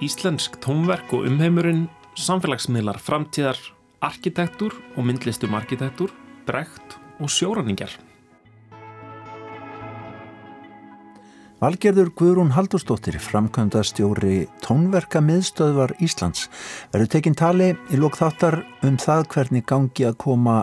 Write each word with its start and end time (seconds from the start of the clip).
Íslensk 0.00 0.56
tónverk 0.64 1.12
og 1.16 1.26
umheimurinn, 1.28 1.88
samfélagsmiðlar 2.16 3.00
framtíðar, 3.04 3.58
arkitektur 4.00 4.76
og 4.96 5.04
myndlistum 5.04 5.56
arkitektur, 5.58 6.14
bregt 6.48 6.96
og 7.20 7.28
sjóraningar. 7.32 7.92
Valgerður 11.60 12.08
Guðrún 12.16 12.54
Haldurstóttir, 12.56 13.18
framkvæmda 13.20 13.82
stjóri 13.84 14.46
tónverka 14.64 15.20
miðstöðvar 15.20 15.92
Íslands, 16.00 16.46
verður 16.88 17.10
tekinn 17.12 17.36
tali 17.36 17.74
í 17.92 18.00
lók 18.00 18.16
þáttar 18.16 18.62
um 18.88 18.96
það 18.96 19.26
hvernig 19.34 19.68
gangi 19.68 20.08
að 20.08 20.16
koma 20.24 20.56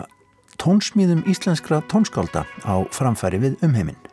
tónsmýðum 0.58 1.22
íslenskra 1.30 1.84
tónskálda 1.86 2.42
á 2.66 2.82
framfæri 2.90 3.38
við 3.46 3.62
umheiminn. 3.62 4.07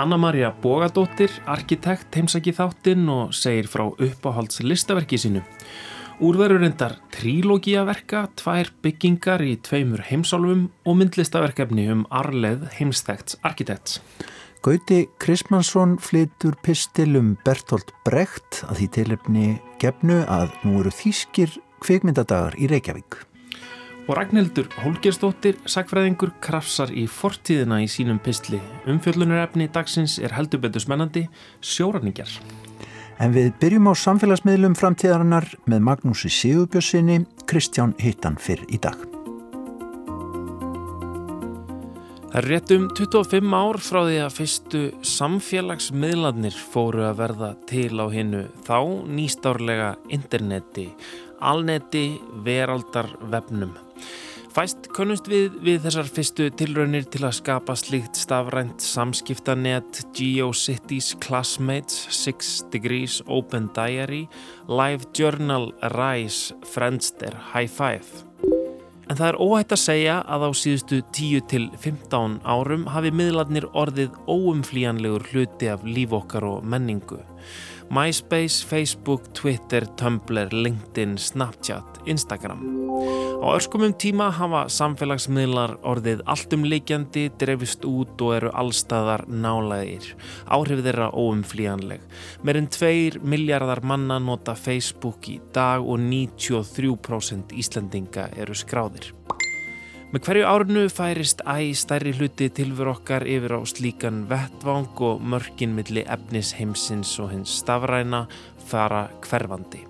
Anna-Maria 0.00 0.48
Bogadóttir, 0.62 1.32
arkitekt, 1.44 2.14
heimsaki 2.16 2.54
þáttinn 2.56 3.04
og 3.12 3.34
segir 3.36 3.66
frá 3.68 3.82
uppáhalds 3.84 4.62
listaverki 4.64 5.18
sínu. 5.20 5.42
Úrverður 6.24 6.64
endar 6.64 6.94
trílógiaverka, 7.12 8.22
tvær 8.40 8.70
byggingar 8.80 9.44
í 9.44 9.58
tveimur 9.60 10.00
heimsálfum 10.08 10.66
og 10.88 10.98
myndlistaverkefni 11.02 11.86
um 11.92 12.06
arleð 12.08 12.64
heimsþekts 12.78 13.42
arkitekts. 13.44 14.00
Gauti 14.64 15.02
Krismansson 15.20 15.98
flytur 16.00 16.56
pistil 16.64 17.16
um 17.20 17.34
Bertolt 17.44 17.92
Brecht 18.04 18.62
að 18.70 18.80
því 18.80 18.92
tilefni 18.96 19.48
gefnu 19.80 20.22
að 20.28 20.52
nú 20.64 20.78
eru 20.80 20.92
þýskir 20.96 21.60
kvikmyndadagar 21.84 22.56
í 22.56 22.72
Reykjavík. 22.72 23.20
Og 24.08 24.16
Ragnhildur 24.16 24.70
Hólgerstóttir, 24.80 25.58
sagfræðingur, 25.70 26.32
krafsar 26.42 26.90
í 26.94 27.04
fortíðina 27.10 27.82
í 27.84 27.90
sínum 27.90 28.18
pistli. 28.22 28.58
Umfjöllunarefni 28.90 29.68
dagsins 29.74 30.18
er 30.18 30.34
heldur 30.34 30.64
betur 30.64 30.82
smennandi, 30.82 31.26
sjóraningar. 31.60 32.32
En 33.20 33.34
við 33.36 33.52
byrjum 33.60 33.90
á 33.92 33.94
samfélagsmiðlum 34.00 34.74
framtíðarinnar 34.80 35.50
með 35.68 35.86
Magnúsi 35.90 36.32
Sigurbjörnsinni, 36.32 37.22
Kristján 37.50 37.92
Hittan 38.00 38.40
fyrr 38.40 38.64
í 38.72 38.80
dag. 38.80 38.96
Það 42.30 42.38
er 42.38 42.46
rétt 42.46 42.72
um 42.76 42.84
25 42.94 43.54
ár 43.58 43.78
frá 43.82 43.98
því 44.06 44.18
að 44.22 44.34
fyrstu 44.36 44.80
samfélagsmiðlarnir 45.02 46.54
fóru 46.54 47.02
að 47.08 47.16
verða 47.18 47.48
til 47.66 47.98
á 47.98 48.06
hinnu 48.14 48.44
þá 48.68 48.78
nýstárlega 49.18 49.88
interneti, 50.14 50.86
alneti, 51.42 52.04
veraldar 52.46 53.10
vefnum. 53.34 53.74
Fæst 54.50 54.88
konust 54.90 55.28
við 55.30 55.60
við 55.62 55.84
þessar 55.84 56.08
fyrstu 56.10 56.48
tilraunir 56.58 57.04
til 57.06 57.20
að 57.22 57.36
skapa 57.38 57.76
slíkt 57.78 58.18
stafrænt 58.18 58.82
samskiptanet, 58.82 60.00
GeoCities, 60.16 61.12
Classmates, 61.22 62.08
Six 62.10 62.64
Degrees, 62.72 63.20
Open 63.30 63.68
Diary, 63.76 64.24
Live 64.66 65.06
Journal, 65.14 65.70
Rise, 65.94 66.56
Friendster, 66.66 67.36
High 67.52 67.70
Five. 67.70 68.26
En 69.10 69.18
það 69.18 69.28
er 69.28 69.38
óhætt 69.42 69.72
að 69.74 69.82
segja 69.82 70.16
að 70.30 70.44
á 70.46 70.50
síðustu 70.54 71.00
10 71.14 71.46
til 71.50 71.64
15 71.82 72.36
árum 72.46 72.84
hafi 72.90 73.10
miðlarnir 73.14 73.66
orðið 73.74 74.14
óumflíjanlegur 74.30 75.24
hluti 75.32 75.70
af 75.70 75.82
líf 75.86 76.14
okkar 76.14 76.46
og 76.46 76.66
menningu. 76.66 77.18
MySpace, 77.90 78.64
Facebook, 78.66 79.32
Twitter, 79.34 79.86
Tumblr, 79.98 80.48
LinkedIn, 80.52 81.18
Snapchat, 81.18 81.98
Instagram. 82.06 82.62
Á 83.42 83.46
örskumum 83.56 83.90
tíma 83.98 84.28
hafa 84.30 84.68
samfélagsmiðlar 84.70 85.74
orðið 85.82 86.22
alltumleikjandi, 86.30 87.26
drefist 87.40 87.82
út 87.88 88.22
og 88.22 88.36
eru 88.36 88.52
allstaðar 88.54 89.24
nálaðir. 89.26 90.12
Áhrif 90.46 90.84
þeirra 90.86 91.10
óumflíjanleg. 91.10 92.04
Meirinn 92.46 92.70
2 92.70 93.24
miljardar 93.26 93.82
manna 93.82 94.20
nota 94.22 94.54
Facebook 94.54 95.26
í 95.26 95.40
dag 95.50 95.82
og 95.82 95.98
93% 95.98 97.56
Íslandinga 97.58 98.30
eru 98.38 98.54
skráðir. 98.54 99.10
Með 100.10 100.24
hverju 100.26 100.46
árunu 100.50 100.80
færist 100.90 101.38
æg 101.46 101.68
stærri 101.78 102.10
hluti 102.18 102.48
tilfur 102.50 102.88
okkar 102.90 103.22
yfir 103.30 103.52
á 103.54 103.60
slíkan 103.62 104.24
vettvang 104.26 104.98
og 105.06 105.20
mörkin 105.22 105.76
milli 105.76 106.02
efnis 106.02 106.50
heimsins 106.58 107.12
og 107.22 107.30
hins 107.30 107.52
stafræna 107.60 108.24
fara 108.72 109.04
hverfandi. 109.22 109.84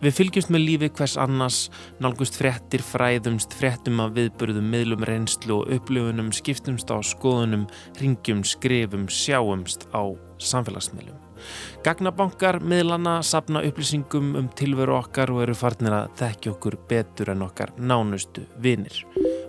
Við 0.00 0.16
fylgjumst 0.16 0.54
með 0.54 0.64
lífi 0.64 0.88
hvers 0.96 1.18
annars, 1.20 1.60
nálgust 2.00 2.40
frettir, 2.40 2.80
fræðumst, 2.80 3.52
frettum 3.60 4.00
af 4.00 4.16
viðburðum, 4.16 4.72
miðlum 4.72 5.04
reynslu 5.04 5.58
og 5.58 5.76
upplifunum, 5.76 6.32
skiptumst 6.32 6.88
á 6.88 6.96
skoðunum, 7.04 7.68
ringjum, 8.00 8.40
skrifum, 8.48 9.04
sjáumst 9.12 9.84
á 9.92 10.08
samfélagsmiðlum. 10.40 11.18
Gagnabankar 11.84 12.62
miðlana 12.64 13.18
sapna 13.20 13.60
upplýsingum 13.68 14.32
um 14.40 14.48
tilveru 14.48 14.96
okkar 14.96 15.34
og 15.34 15.44
eru 15.44 15.58
farnir 15.58 16.00
að 16.00 16.14
þekkja 16.22 16.56
okkur 16.56 16.80
betur 16.88 17.34
en 17.36 17.44
okkar 17.50 17.76
nánustu 17.76 18.48
vinir. 18.64 19.04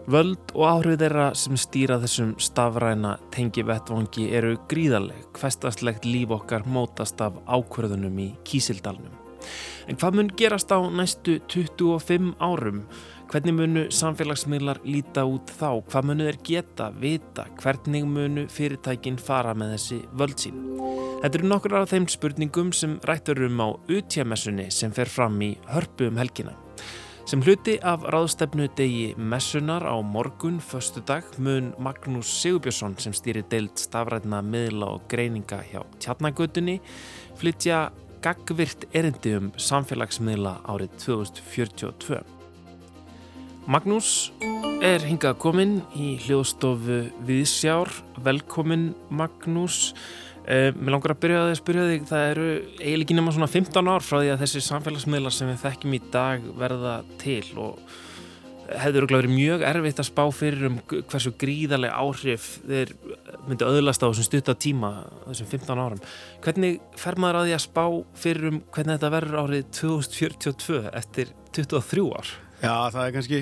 Völd 0.09 0.55
og 0.57 0.63
áhrif 0.65 0.95
þeirra 0.97 1.25
sem 1.37 1.57
stýra 1.59 1.99
þessum 2.01 2.31
stafræna 2.41 3.11
tengi 3.29 3.61
vettvangi 3.61 4.23
eru 4.33 4.55
gríðarleg, 4.71 5.27
hverstastlegt 5.37 6.07
líf 6.07 6.31
okkar 6.33 6.63
mótast 6.65 7.19
af 7.21 7.35
ákverðunum 7.45 8.15
í 8.23 8.31
kísildalnum. 8.47 9.11
En 9.85 9.99
hvað 10.01 10.17
mun 10.17 10.31
gerast 10.39 10.73
á 10.73 10.81
næstu 10.81 11.35
25 11.53 12.31
árum? 12.41 12.79
Hvernig 13.29 13.53
munu 13.53 13.83
samfélagsmiðlar 13.93 14.79
líta 14.81 15.27
út 15.29 15.53
þá? 15.59 15.77
Hvað 15.91 16.07
munu 16.09 16.25
þeir 16.25 16.39
geta, 16.47 16.87
vita? 16.89 17.45
Hvernig 17.61 18.07
munu 18.09 18.47
fyrirtækin 18.49 19.19
fara 19.21 19.53
með 19.53 19.75
þessi 19.75 19.99
völd 20.17 20.41
sín? 20.41 20.57
Þetta 21.21 21.37
eru 21.37 21.51
nokkur 21.51 21.77
af 21.83 21.93
þeim 21.93 22.09
spurningum 22.09 22.73
sem 22.73 22.97
rættur 23.05 23.43
um 23.45 23.61
á 23.61 23.67
UTM-messunni 23.85 24.71
sem 24.73 24.89
fer 24.89 25.13
fram 25.13 25.37
í 25.45 25.51
hörpu 25.69 26.09
um 26.09 26.17
helgina. 26.17 26.57
Sem 27.29 27.43
hluti 27.45 27.75
af 27.85 28.01
ráðstefnu 28.09 28.65
degi 28.73 29.11
messunar 29.13 29.83
á 29.85 29.93
morgun, 30.01 30.57
förstu 30.57 31.03
dag, 31.05 31.21
mun 31.37 31.75
Magnús 31.77 32.25
Sigurbjörnsson 32.41 32.95
sem 32.97 33.13
stýri 33.13 33.43
deilt 33.51 33.77
stafræðna 33.77 34.39
miðla 34.41 34.87
og 34.95 35.03
greininga 35.11 35.59
hjá 35.69 35.83
tjarnagötunni 36.01 36.79
flytja 37.37 37.91
gagvirt 38.25 38.87
erindi 38.97 39.35
um 39.37 39.51
samfélagsmiðla 39.61 40.55
árið 40.73 40.97
2042. 41.05 42.23
Magnús 43.69 44.31
er 44.81 45.05
hingað 45.05 45.37
kominn 45.37 45.75
í 45.93 46.15
hljóðstofu 46.23 47.03
Viðsjár. 47.29 47.93
Velkomin 48.25 48.95
Magnús. 49.13 49.93
Uh, 50.49 50.69
mér 50.73 50.95
langar 50.95 51.13
að 51.13 51.19
byrja 51.21 51.41
að 51.45 51.55
spyrja 51.59 51.87
þig, 51.91 52.05
það 52.09 52.27
eru 52.31 52.45
eiginlega 52.79 53.05
ekki 53.05 53.17
nema 53.19 53.33
svona 53.35 53.49
15 53.53 53.89
ár 53.93 54.05
frá 54.05 54.15
því 54.17 54.31
að 54.33 54.39
þessi 54.43 54.61
samfélagsmiðlar 54.65 55.35
sem 55.35 55.51
við 55.51 55.59
þekkjum 55.61 55.93
í 55.93 55.99
dag 56.09 56.47
verða 56.57 56.93
til 57.21 57.43
og 57.61 57.99
hefur 58.77 59.07
verið 59.09 59.33
mjög 59.33 59.63
erfitt 59.65 60.01
að 60.01 60.07
spá 60.09 60.23
fyrir 60.35 60.67
um 60.69 60.79
hversu 60.89 61.31
gríðarlega 61.41 62.01
áhrif 62.01 62.47
þeir 62.67 62.93
myndi 63.47 63.67
öðlast 63.67 64.03
á 64.05 64.09
þessum 64.09 64.27
stutta 64.27 64.55
tíma 64.57 64.91
þessum 65.27 65.51
15 65.53 65.83
árum. 65.85 66.03
Hvernig 66.45 66.81
fer 66.99 67.19
maður 67.21 67.41
að 67.41 67.47
því 67.47 67.55
að 67.57 67.63
spá 67.65 67.83
fyrir 68.25 68.49
um 68.51 68.59
hvernig 68.73 68.97
þetta 68.97 69.13
verður 69.15 69.39
árið 69.43 69.71
2042 69.79 70.81
eftir 71.01 71.33
23 71.57 72.05
ár? 72.13 72.35
Já, 72.59 72.73
það 72.93 73.03
er 73.05 73.15
kannski 73.17 73.41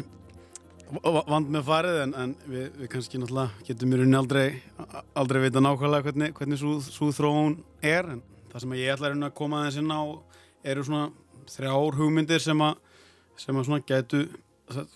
vand 0.88 1.52
með 1.52 1.64
farið 1.68 2.02
en, 2.06 2.16
en 2.16 2.34
við, 2.48 2.68
við 2.80 2.90
kannski 2.94 3.20
náttúrulega 3.20 3.68
getum 3.68 3.92
mjög 3.92 4.04
unni 4.06 4.18
aldrei 4.18 4.46
aldrei 5.20 5.42
vita 5.44 5.64
nákvæmlega 5.64 6.08
hvernig, 6.08 6.34
hvernig 6.38 6.62
svo 6.62 7.12
þróun 7.16 7.58
er 7.84 8.08
en 8.16 8.22
það 8.52 8.64
sem 8.64 8.76
ég 8.80 8.94
ætla 8.94 9.12
að 9.12 9.34
koma 9.36 9.62
aðeins 9.62 9.80
inn 9.82 9.92
á 9.92 10.02
eru 10.72 10.86
svona 10.88 11.10
þrjár 11.52 11.98
hugmyndir 12.00 12.44
sem 12.44 12.64
að 12.64 12.80
sem 13.38 13.60
að 13.60 13.68
svona 13.68 13.84
gætu 13.88 14.24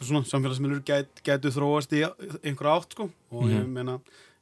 svona 0.01 0.23
samfélagsmiðlur 0.27 0.81
gætu, 0.87 1.23
gætu 1.23 1.51
þróast 1.55 1.93
í 1.95 2.03
einhverja 2.03 2.77
átt 2.77 2.95
sko 2.95 3.07
og 3.31 3.43
mm. 3.43 3.51
ég 3.51 3.61
mhm. 3.61 3.75
meina 3.75 3.99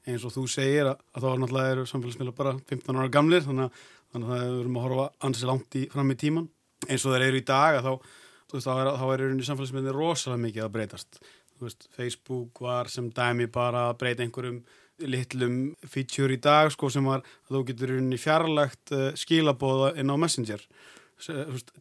eins 0.09 0.25
og 0.25 0.33
þú 0.33 0.45
segir 0.49 0.89
að, 0.89 1.03
að 1.13 1.25
þá 1.25 1.29
er 1.31 1.41
náttúrulega 1.41 1.73
eru 1.73 1.89
samfélagsmiðlur 1.89 2.38
bara 2.38 2.56
15 2.69 3.01
ára 3.01 3.12
gamlir 3.13 3.45
þannig 3.45 3.68
að, 3.68 3.83
þannig 4.13 4.29
að 4.29 4.39
það 4.39 4.47
er 4.47 4.69
um 4.69 4.79
að 4.79 4.88
horfa 4.88 5.09
ansið 5.27 5.51
langt 5.51 5.77
í, 5.77 5.83
fram 5.94 6.13
í 6.13 6.18
tíman 6.24 6.50
eins 6.88 7.06
og 7.06 7.13
þeir 7.13 7.27
eru 7.27 7.41
í 7.41 7.45
dag 7.50 7.79
að 7.79 7.89
þá, 7.89 8.09
þá 8.56 8.71
er, 8.74 8.91
þá 9.01 9.06
er 9.13 9.25
samfélagsmiðlur 9.50 10.00
rosalega 10.00 10.44
mikið 10.47 10.65
að 10.65 10.74
breytast 10.77 11.21
veist, 11.63 11.89
Facebook 11.95 12.61
var 12.63 12.91
sem 12.91 13.09
dæmi 13.11 13.50
bara 13.51 13.89
að 13.89 13.97
breyta 14.03 14.25
einhverjum 14.25 14.61
litlum 15.00 15.59
feature 15.88 16.35
í 16.35 16.39
dag 16.44 16.71
sko, 16.73 16.89
sem 16.91 17.06
var 17.07 17.21
að 17.23 17.56
þú 17.56 17.65
getur 17.69 17.94
fjarlagt 18.19 18.95
uh, 18.95 19.11
skilabóða 19.19 19.94
inn 20.00 20.11
á 20.11 20.15
Messenger 20.19 20.65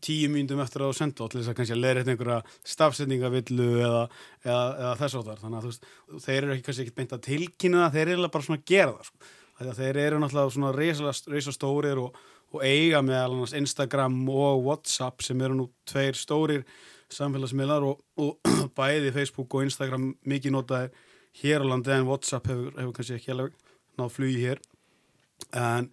tíu 0.03 0.29
mínutum 0.33 0.61
eftir 0.63 0.83
að 0.83 0.91
þú 0.91 0.99
senda 0.99 1.25
og 1.25 1.31
til 1.31 1.41
þess 1.41 1.51
að 1.53 1.57
kannski 1.59 1.75
að 1.77 1.83
leira 1.83 2.01
eitthvað 2.01 2.15
einhverja 2.15 2.73
stafsetningavillu 2.73 3.69
eða, 3.79 4.01
eða, 4.43 4.65
eða 4.81 4.95
þess 5.03 5.19
áttar 5.21 5.43
þannig 5.43 5.59
að 5.59 5.69
veist, 5.69 5.87
þeir 6.25 6.39
eru 6.39 6.55
ekki 6.55 6.67
kannski 6.67 6.85
ekkert 6.85 6.99
beint 6.99 7.15
að 7.15 7.25
tilkynna 7.29 7.85
það, 7.85 7.95
þeir 7.95 8.13
eru 8.15 8.31
bara 8.35 8.47
svona 8.49 8.59
að 8.59 8.73
gera 8.73 8.97
það 8.97 9.09
sko. 9.11 9.31
þeir 9.79 10.01
eru 10.03 10.21
náttúrulega 10.23 10.55
svona 10.57 10.73
reysa 11.37 11.55
stórir 11.55 12.03
og, 12.03 12.19
og 12.51 12.67
eiga 12.67 13.03
með 13.07 13.57
Instagram 13.61 14.19
og 14.35 14.65
Whatsapp 14.67 15.23
sem 15.23 15.47
eru 15.47 15.61
nú 15.61 15.69
tveir 15.87 16.19
stórir 16.19 16.67
samfélagsmiðlar 17.15 17.87
og, 17.89 18.03
og 18.21 18.51
bæði 18.79 19.15
Facebook 19.15 19.55
og 19.55 19.69
Instagram 19.69 20.11
mikið 20.29 20.55
notaði 20.55 20.91
hér 21.43 21.65
á 21.65 21.67
landi 21.71 21.95
en 21.95 22.09
Whatsapp 22.09 22.51
hefur, 22.51 22.75
hefur 22.77 22.95
kannski 22.97 23.19
ekki 23.19 23.35
alveg 23.35 23.57
náð 23.99 24.15
flugi 24.15 24.45
hér. 24.45 24.63
En, 25.57 25.91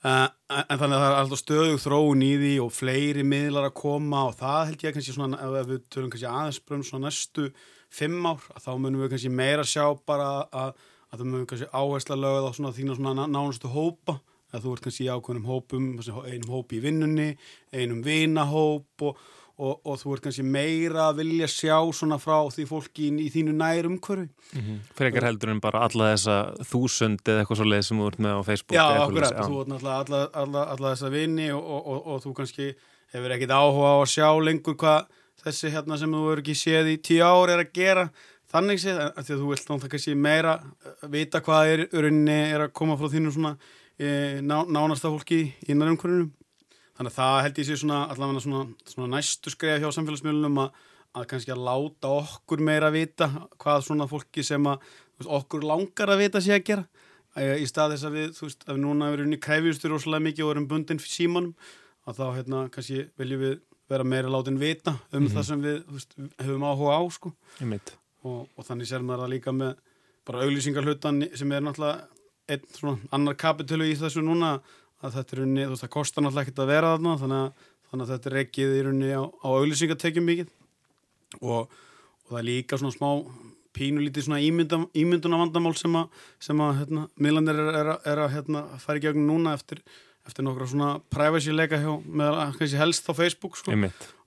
Uh, 0.00 0.30
en 0.48 0.78
þannig 0.80 0.94
að 0.96 1.02
það 1.02 1.10
er 1.10 1.14
alltaf 1.18 1.38
stöðug 1.42 1.80
þróun 1.82 2.22
í 2.24 2.30
því 2.40 2.52
og 2.64 2.70
fleiri 2.72 3.20
miðlar 3.20 3.66
að 3.68 3.74
koma 3.82 4.22
og 4.30 4.38
það 4.38 4.70
held 4.70 4.84
ég 4.86 4.94
kannski 4.96 5.12
svona 5.12 5.40
ef 5.44 5.66
við 5.68 5.82
tölum 5.92 6.08
kannski 6.14 6.30
aðeins 6.30 6.60
bröðum 6.64 6.84
svona 6.88 7.10
næstu 7.10 7.50
fimm 7.92 8.24
ár 8.24 8.46
að 8.54 8.62
þá 8.64 8.70
munum 8.78 9.02
við 9.02 9.10
kannski 9.12 9.32
meira 9.34 9.66
sjá 9.68 9.84
bara 10.08 10.30
að, 10.46 10.80
að 11.10 11.20
það 11.20 11.26
munum 11.26 11.50
kannski 11.50 11.68
áhersla 11.68 12.16
lögð 12.16 12.48
á 12.48 12.52
svona 12.56 12.72
þína 12.78 12.96
svona 12.96 13.26
nánustu 13.28 13.72
hópa. 13.74 14.16
Að 14.50 14.64
þú 14.64 14.72
ert 14.72 14.84
kannski 14.86 15.04
í 15.04 15.10
ákveðnum 15.12 15.50
hópum 15.50 15.90
einum 16.00 16.54
hópi 16.56 16.80
í 16.80 16.82
vinnunni, 16.86 17.28
einum 17.76 18.00
vinahóp 18.02 19.04
og 19.04 19.20
og, 19.60 19.80
og 19.84 19.98
þú 20.00 20.14
ert 20.14 20.24
kannski 20.24 20.44
meira 20.46 21.08
að 21.10 21.20
vilja 21.20 21.48
sjá 21.52 21.76
svona 21.96 22.16
frá 22.20 22.38
því 22.54 22.64
fólki 22.68 23.08
í, 23.08 23.10
í 23.26 23.28
þínu 23.34 23.54
nær 23.58 23.88
umhverfi. 23.90 24.28
Mm 24.54 24.62
-hmm. 24.64 24.78
Frekar 24.96 25.26
heldur 25.28 25.52
en 25.52 25.60
bara 25.60 25.84
alla 25.86 26.12
þessa 26.14 26.36
þúsund 26.72 27.20
eða 27.26 27.42
eitthvað 27.42 27.60
svo 27.60 27.68
leið 27.68 27.84
sem 27.88 28.00
þú 28.00 28.08
ert 28.08 28.20
með 28.24 28.34
á 28.36 28.40
Facebook 28.48 28.76
Já, 28.76 28.86
akkurat, 29.04 29.36
þú 29.36 29.60
ert 29.60 29.72
náttúrulega 29.72 30.00
alla, 30.04 30.20
alla, 30.42 30.64
alla 30.74 30.94
þessa 30.94 31.10
vini 31.10 31.50
og, 31.52 31.64
og, 31.64 32.06
og 32.06 32.22
þú 32.24 32.34
kannski 32.40 32.74
hefur 33.12 33.36
ekkit 33.36 33.50
áhuga 33.50 33.88
á 33.92 33.96
að 34.00 34.12
sjá 34.14 34.28
lengur 34.40 34.76
hvað 34.76 35.06
þessi 35.44 35.72
hérna 35.74 35.98
sem 35.98 36.12
þú 36.12 36.32
eru 36.32 36.44
ekki 36.44 36.54
séð 36.54 36.92
í 36.94 36.96
tíu 36.96 37.24
ár 37.24 37.50
er 37.50 37.64
að 37.64 37.72
gera. 37.74 38.08
Þannig 38.50 38.80
séð, 38.82 38.98
því 39.14 39.34
að 39.34 39.40
þú 39.40 39.50
vilt 39.50 39.68
náttúrulega 39.68 39.92
kannski 39.94 40.14
meira 40.14 40.56
eh, 40.58 41.06
vita 41.08 41.40
hvað 41.40 41.74
er, 41.74 41.86
er 41.92 42.66
að 42.66 42.72
koma 42.72 42.96
frá 42.98 43.08
þínu 43.12 43.32
svona 43.32 43.56
e, 44.00 44.40
ná, 44.42 44.64
nánasta 44.66 45.10
fólki 45.12 45.54
í 45.68 45.76
nærumhverjunum 45.76 46.32
Þannig 47.00 47.14
að 47.14 47.16
það 47.16 47.38
held 47.44 47.58
ég 47.58 47.64
sé 47.64 47.74
svona 47.80 47.98
allavega 48.12 48.40
svona, 48.44 48.62
svona 48.84 49.06
næstu 49.14 49.50
skreið 49.54 49.78
hjá 49.80 49.92
samfélagsmiðlunum 49.96 50.58
að, 50.60 50.80
að 51.16 51.22
kannski 51.30 51.52
að 51.54 51.62
láta 51.64 52.08
okkur 52.12 52.60
meira 52.60 52.90
að 52.90 52.98
vita 52.98 53.28
hvað 53.56 53.84
svona 53.86 54.06
fólki 54.10 54.42
sem 54.44 54.66
að 54.68 54.82
veist, 54.84 55.30
okkur 55.38 55.64
langar 55.64 56.12
að 56.12 56.20
vita 56.20 56.42
sé 56.44 56.52
að 56.58 56.66
gera. 56.66 56.84
Í 57.40 57.64
stað 57.70 57.94
þess 57.94 58.04
að 58.04 58.18
við, 58.18 58.26
þú 58.36 58.44
veist, 58.44 58.66
að 58.66 58.76
við 58.76 58.82
núna 58.84 59.08
erum 59.14 59.32
í 59.32 59.38
kræfjustur 59.46 59.94
óslulega 59.96 60.26
mikið 60.26 60.44
og 60.44 60.52
erum 60.52 60.66
bundin 60.74 61.00
símanum 61.00 61.54
að 62.04 62.20
þá 62.20 62.26
hérna 62.36 62.60
kannski 62.74 63.06
viljum 63.22 63.42
við 63.46 63.56
vera 63.94 64.06
meira 64.12 64.34
látin 64.34 64.60
vita 64.60 64.92
um 64.92 65.00
mm 65.00 65.24
-hmm. 65.24 65.34
það 65.38 65.46
sem 65.48 65.62
við 65.64 65.78
veist, 65.94 66.14
höfum 66.44 66.68
áhuga 66.68 67.00
á 67.00 67.02
sko. 67.08 67.32
Og, 68.28 68.48
og 68.56 68.64
þannig 68.68 68.92
sér 68.92 69.00
maður 69.00 69.24
það 69.24 69.32
líka 69.32 69.52
með 69.56 69.72
bara 70.28 70.44
auglýsingarhlutan 70.44 71.30
sem 71.32 71.52
er 71.52 71.64
náttúrulega 71.64 72.04
einn 72.50 72.66
svona 72.76 72.98
annar 73.10 73.34
kapitölu 73.40 73.88
í 73.88 73.96
þessu 73.96 74.20
núna 74.20 74.60
að 75.00 75.18
þetta 75.18 75.36
er 75.36 75.42
unni, 75.44 75.66
þú 75.66 75.74
veist, 75.74 75.84
það 75.84 75.94
kostar 75.96 76.24
náttúrulega 76.24 76.46
ekkert 76.46 76.64
að 76.64 76.72
vera 76.72 76.94
þarna 76.94 77.14
þannig 77.20 77.44
að, 77.44 77.68
þannig 77.90 78.04
að 78.06 78.12
þetta 78.14 78.30
er 78.30 78.40
ekkið 78.44 78.74
í 78.74 78.82
unni 78.90 79.12
á, 79.16 79.22
á 79.24 79.48
auðlýsingatekjum 79.50 80.28
mikið. 80.30 80.52
Og, 81.40 81.80
og 82.26 82.28
það 82.32 82.40
er 82.40 82.48
líka 82.50 82.80
svona 82.80 82.96
smá 82.96 83.08
pínulítið 83.76 84.26
svona 84.26 84.40
ímynda, 84.42 84.80
ímynduna 84.98 85.40
vandamál 85.40 85.74
sem 85.78 85.94
að, 85.98 86.22
sem 86.42 86.62
að 86.64 86.78
hérna, 86.80 87.04
miðlandir 87.22 87.60
er, 87.62 87.68
er, 87.80 87.90
er 88.12 88.22
að 88.24 88.32
hérna, 88.34 88.64
fara 88.82 89.00
í 89.00 89.04
gegnum 89.04 89.28
núna 89.30 89.54
eftir, 89.56 89.82
eftir 90.26 90.46
nokkra 90.46 90.68
svona 90.70 90.94
privacy 91.12 91.54
leika 91.54 91.78
hjá, 91.80 91.92
með 92.02 92.40
kannski 92.58 92.80
helst 92.80 93.06
á 93.06 93.12
Facebook 93.14 93.58
sko. 93.60 93.74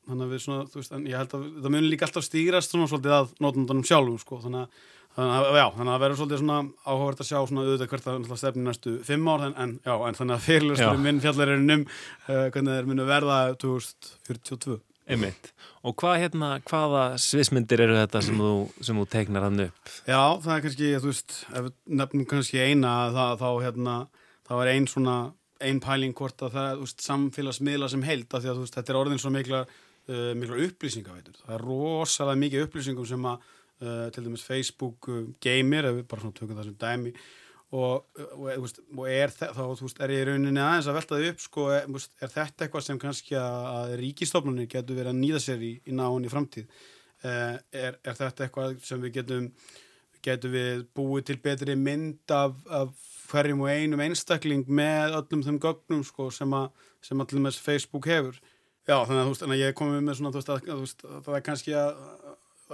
þannig 0.08 0.26
að 0.26 0.34
við 0.34 0.44
svona, 0.46 0.68
þú 0.72 0.80
veist, 0.80 0.96
en 0.96 1.06
ég 1.12 1.20
held 1.20 1.36
að 1.38 1.46
það 1.64 1.76
munir 1.76 1.92
líka 1.92 2.08
alltaf 2.08 2.26
stýrast 2.28 2.74
svona 2.74 2.90
svolítið 2.92 3.18
að 3.20 3.36
nótundunum 3.44 3.86
sjálfum 3.88 4.20
sko, 4.24 4.40
þannig 4.44 4.64
að 4.64 4.90
Þannig 5.14 5.34
að, 5.36 5.58
já, 5.60 5.66
þannig 5.76 5.90
að 5.92 5.94
það 5.94 6.04
verður 6.04 6.18
svolítið 6.20 6.40
svona 6.42 6.56
áhugavert 6.88 7.20
að 7.22 7.28
sjá 7.28 7.36
svona 7.38 7.64
auðvitað 7.68 7.90
hvert 7.92 8.08
að 8.10 8.40
stefni 8.42 8.64
næstu 8.66 8.94
fimm 9.06 9.28
ár 9.30 9.44
en, 9.46 9.54
en, 9.62 9.76
já, 9.86 9.94
en 9.94 10.18
þannig 10.18 10.36
að 10.36 10.48
fyrirlustur 10.48 11.04
minn 11.04 11.22
fjallar 11.22 11.52
er 11.54 11.62
um 11.62 11.84
uh, 11.84 12.48
hvernig 12.56 12.80
þeir 12.80 12.90
munu 12.90 13.06
verða 13.06 13.38
2042. 13.62 14.80
Einmitt. 15.14 15.52
Og 15.84 15.96
hvað 16.00 16.18
hérna, 16.22 16.50
hvaða 16.64 17.04
svismyndir 17.20 17.84
eru 17.84 17.98
þetta 18.00 18.24
sem 18.24 18.38
þú, 18.40 18.52
sem 18.88 19.00
þú 19.02 19.06
teiknar 19.12 19.46
hann 19.46 19.66
upp? 19.66 19.94
Já, 20.08 20.22
það 20.46 20.54
er 20.56 20.62
kannski, 20.66 20.92
þú 21.04 21.10
veist, 21.10 21.40
nefnum 22.02 22.28
kannski 22.34 22.62
eina 22.64 22.94
það, 23.14 23.34
þá 23.42 23.50
hérna, 23.68 23.96
þá 24.48 24.54
er 24.58 24.72
ein 24.74 24.88
svona, 24.90 25.18
ein 25.64 25.82
pæling 25.84 26.16
hvort 26.18 26.46
að 26.48 26.56
það, 26.56 26.70
þú 26.78 26.88
veist, 26.88 27.04
samfélagsmiðla 27.10 27.92
sem 27.92 28.06
held 28.08 28.30
að 28.32 28.46
því 28.46 28.54
að 28.54 28.62
þú 28.62 28.66
veist, 28.66 28.78
þetta 28.80 28.96
er 28.96 29.02
orðin 29.02 29.22
svo 29.22 29.34
mikla, 29.36 29.66
uh, 29.68 30.30
mikla 30.40 30.62
upplýsinga, 30.70 31.18
veitur. 31.20 31.38
Það 31.44 31.58
er 31.58 31.68
rosalega 31.68 32.44
mikið 32.48 32.66
upplýsingum 32.70 33.10
sem 33.12 33.28
að 33.34 33.52
uh, 33.84 34.08
til 34.16 34.26
dæmis 34.26 34.46
Facebook 34.48 35.10
uh, 35.12 35.24
geymir, 35.44 35.90
ef 35.90 36.00
við 36.00 36.10
bara 36.10 36.26
svona 36.26 36.38
tökum 36.40 36.60
það 36.60 36.70
sem 36.70 36.80
dæmi. 36.84 37.14
Og, 37.74 38.04
og, 38.38 38.66
og 39.00 39.06
er, 39.10 39.32
þá, 39.34 39.64
veist, 39.80 40.02
er 40.06 40.12
ég 40.14 40.20
í 40.22 40.26
rauninni 40.30 40.62
aðeins 40.62 40.90
að 40.92 40.98
velta 41.00 41.18
þau 41.18 41.30
upp 41.32 41.40
sko, 41.42 41.64
er, 41.74 41.88
er 42.22 42.34
þetta 42.36 42.68
eitthvað 42.68 42.84
sem 42.86 43.00
kannski 43.02 43.38
að 43.40 43.96
ríkistofnunni 44.02 44.68
getur 44.70 45.00
verið 45.00 45.10
að 45.10 45.24
nýða 45.24 45.42
sér 45.42 45.64
í, 45.66 45.72
í 45.90 45.96
náinn 45.98 46.28
í 46.28 46.34
framtíð? 46.34 46.84
Uh, 47.24 47.56
er, 47.74 47.98
er 48.04 48.20
þetta 48.20 48.46
eitthvað 48.46 48.78
sem 48.86 49.02
við 49.02 49.18
getum 49.18 49.50
getum 50.24 50.54
við 50.54 50.86
búið 50.96 51.28
til 51.30 51.40
betri 51.44 51.76
mynd 51.80 52.32
af, 52.34 52.56
af 52.72 52.94
hverjum 53.32 53.64
og 53.66 53.72
einum 53.72 54.04
einstakling 54.04 54.66
með 54.68 55.18
öllum 55.20 55.44
þeim 55.46 55.60
gögnum 55.64 56.04
sko, 56.08 56.30
sem 56.34 56.54
að, 56.56 56.70
sem 57.04 57.20
og 57.20 57.34
með 57.44 57.60
Facebook 57.64 58.08
hefur? 58.12 58.40
Já, 58.84 58.98
þannig 59.08 59.22
að, 59.22 59.30
veist, 59.32 59.46
að 59.48 59.62
ég 59.62 59.76
komi 59.80 60.02
með 60.04 60.20
svona, 60.20 60.34
þú 60.34 60.42
veist, 60.42 60.54
að, 60.54 60.82
veist, 60.82 61.06
að 61.08 61.20
það 61.28 61.38
er 61.38 61.46
kannski 61.48 61.76
að 61.80 62.02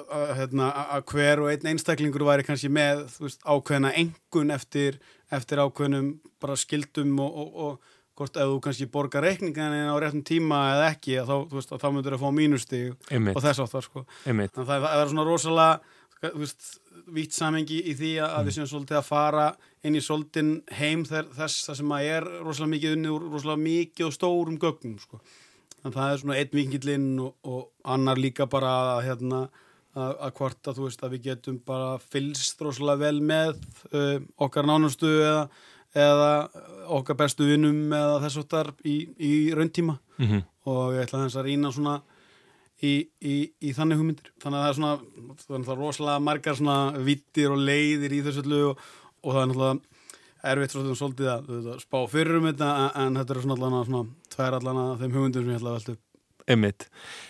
að 0.07 0.33
hérna, 0.39 0.71
hver 1.11 1.43
og 1.43 1.51
einn 1.51 1.71
einstaklingur 1.73 2.25
væri 2.27 2.45
kannski 2.47 2.71
með 2.71 3.05
veist, 3.19 3.41
ákveðna 3.45 3.93
engun 3.99 4.53
eftir, 4.55 4.99
eftir 5.33 5.61
ákveðnum 5.63 6.11
bara 6.41 6.57
skildum 6.59 7.17
og, 7.23 7.39
og, 7.43 7.55
og 7.65 7.97
hvort 8.19 8.35
ef 8.35 8.51
þú 8.51 8.59
kannski 8.63 8.89
borgar 8.91 9.23
reikningan 9.23 9.77
á 9.87 9.95
réttum 10.01 10.25
tíma 10.27 10.59
eða 10.73 10.89
ekki 10.91 11.21
þá, 11.23 11.35
veist, 11.53 11.71
þá 11.71 11.87
myndur 11.87 12.15
það 12.15 12.19
að 12.19 12.25
fá 12.25 12.35
mínusti 12.35 12.81
og 12.91 13.41
þess 13.45 13.63
áttar 13.63 13.85
sko. 13.85 14.05
þannig 14.25 14.49
að 14.51 14.71
það, 14.71 14.85
það 14.87 15.03
er 15.03 15.11
svona 15.13 15.27
rosalega 15.27 16.33
vitt 17.15 17.35
samengi 17.35 17.79
í 17.89 17.95
því 17.97 18.11
að 18.23 18.33
mm. 18.33 18.47
við 18.47 18.55
séum 18.57 18.69
svolítið 18.69 18.99
að 18.99 19.07
fara 19.07 19.45
inn 19.87 19.95
í 19.95 20.01
svolítið 20.03 20.49
heim 20.79 21.05
þess 21.07 21.69
að 21.71 21.79
sem 21.79 21.93
að 21.95 22.09
er 22.09 22.27
rosalega 22.43 22.73
mikið 22.75 22.97
unni 22.97 23.13
og 23.13 23.29
rosalega 23.29 23.63
mikið 23.63 24.09
og 24.09 24.15
stórum 24.17 24.59
gögnum 24.59 24.99
sko. 24.99 25.21
þannig 25.79 25.95
að 25.95 25.97
það 26.01 26.11
er 26.11 26.21
svona 26.23 26.37
einn 26.41 26.53
vikingillinn 26.59 27.09
og, 27.23 27.33
og 27.47 27.93
annar 27.95 28.19
líka 28.19 28.49
bara 28.51 28.75
að 28.97 29.03
hérna 29.07 29.41
að 29.97 30.31
hvort 30.38 30.69
að 30.69 30.77
þú 30.77 30.86
veist 30.86 31.03
að 31.03 31.15
við 31.15 31.25
getum 31.30 31.57
bara 31.65 31.97
fylst 32.12 32.62
rosalega 32.62 33.07
vel 33.07 33.21
með 33.25 33.56
uh, 33.94 34.19
okkar 34.38 34.68
nánustu 34.69 35.09
eða, 35.09 35.47
eða 35.97 36.30
okkar 37.00 37.18
bestu 37.24 37.47
vinnum 37.50 37.89
eða 37.95 38.21
þess 38.25 38.44
aftar 38.44 38.71
í, 38.86 38.97
í 39.18 39.33
rauntíma. 39.57 39.97
Mm 40.19 40.27
-hmm. 40.27 40.47
og 40.69 40.95
ég 40.95 41.07
ætla 41.07 41.25
þess 41.25 41.39
að 41.39 41.47
rýna 41.47 41.71
svona 41.74 42.01
í, 42.81 42.94
í, 43.21 43.36
í 43.62 43.74
þannig 43.74 43.97
hugmyndir. 43.97 44.31
Þannig 44.41 44.59
að 44.59 44.63
það 44.63 44.69
er 44.69 44.80
svona, 44.80 44.95
það 45.47 45.71
er 45.74 45.81
rosalega 45.83 46.19
margar 46.19 46.56
svona 46.56 46.80
vittir 47.03 47.51
og 47.51 47.57
leiðir 47.57 48.13
í 48.13 48.24
þessu 48.25 48.44
öllu 48.45 48.62
og, 48.69 48.83
og 49.24 49.33
það 49.33 49.42
er 49.42 49.50
náttúrulega 49.50 49.80
erfitt 50.50 50.71
svolítið, 50.71 50.95
svolítið 50.95 51.30
að, 51.33 51.50
að 51.74 51.80
spá 51.83 51.97
fyrir 52.07 52.38
um 52.39 52.47
þetta 52.47 52.69
en, 52.75 52.92
en 53.01 53.19
þetta 53.19 53.33
er 53.33 53.42
svona 53.44 53.57
allan 53.57 53.80
að 53.80 53.90
svona 53.90 54.30
tvær 54.35 54.59
allan 54.59 54.83
að 54.83 55.02
þeim 55.02 55.16
hugmyndir 55.18 55.44
sem 55.44 55.52
ég 55.52 55.59
ætla 55.59 55.73
að 55.73 55.80
velta 55.80 55.95
upp. 55.95 56.06
Emmitt 56.49 56.85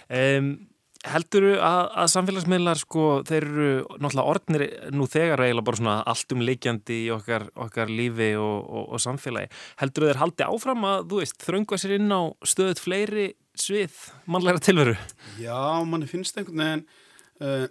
um, 0.09 0.51
Heldur 1.07 1.45
þú 1.45 1.51
að, 1.63 1.81
að 2.01 2.07
samfélagsmiðlar 2.11 2.79
sko, 2.81 3.03
þeir 3.27 3.45
eru 3.47 3.67
náttúrulega 4.03 4.31
orðnir 4.33 4.63
nú 4.91 5.05
þegar 5.07 5.45
eiginlega 5.45 5.67
bara 5.69 5.79
svona 5.79 5.93
alltum 6.11 6.41
leikjandi 6.43 6.97
í 7.05 7.11
okkar, 7.15 7.45
okkar 7.55 7.93
lífi 7.93 8.33
og, 8.35 8.57
og, 8.67 8.89
og 8.97 9.03
samfélagi. 9.03 9.47
Heldur 9.79 10.03
þú 10.03 10.09
þeir 10.09 10.19
haldi 10.19 10.47
áfram 10.49 10.87
að, 10.89 11.05
þú 11.11 11.21
veist, 11.21 11.37
þrönga 11.45 11.79
sér 11.79 11.93
inn 11.95 12.11
á 12.11 12.21
stöðut 12.51 12.83
fleiri 12.83 13.29
svið 13.59 14.01
mannleira 14.27 14.59
tilveru? 14.63 14.95
Já, 15.39 15.59
manni 15.87 16.09
finnst 16.09 16.35
einhvern 16.39 16.63
veginn, 16.65 16.83
uh, 17.43 17.65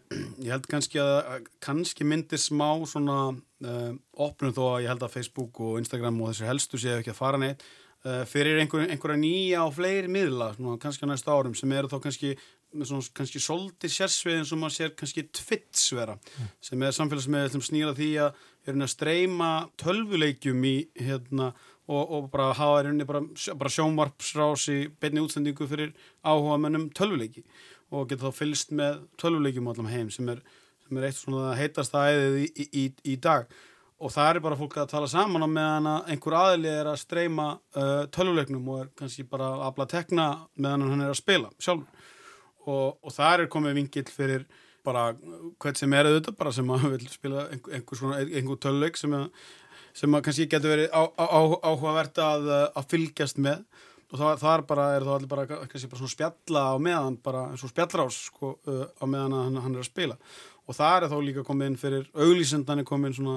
ég 0.45 0.55
held 0.55 0.69
kannski 0.71 1.03
að 1.03 1.51
kannski 1.65 2.07
myndir 2.09 2.41
smá 2.41 2.71
svona 2.89 3.19
uh, 3.35 3.93
opnum 4.17 4.57
þó 4.57 4.63
að 4.71 4.87
ég 4.87 4.95
held 4.95 5.05
að 5.05 5.15
Facebook 5.19 5.61
og 5.65 5.77
Instagram 5.83 6.21
og 6.23 6.33
þessu 6.33 6.49
helstu 6.49 6.81
séu 6.81 6.97
ekki 6.99 7.13
að 7.13 7.21
fara 7.21 7.41
neitt 7.45 7.65
uh, 8.07 8.25
fyrir 8.29 8.61
einhver, 8.63 8.87
einhverja 8.89 9.21
nýja 9.21 9.65
og 9.65 9.75
fleiri 9.79 10.11
miðla, 10.13 10.53
svona, 10.57 10.79
kannski 10.83 11.09
á 11.09 11.11
næsta 11.13 11.35
árum 11.35 11.57
sem 11.59 11.77
eru 11.77 11.91
þá 11.91 11.99
kannski 12.05 12.35
svona, 12.73 13.07
kannski 13.17 13.41
soldi 13.43 13.91
sérsvið 13.93 14.41
eins 14.41 14.53
og 14.53 14.61
maður 14.61 14.77
sér 14.77 14.93
kannski 14.99 15.25
tvittsvera 15.35 16.19
mm. 16.19 16.53
sem 16.69 16.85
er 16.85 16.95
samfélagsmiðl 16.97 17.55
sem 17.55 17.65
snýra 17.65 17.97
því 17.97 18.11
að 18.27 18.39
við 18.39 18.73
erum 18.73 18.85
að 18.85 18.93
streyma 18.93 19.51
tölvuleikjum 19.81 20.69
í 20.69 20.77
hérna 21.01 21.53
og, 21.89 22.03
og 22.03 22.29
bara 22.33 22.53
hafa 22.53 22.83
hérna 22.83 23.09
bara, 23.09 23.23
bara 23.57 23.73
sjónvarpsrási 23.73 24.79
beinni 25.01 25.25
útsendingu 25.25 25.69
fyrir 25.71 25.95
áhuga 26.21 26.59
mennum 26.61 26.91
tölvuleiki 26.97 27.45
og 27.89 28.11
geta 28.11 28.29
þá 28.29 28.43
fylst 28.43 28.75
með 28.77 29.01
tölvuleikjum 29.21 29.71
allam 29.73 29.89
heim 29.89 30.13
sem 30.13 30.29
er, 30.29 30.45
sem 30.85 31.01
er 31.01 31.09
eitt 31.09 31.21
svona 31.21 31.57
heitast 31.57 31.97
aðeðið 31.97 32.39
í, 32.43 32.49
í, 32.53 32.69
í, 32.85 32.87
í 33.15 33.17
dag 33.17 33.49
og 33.99 34.13
það 34.15 34.31
er 34.31 34.43
bara 34.45 34.59
fólk 34.59 34.77
að 34.79 34.93
tala 34.93 35.09
saman 35.11 35.43
á 35.43 35.49
meðan 35.51 35.89
að 35.91 36.13
einhver 36.13 36.37
aðli 36.39 36.71
er 36.71 36.91
að 36.93 37.01
streyma 37.01 37.49
uh, 37.57 38.05
tölvuleiknum 38.15 38.69
og 38.75 38.85
er 38.85 38.93
kannski 38.99 39.25
bara 39.27 39.49
að 39.57 39.65
afla 39.71 39.89
tekna 39.91 40.29
meðan 40.61 40.87
hann 40.93 41.07
er 41.07 41.15
að 41.15 41.23
spila 41.23 41.51
sjálfur 41.57 41.89
og, 42.69 42.99
og 43.03 43.15
það 43.15 43.45
er 43.45 43.53
komið 43.53 43.79
vingill 43.81 44.11
fyrir 44.13 44.47
bara 44.87 45.11
hvern 45.61 45.79
sem 45.79 45.95
er 45.97 46.09
auðvitað 46.09 46.39
bara 46.39 46.53
sem 46.55 46.71
að 46.73 46.87
vil 46.95 47.09
spila 47.11 47.47
einhver, 47.53 47.99
svona, 47.99 48.21
einhver 48.23 48.61
töluleik 48.63 48.99
sem, 49.01 49.15
sem 49.97 50.17
að 50.17 50.25
kannski 50.29 50.49
getur 50.51 50.75
verið 50.75 50.95
á, 50.95 51.03
á, 51.05 51.27
áhugavert 51.69 52.21
að, 52.25 52.51
að 52.73 52.91
fylgjast 52.95 53.41
með. 53.43 53.65
Og 54.09 54.17
það, 54.17 54.39
það 54.41 54.55
er 54.55 54.63
bara, 54.71 54.85
er 54.97 55.05
þá 55.05 55.11
allir 55.15 55.29
bara 55.29 55.47
kannski 55.51 55.91
bara 55.91 56.01
svona 56.01 56.15
spjalla 56.15 56.63
á 56.73 56.77
meðan 56.81 57.19
bara 57.25 57.43
eins 57.51 57.65
og 57.67 57.73
spjallrás 57.75 58.21
sko, 58.31 58.55
uh, 58.65 58.87
á 58.89 59.05
meðan 59.05 59.37
hann, 59.37 59.59
hann 59.67 59.75
er 59.77 59.83
að 59.83 59.91
spila. 59.91 60.17
Og 60.69 60.77
það 60.77 60.97
er 60.97 61.13
þá 61.13 61.19
líka 61.27 61.45
komið 61.45 61.71
inn 61.73 61.81
fyrir 61.81 62.09
auglísendan 62.17 62.81
er 62.81 62.89
komið 62.89 63.11
inn 63.11 63.19
svona 63.19 63.37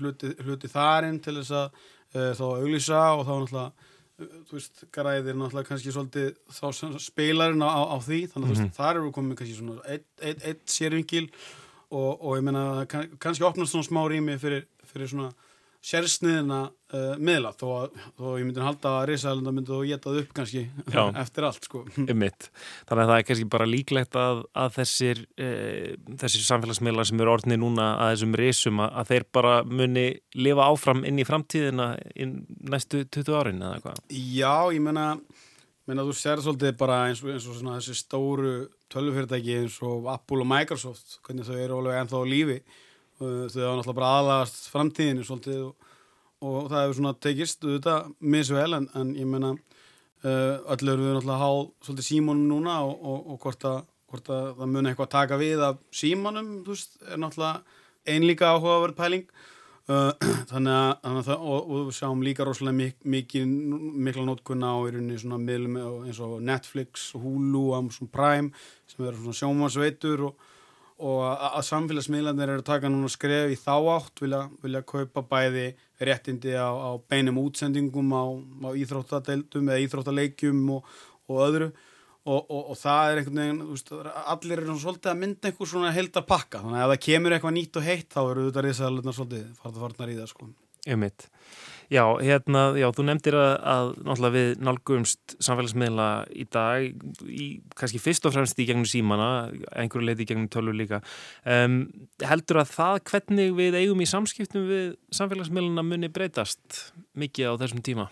hluti, 0.00 0.32
hluti 0.42 0.70
þarinn 0.72 1.20
til 1.22 1.36
þess 1.38 1.54
að 1.54 1.68
uh, 1.68 2.32
þá 2.34 2.44
auglísa 2.48 3.04
og 3.14 3.22
þá 3.28 3.32
náttúrulega 3.36 3.94
þú 4.18 4.56
veist, 4.56 4.84
græðir 4.94 5.36
náttúrulega 5.38 5.68
kannski 5.68 5.92
svolítið 5.94 6.30
þá 6.50 6.98
spilarinn 7.02 7.62
á, 7.62 7.70
á 7.94 7.96
því 8.02 8.20
þannig 8.32 8.48
að 8.48 8.54
mm 8.54 8.64
-hmm. 8.64 8.76
þar 8.78 8.96
eru 8.96 9.12
komið 9.14 9.38
kannski 9.38 9.58
svona 9.58 9.82
eitt, 9.86 10.06
eitt, 10.20 10.44
eitt 10.44 10.64
sérvingil 10.66 11.26
og, 11.90 12.10
og 12.22 12.36
ég 12.36 12.42
meina 12.42 12.86
kann, 12.86 13.10
kannski 13.18 13.46
opnast 13.46 13.72
svona 13.72 13.86
smá 13.86 14.02
rými 14.08 14.38
fyrir, 14.38 14.66
fyrir 14.84 15.08
svona 15.08 15.30
sérsniðina 15.84 16.58
uh, 16.68 17.14
miðla 17.22 17.52
þó 17.54 17.66
að 17.68 17.98
þó 18.18 18.24
ég 18.40 18.46
myndi 18.48 18.62
halda 18.64 18.92
að 18.98 19.04
Rísælunda 19.12 19.52
myndi 19.54 19.74
að 19.74 19.84
geta 19.92 20.10
það 20.10 20.20
upp 20.22 20.32
kannski 20.34 20.62
Já. 20.90 21.02
eftir 21.22 21.46
allt 21.48 21.68
sko. 21.68 21.82
Þannig 21.94 22.48
að 22.90 23.02
það 23.02 23.14
er 23.14 23.26
kannski 23.28 23.48
bara 23.54 23.68
líklegt 23.68 24.18
að, 24.18 24.42
að 24.58 24.72
þessir, 24.80 25.22
e, 25.38 25.50
þessir 26.18 26.46
samfélagsmiðlar 26.48 27.08
sem 27.08 27.22
eru 27.22 27.34
orðni 27.36 27.60
núna 27.62 27.90
að 28.02 28.14
þessum 28.14 28.38
Rísum 28.42 28.82
að, 28.84 28.96
að 29.02 29.12
þeir 29.12 29.28
bara 29.38 29.54
muni 29.70 30.06
lifa 30.38 30.70
áfram 30.72 31.04
inn 31.08 31.22
í 31.22 31.28
framtíðina 31.28 31.92
í 32.14 32.30
næstu 32.72 33.04
20 33.06 33.38
árin 33.38 33.62
eða 33.62 33.84
hvað? 33.86 34.02
Já, 34.10 34.56
ég 34.74 34.82
menna 34.82 35.12
menna 35.88 36.04
þú 36.04 36.16
sér 36.16 36.42
svolítið 36.44 36.74
bara 36.80 36.98
eins 37.08 37.22
og, 37.24 37.30
eins 37.32 37.46
og 37.48 37.62
þessi 37.62 37.96
stóru 37.96 38.56
tölvufyrirtæki 38.92 39.56
eins 39.62 39.78
og 39.86 40.10
Apple 40.12 40.44
og 40.44 40.50
Microsoft 40.50 41.16
hvernig 41.24 41.48
þau 41.48 41.56
eru 41.56 41.78
alveg 41.78 42.02
ennþá 42.02 42.20
á 42.20 42.24
lífi 42.28 42.58
þau 43.18 43.62
hafa 43.64 43.76
náttúrulega 43.78 43.98
bara 43.98 44.14
aðlagast 44.18 44.68
framtíðinu 44.72 45.26
svolítið 45.26 45.64
og, 45.66 45.90
og 46.44 46.70
það 46.70 46.84
hefur 46.84 46.98
svona 47.00 47.14
tekist 47.26 47.66
auðvitað 47.66 48.10
misvel 48.34 48.78
en, 48.78 48.88
en 48.98 49.12
ég 49.18 49.28
menna 49.28 49.52
uh, 50.24 50.72
öll 50.74 50.92
eru 50.92 51.04
við 51.04 51.14
náttúrulega 51.16 51.42
há 51.42 51.50
svolítið 51.86 52.08
símónum 52.08 52.48
núna 52.52 52.80
og, 52.86 52.96
og, 53.02 53.28
og 53.34 53.44
hvort, 53.44 53.68
að, 53.68 53.78
hvort 54.12 54.32
að 54.34 54.48
það 54.60 54.72
muni 54.74 54.92
eitthvað 54.92 55.12
taka 55.14 55.38
við 55.40 55.62
af 55.66 55.78
símónum, 56.02 56.50
þú 56.66 56.74
veist, 56.74 56.98
er 57.06 57.22
náttúrulega 57.22 57.78
einlíka 58.08 58.52
áhugaverð 58.54 58.98
pæling. 58.98 59.30
Uh, 59.88 60.12
þannig 60.50 60.74
að, 60.74 60.90
þannig 61.00 61.30
að 61.32 61.46
og 61.48 61.68
við 61.72 61.94
sjáum 61.96 62.20
líka 62.20 62.44
rosalega 62.44 62.76
mik 62.76 63.06
mikil 63.08 63.46
mikla 63.48 64.26
nótkunna 64.26 64.74
á 64.76 64.78
í 64.84 64.90
rauninni 64.92 65.16
eins 65.16 66.20
og 66.20 66.42
Netflix, 66.44 67.06
Hulu, 67.16 67.70
Amazon 67.72 68.10
Prime 68.12 68.52
sem 68.84 69.06
eru 69.06 69.16
svona 69.16 69.38
sjómasveitur 69.38 70.26
og 70.28 70.50
og 70.98 71.20
að 71.30 71.66
samfélagsmiðlandir 71.68 72.50
eru 72.50 72.62
að 72.62 72.70
taka 72.70 72.90
núna 72.90 73.10
skref 73.12 73.52
í 73.54 73.58
þá 73.58 73.74
átt 73.94 74.22
vilja, 74.22 74.40
vilja 74.64 74.82
kaupa 74.82 75.22
bæði 75.30 75.68
réttindi 76.02 76.56
á, 76.58 76.70
á 76.74 76.90
beinum 77.10 77.38
útsendingum 77.44 78.10
á, 78.14 78.24
á 78.66 78.70
íþróttadeildum 78.74 79.70
eða 79.70 79.84
íþróttaleikjum 79.84 80.64
og, 80.74 80.90
og 81.30 81.44
öðru. 81.46 81.70
Og, 82.28 82.42
og, 82.50 82.64
og 82.74 82.76
það 82.76 83.10
er 83.10 83.18
einhvern 83.20 83.38
veginn 83.40 83.60
veist, 83.70 83.92
allir 84.28 84.60
eru 84.60 84.74
svolítið 84.76 85.12
að 85.14 85.20
mynda 85.22 85.48
einhver 85.48 85.68
svona 85.70 85.92
heldar 85.96 86.26
pakka 86.28 86.60
þannig 86.60 86.82
að 86.82 86.84
ef 86.84 86.90
það 86.92 87.04
kemur 87.06 87.34
eitthvað 87.36 87.54
nýtt 87.56 87.78
og 87.78 87.86
heitt 87.86 88.10
þá 88.12 88.18
eru 88.24 88.44
þetta 88.48 88.64
risaðalunar 88.66 89.16
svolítið 89.16 89.46
farða 89.62 89.84
farnar 89.84 90.12
í 90.12 90.16
það 90.18 90.28
sko. 90.34 90.48
Ég 90.84 91.00
mitt 91.00 91.24
Já, 91.88 92.02
hérna, 92.20 92.62
já, 92.76 92.84
þú 92.92 93.04
nefndir 93.08 93.36
að, 93.38 93.52
að 93.64 93.90
náttúrulega 94.04 94.34
við 94.34 94.50
nálgumst 94.66 95.34
samfélagsmiðla 95.40 96.08
í 96.36 96.44
dag, 96.52 97.06
í, 97.24 97.46
kannski 97.80 98.00
fyrst 98.02 98.28
og 98.28 98.34
fremst 98.34 98.60
í 98.60 98.66
gegnum 98.68 98.84
símana, 98.88 99.28
einhverju 99.72 100.04
leiti 100.04 100.26
í 100.26 100.28
gegnum 100.28 100.50
tölur 100.52 100.76
líka. 100.76 101.00
Um, 101.48 101.80
heldur 102.20 102.60
að 102.60 102.74
það 102.74 103.00
hvernig 103.08 103.56
við 103.56 103.78
eigum 103.80 104.04
í 104.04 104.10
samskiptum 104.10 104.68
við 104.68 104.86
samfélagsmiðluna 105.16 105.86
muni 105.88 106.12
breytast 106.12 106.82
mikið 107.16 107.56
á 107.56 107.60
þessum 107.64 107.80
tíma? 107.88 108.10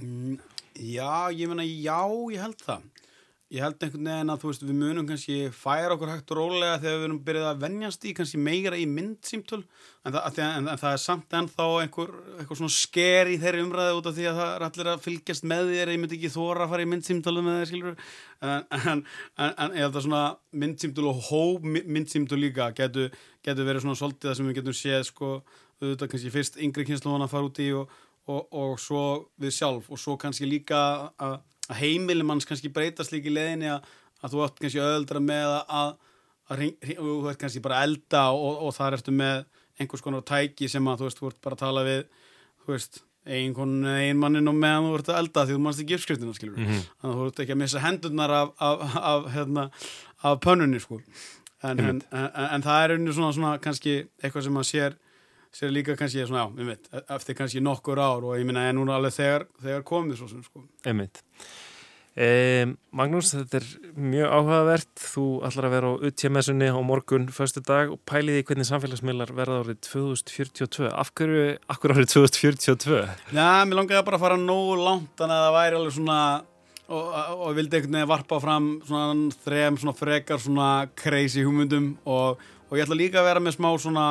Mm, 0.00 0.40
já, 0.80 1.28
ég 1.36 1.52
menna 1.52 1.68
já, 1.68 2.00
ég 2.32 2.46
held 2.46 2.64
það. 2.64 2.88
Ég 3.54 3.62
held 3.62 3.78
einhvern 3.78 4.08
veginn 4.10 4.30
að 4.32 4.40
þú 4.42 4.48
veist 4.50 4.62
við 4.66 4.78
munum 4.80 5.04
kannski 5.06 5.34
færa 5.54 5.94
okkur 5.94 6.10
hægt 6.10 6.32
og 6.34 6.38
rólega 6.40 6.80
þegar 6.82 6.96
við 6.96 7.04
erum 7.06 7.18
byrjað 7.28 7.44
að 7.52 7.60
vennjast 7.62 8.06
í 8.10 8.14
kannski 8.18 8.40
meira 8.42 8.80
í 8.82 8.88
myndsýmtöl 8.90 9.60
en, 9.60 10.16
en, 10.16 10.16
en, 10.18 10.66
en 10.72 10.80
það 10.80 10.88
er 10.96 11.02
samt 11.04 11.36
ennþá 11.38 11.66
einhver, 11.84 12.10
einhver 12.40 12.58
svona 12.58 12.74
sker 12.74 13.30
í 13.30 13.36
þeirri 13.38 13.62
umræði 13.62 14.00
út 14.00 14.08
af 14.10 14.16
því 14.18 14.26
að 14.32 14.40
það 14.40 14.50
er 14.56 14.66
allir 14.66 14.90
að 14.90 15.06
fylgjast 15.06 15.46
með 15.46 15.70
þér. 15.70 15.94
Ég 15.94 16.02
myndi 16.02 16.18
ekki 16.18 16.32
þóra 16.34 16.66
að 16.66 16.74
fara 16.74 16.88
í 16.88 16.90
myndsýmtölu 16.90 17.46
með 17.46 17.60
þeir 17.60 17.70
skilur 17.70 17.96
en 18.50 19.06
ég 19.06 19.84
held 19.84 19.92
að 19.92 20.02
svona 20.08 20.26
myndsýmtöl 20.64 21.08
og 21.12 21.24
hó 21.30 21.44
myndsýmtöl 21.70 22.42
líka 22.42 22.72
getur 22.74 23.14
getu 23.46 23.62
verið 23.62 23.86
svona 23.86 24.00
svolítið 24.02 24.32
það 24.32 24.40
sem 24.40 24.50
við 24.50 24.58
getum 24.58 24.80
séð 24.82 25.04
sko 25.12 25.34
auðvitað 25.78 26.10
kannski 26.10 26.34
fyrst 26.34 26.58
yngri 26.66 26.86
kynsluðan 26.88 27.28
að 27.28 27.36
fara 27.36 27.46
út 27.46 27.62
í 27.62 27.70
og, 27.78 27.98
og, 28.26 28.46
og 28.50 28.78
svo 28.82 29.02
við 29.38 29.54
sjálf. 29.54 29.86
Og 29.86 30.02
svo 30.02 30.18
kannski 30.18 30.50
líka 30.50 30.80
að 31.14 31.44
að 31.70 31.80
heimilum 31.82 32.34
hans 32.34 32.48
kannski 32.48 32.72
breytast 32.72 33.14
líka 33.14 33.30
í 33.30 33.34
leðinni 33.36 33.70
að, 33.72 33.86
að 34.22 34.34
þú 34.34 34.44
ætti 34.46 34.64
kannski 34.64 34.84
öðuldra 34.84 35.22
með 35.22 35.54
að, 35.54 35.96
að 36.50 36.62
þú 36.92 37.30
ætti 37.30 37.42
kannski 37.42 37.64
bara 37.64 37.82
elda 37.86 38.22
og, 38.34 38.62
og 38.66 38.76
þar 38.76 38.98
ertu 38.98 39.14
með 39.14 39.44
einhvers 39.80 40.04
konar 40.04 40.24
tæki 40.26 40.70
sem 40.70 40.88
að 40.88 41.02
þú 41.02 41.08
veist, 41.08 41.20
þú 41.20 41.30
ert 41.30 41.42
bara 41.44 41.58
að 41.58 41.64
tala 41.64 41.84
við 41.86 42.02
þú 42.64 42.74
veist, 42.74 43.00
einhvern 43.26 43.80
einmannin 43.90 44.50
og 44.50 44.54
meðan 44.56 44.86
þú 44.86 44.98
ert 45.00 45.08
að 45.10 45.18
elda 45.22 45.46
því 45.46 45.56
þú 45.56 45.62
mannst 45.64 45.82
ekki 45.82 45.96
uppskriftina 45.98 46.34
skilur 46.36 46.58
mm 46.58 46.66
-hmm. 46.66 46.84
þannig 47.00 47.16
að 47.16 47.20
þú 47.20 47.26
ert 47.26 47.40
ekki 47.40 47.52
að 47.52 47.62
missa 47.62 47.82
hendurnar 47.82 48.30
af, 48.30 48.52
af, 48.58 48.96
af, 48.96 49.32
hérna, 49.34 49.70
af 50.22 50.40
pönnunni 50.40 50.80
sko. 50.80 51.00
En, 51.62 51.80
en, 51.80 52.02
en, 52.12 52.30
en 52.54 52.62
það 52.62 52.84
er 52.84 52.94
unni 52.94 53.12
svona, 53.12 53.32
svona 53.32 53.58
kannski 53.58 54.06
eitthvað 54.22 54.44
sem 54.44 54.56
að 54.56 54.66
sér 54.70 54.96
sér 55.56 55.72
líka 55.72 55.96
kannski 55.96 56.26
svona, 56.26 56.44
já, 56.44 56.60
ég 56.60 56.72
veit, 56.74 56.90
eftir 57.16 57.38
kannski 57.38 57.62
nokkur 57.64 58.00
ár 58.00 58.26
og 58.28 58.36
ég 58.36 58.44
minna, 58.48 58.66
en 58.68 58.76
núna 58.80 58.98
alveg 58.98 59.14
þegar, 59.16 59.46
þegar 59.62 59.86
komið 59.88 60.20
svo 60.20 60.28
sem, 60.32 60.44
sko. 60.44 60.66
Einmitt. 60.84 61.22
Eh, 62.16 62.64
Magnús, 62.96 63.34
þetta 63.34 63.58
er 63.58 63.64
mjög 64.00 64.30
áhugavert 64.32 65.02
þú 65.02 65.24
ætlar 65.44 65.66
að 65.68 65.74
vera 65.74 65.88
á 65.92 66.00
UTMS-unni 66.08 66.68
á 66.72 66.80
morgun 66.80 67.26
förstu 67.28 67.60
dag 67.60 67.90
og 67.92 68.00
pæliði 68.08 68.46
hvernig 68.48 68.68
samfélagsmiðlar 68.70 69.34
verða 69.36 69.58
árið 69.60 69.82
2042 69.84 70.88
af 70.88 71.10
hverju, 71.12 71.42
hverju 71.60 71.96
árið 71.98 72.14
2042? 72.14 73.02
Já, 73.36 73.50
mér 73.68 73.80
langiði 73.82 74.00
bara 74.08 74.16
að 74.16 74.24
fara 74.24 74.38
nógu 74.40 74.78
langt 74.80 75.12
þannig 75.20 75.36
að 75.36 75.44
það 75.44 75.56
væri 75.58 75.78
alveg 75.80 75.96
svona 75.98 76.20
og, 76.86 77.04
og 77.36 77.44
ég 77.50 77.58
vildi 77.60 77.78
einhvern 77.80 77.98
veginn 77.98 78.12
varpa 78.14 78.40
fram 78.46 78.70
svona 78.88 79.36
þrem 79.44 79.78
svona 79.82 79.96
frekar 80.00 80.40
svona 80.40 80.70
crazy 80.96 81.44
hugmyndum 81.44 81.92
og, 82.08 82.40
og 82.70 82.78
ég 82.78 82.86
ætla 82.86 82.96
líka 82.96 83.20
að 83.20 83.28
vera 83.28 83.44
með 83.44 83.58
smá 83.58 83.68
svona 83.76 84.06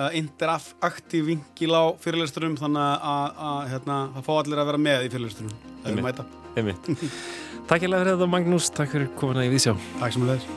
uh, 0.00 0.08
interaktív 0.16 1.28
vingil 1.28 1.76
á 1.76 1.84
fyrirlesturum 2.00 2.56
þannig 2.60 3.04
að 3.12 3.60
hérna, 3.74 3.98
það 4.16 4.26
fá 4.26 4.32
allir 4.38 4.62
að 4.62 4.70
vera 4.70 4.80
með 4.86 5.04
í 5.04 5.12
fyrirlesturum 5.12 5.52
það 5.84 5.92
er 5.92 6.02
mæta. 6.08 6.26
Takk 7.70 7.84
ég 7.84 7.92
lega 7.92 8.02
fyrir 8.02 8.16
þetta 8.16 8.28
Magnús, 8.32 8.72
takk 8.74 8.90
fyrir 8.90 9.12
komuna 9.18 9.44
í 9.46 9.52
Vísjá. 9.52 9.76
Takk 10.00 10.16
sem 10.16 10.26
leðis 10.26 10.48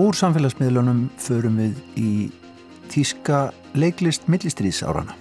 Úr 0.00 0.16
samfélagsmiðlunum 0.18 1.04
förum 1.22 1.60
við 1.60 1.76
í 2.00 2.08
tíska 2.90 3.44
leiklist 3.76 4.24
millistriðs 4.32 4.80
árana 4.86 5.14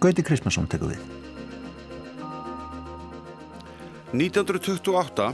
Gauti 0.00 0.22
Krismansson 0.24 0.68
tekur 0.68 0.92
við. 0.92 1.02
1928 4.16 5.28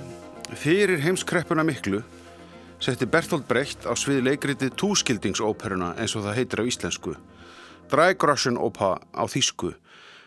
fyrir 0.59 1.01
heimskreppuna 1.03 1.65
miklu 1.67 2.01
setti 2.83 3.07
Bertolt 3.07 3.45
Brecht 3.47 3.85
á 3.87 3.95
svið 3.95 4.25
leikritið 4.27 4.73
Túskildingsóperuna 4.81 5.93
eins 6.03 6.17
og 6.19 6.25
það 6.25 6.39
heitir 6.41 6.63
á 6.63 6.65
íslensku 6.67 7.13
Dreigroschen 7.93 8.59
Opa 8.59 8.97
á 8.99 9.23
þýsku 9.31 9.71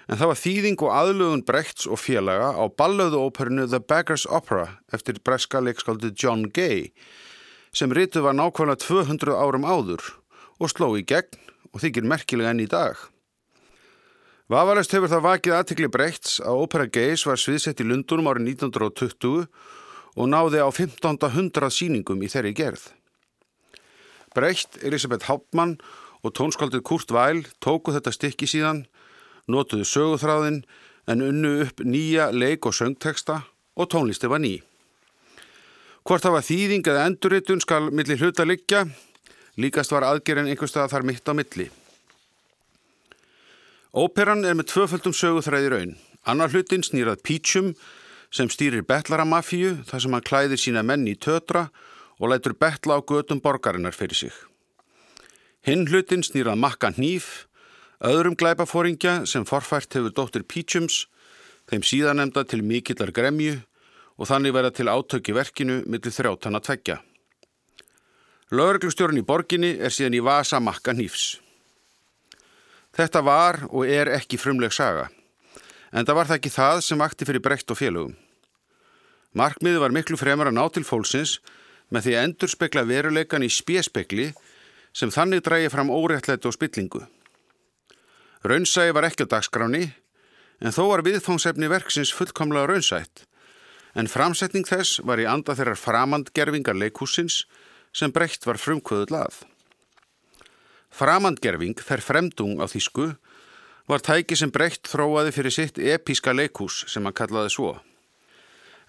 en 0.08 0.20
það 0.22 0.30
var 0.32 0.40
þýðing 0.40 0.84
og 0.86 0.94
aðlögun 0.96 1.44
Brechts 1.44 1.90
og 1.90 2.00
félaga 2.00 2.54
á 2.56 2.64
ballöðu 2.72 3.26
óperinu 3.28 3.66
The 3.68 3.82
Beggar's 3.84 4.24
Opera 4.32 4.70
eftir 4.96 5.20
breska 5.20 5.60
leikskáldu 5.60 6.14
John 6.16 6.48
Gay 6.48 6.94
sem 7.76 7.92
rítu 7.92 8.24
var 8.24 8.38
nákvæmlega 8.40 8.80
200 8.86 9.36
árum 9.36 9.68
áður 9.68 10.06
og 10.56 10.72
sló 10.72 10.94
í 10.96 11.04
gegn 11.04 11.36
og 11.74 11.84
þykir 11.84 12.08
merkilega 12.08 12.56
enn 12.56 12.64
í 12.64 12.72
dag. 12.72 12.96
Vafarest 14.48 14.94
hefur 14.96 15.12
það 15.12 15.26
vakið 15.26 15.58
aðtikli 15.58 15.92
Brechts 15.92 16.38
að 16.40 16.62
ópera 16.64 16.88
Gays 16.88 17.26
var 17.28 17.42
sviðsett 17.42 17.84
í 17.84 17.90
Lundunum 17.90 18.30
árið 18.32 18.54
1920 18.54 19.50
og 20.16 20.32
náði 20.32 20.64
á 20.64 20.70
1500 20.72 21.72
síningum 21.76 22.24
í 22.24 22.32
þeirri 22.32 22.54
gerð. 22.56 22.90
Brecht, 24.36 24.80
Elisabeth 24.84 25.30
Hauptmann 25.30 25.78
og 26.24 26.34
tónskaldið 26.36 26.84
Kurt 26.88 27.12
Weil 27.16 27.46
tóku 27.64 27.94
þetta 27.96 28.14
stykki 28.16 28.48
síðan 28.50 28.86
notuðu 29.52 29.86
söguþráðin 29.88 30.64
en 31.08 31.22
unnu 31.22 31.52
upp 31.68 31.84
nýja 31.86 32.32
leik- 32.34 32.66
og 32.66 32.74
söngteksta 32.74 33.44
og 33.76 33.90
tónlisti 33.92 34.30
var 34.32 34.42
ný. 34.42 34.62
Hvort 36.06 36.22
það 36.22 36.36
var 36.38 36.46
þýðing 36.46 36.88
eða 36.88 37.06
endurritun 37.10 37.62
skal 37.62 37.90
millir 37.92 38.20
hluta 38.22 38.46
liggja, 38.46 38.86
líkast 39.58 39.92
var 39.92 40.06
aðgerinn 40.06 40.50
einhverstað 40.52 40.92
þar 40.92 41.06
mitt 41.08 41.26
á 41.26 41.34
milli. 41.34 41.70
Óperan 43.96 44.44
er 44.46 44.58
með 44.58 44.74
tvöföldum 44.74 45.16
söguþræði 45.16 45.70
raun. 45.72 45.94
Annar 46.28 46.52
hlutin 46.52 46.84
snýrað 46.84 47.22
Pítsjum 47.24 47.76
sem 48.32 48.50
stýrir 48.50 48.86
betlaramafíu 48.88 49.82
þar 49.90 50.02
sem 50.02 50.16
hann 50.16 50.30
klæðir 50.30 50.62
sína 50.62 50.84
menn 50.84 51.08
í 51.08 51.16
tötra 51.16 51.70
og 52.20 52.32
lætur 52.32 52.56
betla 52.58 52.98
á 52.98 53.00
gödum 53.02 53.42
borgarinnar 53.42 53.96
fyrir 53.96 54.16
sig. 54.16 54.34
Hinn 55.66 55.88
hlutin 55.90 56.24
snýrað 56.24 56.62
makka 56.62 56.94
hníf 56.96 57.48
Öðrum 58.04 58.36
glæpafóringja 58.36 59.24
sem 59.26 59.46
forfært 59.48 59.96
hefur 59.96 60.12
dóttir 60.12 60.44
Pítsjums, 60.44 61.06
þeim 61.72 61.84
síðanemda 61.88 62.44
til 62.44 62.60
mikillar 62.62 63.14
gremju 63.16 63.62
og 64.20 64.28
þannig 64.28 64.54
verða 64.56 64.72
til 64.76 64.92
átöki 64.92 65.34
verkinu 65.36 65.80
millir 65.88 66.12
þrjátana 66.12 66.60
tveggja. 66.60 67.00
Lögreglustjórn 68.52 69.18
í 69.18 69.26
borginni 69.26 69.72
er 69.80 69.96
síðan 69.96 70.20
í 70.20 70.24
vasa 70.24 70.60
makka 70.60 70.94
nýfs. 70.94 71.40
Þetta 72.96 73.24
var 73.24 73.64
og 73.72 73.88
er 73.88 74.12
ekki 74.14 74.38
frumleg 74.40 74.76
saga, 74.76 75.08
en 75.96 76.04
það 76.04 76.18
var 76.20 76.30
það 76.30 76.40
ekki 76.40 76.52
það 76.52 76.82
sem 76.84 77.02
vakti 77.02 77.28
fyrir 77.28 77.44
breytt 77.44 77.72
og 77.72 77.80
félögum. 77.80 78.16
Markmiði 79.36 79.80
var 79.84 79.96
miklu 79.96 80.20
fremur 80.20 80.52
að 80.52 80.58
ná 80.58 80.66
til 80.76 80.84
fólksins 80.88 81.40
með 81.92 82.08
því 82.08 82.16
að 82.16 82.26
endur 82.28 82.52
spekla 82.52 82.84
veruleikan 82.88 83.46
í 83.46 83.52
spjespekli 83.52 84.30
sem 84.96 85.12
þannig 85.12 85.44
drægi 85.44 85.72
fram 85.72 85.92
óréttlæti 85.92 86.48
og 86.48 86.56
spillingu. 86.56 87.04
Raunsægi 88.46 88.94
var 88.96 89.08
ekki 89.08 89.26
á 89.28 89.32
dagskráni, 89.34 89.90
en 90.62 90.76
þó 90.76 90.84
var 90.92 91.04
viðfóngsefni 91.08 91.68
verksins 91.72 92.14
fullkomlega 92.16 92.70
raunsætt, 92.70 93.26
en 93.96 94.12
framsetning 94.12 94.68
þess 94.68 95.02
var 95.04 95.20
í 95.20 95.28
anda 95.28 95.56
þeirrar 95.58 95.80
framandgerfingar 95.80 96.78
leikúsins 96.78 97.44
sem 97.96 98.12
breytt 98.14 98.46
var 98.48 98.60
frumkvöðu 98.62 99.12
lað. 99.16 99.42
Framandgerfing, 100.96 101.76
þær 101.76 102.04
fremdung 102.04 102.60
á 102.64 102.66
þýsku, 102.72 103.16
var 103.88 104.02
tæki 104.02 104.38
sem 104.38 104.52
breytt 104.54 104.90
þróaði 104.90 105.34
fyrir 105.36 105.54
sitt 105.54 105.78
episka 105.78 106.34
leikús 106.34 106.84
sem 106.90 107.06
hann 107.06 107.16
kallaði 107.16 107.54
svo. 107.54 107.74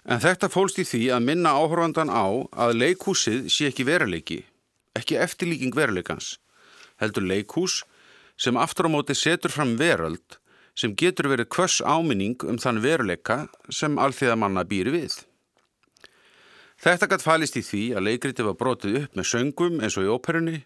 En 0.07 0.21
þetta 0.23 0.49
fólst 0.49 0.79
í 0.81 0.85
því 0.87 1.03
að 1.13 1.25
minna 1.27 1.53
áhörvandan 1.59 2.09
á 2.09 2.25
að 2.55 2.77
leikúsið 2.79 3.49
sé 3.51 3.69
ekki 3.69 3.85
veruleiki, 3.87 4.39
ekki 4.95 5.19
eftirlíking 5.19 5.75
veruleikans, 5.75 6.37
heldur 7.01 7.27
leikús 7.27 7.81
sem 8.39 8.57
aftur 8.57 8.87
á 8.87 8.89
móti 8.93 9.17
setur 9.17 9.53
fram 9.53 9.75
veröld 9.77 10.39
sem 10.77 10.93
getur 10.93 11.29
verið 11.31 11.49
kvöss 11.49 11.81
áminning 11.81 12.37
um 12.45 12.59
þann 12.61 12.81
veruleika 12.83 13.47
sem 13.73 13.97
alþjóðamanna 13.97 14.63
býri 14.69 14.93
við. 14.93 15.13
Þetta 16.77 17.09
gætt 17.09 17.25
falist 17.25 17.57
í 17.57 17.63
því 17.65 17.83
að 17.97 18.05
leikriti 18.05 18.45
var 18.45 18.57
brotið 18.57 18.99
upp 19.01 19.15
með 19.17 19.29
söngum 19.31 19.79
eins 19.81 19.97
og 19.97 20.05
í 20.05 20.11
óperunni 20.13 20.59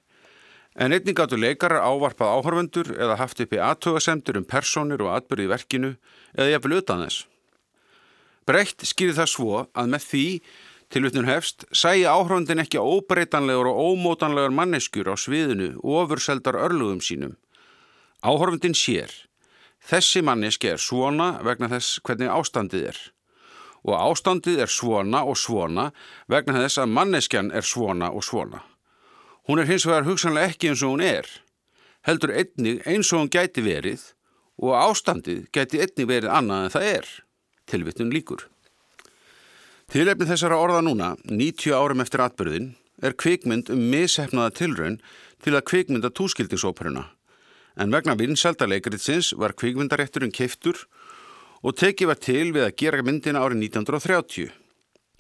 En 0.76 0.94
einnig 0.96 1.18
gáttu 1.18 1.36
leikarar 1.36 1.84
ávarpað 1.84 2.38
áhörfundur 2.38 2.94
eða 2.96 3.18
haft 3.20 3.42
uppi 3.44 3.60
aðtögasemtur 3.60 4.40
um 4.40 4.48
personir 4.48 5.04
og 5.04 5.12
atbyrði 5.18 5.50
í 5.50 5.52
verkinu 5.52 5.90
eða 6.32 6.54
jafnvel 6.54 6.78
utan 6.80 7.04
þess. 7.04 7.26
Breytt 8.48 8.86
skýri 8.88 9.16
það 9.18 9.32
svo 9.34 9.66
að 9.76 9.92
með 9.92 10.06
því 10.08 10.26
til 10.92 11.04
utnum 11.08 11.28
hefst 11.28 11.68
sæi 11.76 12.08
áhörfundin 12.08 12.64
ekki 12.64 12.80
óbreytanlegur 12.80 13.70
og 13.72 13.82
ómótanlegar 13.92 14.56
manneskjur 14.56 15.12
á 15.12 15.16
sviðinu 15.20 15.74
og 15.84 16.06
ofurseldar 16.06 16.60
örlugum 16.60 17.04
sínum. 17.04 17.36
Áhörfundin 18.24 18.76
sér. 18.76 19.12
Þessi 19.82 20.24
manneski 20.24 20.72
er 20.72 20.80
svona 20.80 21.42
vegna 21.44 21.68
þess 21.72 22.00
hvernig 22.06 22.32
ástandið 22.32 22.90
er. 22.94 23.00
Og 23.84 23.96
ástandið 23.98 24.64
er 24.64 24.72
svona 24.72 25.24
og 25.28 25.40
svona 25.42 25.90
vegna 26.32 26.60
þess 26.64 26.80
að 26.80 26.94
manneskjan 26.96 27.52
er 27.52 27.66
svona 27.66 28.12
og 28.14 28.24
svona. 28.24 28.62
Hún 29.50 29.60
er 29.62 29.70
hins 29.70 29.88
vegar 29.90 30.06
hugsanlega 30.06 30.54
ekki 30.54 30.72
eins 30.72 30.84
og 30.86 30.96
hún 30.96 31.06
er, 31.06 31.28
heldur 32.06 32.34
einnig 32.34 32.84
eins 32.86 33.10
og 33.14 33.24
hún 33.24 33.32
gæti 33.34 33.64
verið 33.66 34.04
og 34.62 34.78
ástandið 34.78 35.48
gæti 35.56 35.82
einnig 35.82 36.10
verið 36.10 36.34
annað 36.34 36.66
en 36.66 36.74
það 36.76 36.90
er, 36.92 37.08
tilvittun 37.72 38.14
líkur. 38.14 38.46
Tilefni 39.92 40.28
þessara 40.30 40.60
orða 40.62 40.84
núna, 40.86 41.16
90 41.28 41.74
árum 41.76 42.00
eftir 42.00 42.22
atbyrðin, 42.24 42.70
er 43.02 43.18
kvikmynd 43.18 43.72
um 43.74 43.82
missefnaða 43.92 44.54
tilraun 44.62 45.02
til 45.44 45.58
að 45.58 45.66
kvikmynda 45.68 46.14
túskildingsóperuna, 46.16 47.08
en 47.82 47.92
vegna 47.92 48.16
vinsældarleikaritsins 48.20 49.34
var 49.42 49.58
kvikmyndarétturinn 49.58 50.32
keiftur 50.32 50.86
og 51.66 51.76
tekið 51.82 52.12
var 52.12 52.22
til 52.22 52.48
við 52.54 52.68
að 52.68 52.76
gera 52.78 53.04
myndina 53.06 53.42
árið 53.42 53.66
1930, 53.68 54.52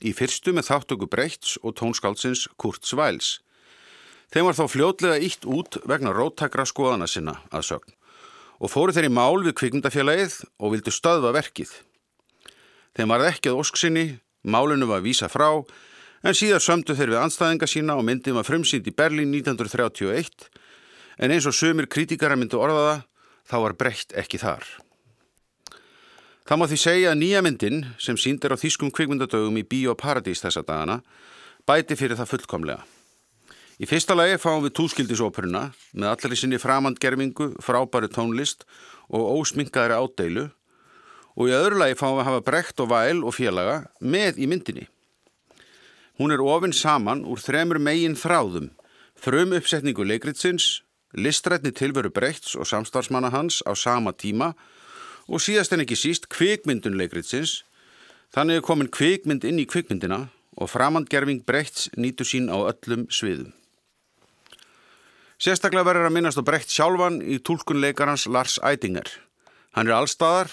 í 0.07 0.13
fyrstu 0.17 0.53
með 0.53 0.69
þáttöku 0.69 1.09
Brechts 1.09 1.57
og 1.61 1.75
tónskálsins 1.81 2.47
Kurt 2.61 2.85
Svæls, 2.87 3.39
Þeim 4.31 4.47
var 4.47 4.55
þá 4.55 4.65
fljótlega 4.71 5.19
ítt 5.19 5.43
út 5.43 5.75
vegna 5.89 6.13
róttakra 6.15 6.63
skoðana 6.67 7.07
sinna 7.09 7.41
að 7.51 7.67
sögn 7.73 7.95
og 8.61 8.69
fóru 8.69 8.93
þeir 8.93 9.07
í 9.09 9.13
mál 9.13 9.41
við 9.41 9.55
kvikmyndafélagið 9.57 10.35
og 10.61 10.75
vildu 10.75 10.91
stöðva 10.93 11.31
verkið. 11.33 11.71
Þeim 12.93 13.09
var 13.09 13.23
ekki 13.25 13.49
að 13.49 13.57
ósksinni, 13.63 14.03
málinu 14.45 14.85
var 14.85 15.01
að 15.01 15.07
vísa 15.09 15.31
frá 15.31 15.49
en 16.21 16.37
síðar 16.37 16.61
sömdu 16.61 16.93
þeir 16.95 17.15
við 17.15 17.21
anstæðinga 17.23 17.69
sína 17.69 17.97
og 17.97 18.05
myndið 18.05 18.37
var 18.37 18.47
frumsýnd 18.47 18.85
í 18.85 18.93
Berlín 18.93 19.33
1931 19.33 20.47
en 21.17 21.33
eins 21.33 21.49
og 21.49 21.57
sömur 21.57 21.89
kritikara 21.89 22.37
myndu 22.37 22.61
orðaða 22.61 23.01
þá 23.49 23.57
var 23.65 23.77
breytt 23.81 24.15
ekki 24.15 24.39
þar. 24.41 24.63
Það 26.45 26.59
má 26.61 26.65
því 26.69 26.79
segja 26.85 27.11
að 27.11 27.21
nýja 27.21 27.43
myndin 27.45 27.83
sem 28.01 28.17
síndir 28.19 28.53
á 28.53 28.61
þýskum 28.61 28.93
kvikmyndadögum 28.93 29.59
í 29.59 29.67
Bíóparadís 29.67 30.41
þessa 30.43 30.63
dagana 30.63 31.01
bæti 31.65 31.97
fyrir 31.97 32.19
það 32.19 32.35
fullkomlega. 32.35 33.00
Í 33.81 33.87
fyrsta 33.89 34.13
lagi 34.13 34.35
fáum 34.37 34.59
við 34.61 34.75
túskildisóperuna 34.77 35.61
með 35.97 36.11
allir 36.11 36.33
í 36.35 36.37
sinni 36.37 36.57
framandgerfingu, 36.61 37.47
frábæri 37.65 38.11
tónlist 38.13 38.61
og 39.09 39.39
ósminkaðri 39.39 39.95
ádeilu 39.97 40.43
og 41.33 41.47
í 41.49 41.55
öðru 41.57 41.79
lagi 41.79 41.95
fáum 41.97 42.19
við 42.19 42.21
að 42.21 42.27
hafa 42.27 42.43
brekt 42.45 42.83
og 42.83 42.91
væl 42.91 43.23
og 43.25 43.33
félaga 43.33 43.79
með 43.97 44.37
í 44.37 44.45
myndinni. 44.51 44.83
Hún 46.21 46.29
er 46.29 46.43
ofinn 46.45 46.75
saman 46.77 47.23
úr 47.25 47.41
þremur 47.41 47.79
megin 47.81 48.13
þráðum, 48.13 48.67
frum 49.17 49.55
uppsetningu 49.57 50.05
leikritsins, 50.05 50.83
listrætni 51.17 51.71
tilveru 51.73 52.11
brekts 52.13 52.53
og 52.53 52.69
samstarfsmanna 52.69 53.31
hans 53.33 53.63
á 53.65 53.73
sama 53.73 54.13
tíma 54.13 54.51
og 55.25 55.41
síðast 55.41 55.73
en 55.73 55.81
ekki 55.81 55.97
síst 55.97 56.27
kvikmyndun 56.29 56.99
leikritsins, 57.01 57.63
þannig 58.29 58.61
er 58.61 58.67
komin 58.67 58.91
kvikmynd 58.93 59.41
inn 59.49 59.63
í 59.63 59.65
kvikmyndina 59.65 60.27
og 60.61 60.69
framandgerfing 60.69 61.41
brekts 61.49 61.89
nýtu 61.97 62.29
sín 62.29 62.45
á 62.53 62.61
öllum 62.61 63.07
sviðum. 63.09 63.49
Sérstaklega 65.41 65.87
verður 65.87 66.05
að 66.05 66.13
minnast 66.13 66.37
á 66.37 66.45
breytt 66.45 66.69
sjálfan 66.69 67.15
í 67.25 67.39
tólkunleikarans 67.41 68.27
Lars 68.29 68.59
Eidinger. 68.61 69.07
Hann 69.73 69.89
er 69.89 69.95
allstaðar 69.97 70.51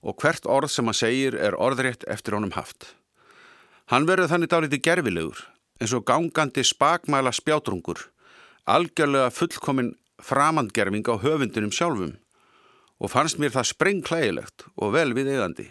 og 0.00 0.16
hvert 0.22 0.46
orð 0.48 0.72
sem 0.72 0.88
hann 0.88 0.96
segir 0.96 1.36
er 1.36 1.58
orðrétt 1.60 2.06
eftir 2.08 2.38
honum 2.38 2.54
haft. 2.54 2.94
Hann 3.92 4.08
verður 4.08 4.30
þannig 4.30 4.48
dálítið 4.54 4.82
gerfilegur, 4.86 5.42
eins 5.76 5.92
og 5.92 6.06
gangandi 6.08 6.64
spakmæla 6.64 7.34
spjátrungur, 7.36 8.00
algjörlega 8.64 9.28
fullkomin 9.34 9.92
framandgerfing 10.24 11.04
á 11.12 11.20
höfundunum 11.20 11.76
sjálfum 11.76 12.16
og 12.96 13.12
fannst 13.12 13.36
mér 13.36 13.52
það 13.52 13.72
sprengklægilegt 13.74 14.64
og 14.80 14.96
vel 14.96 15.12
við 15.16 15.34
eigandi. 15.34 15.68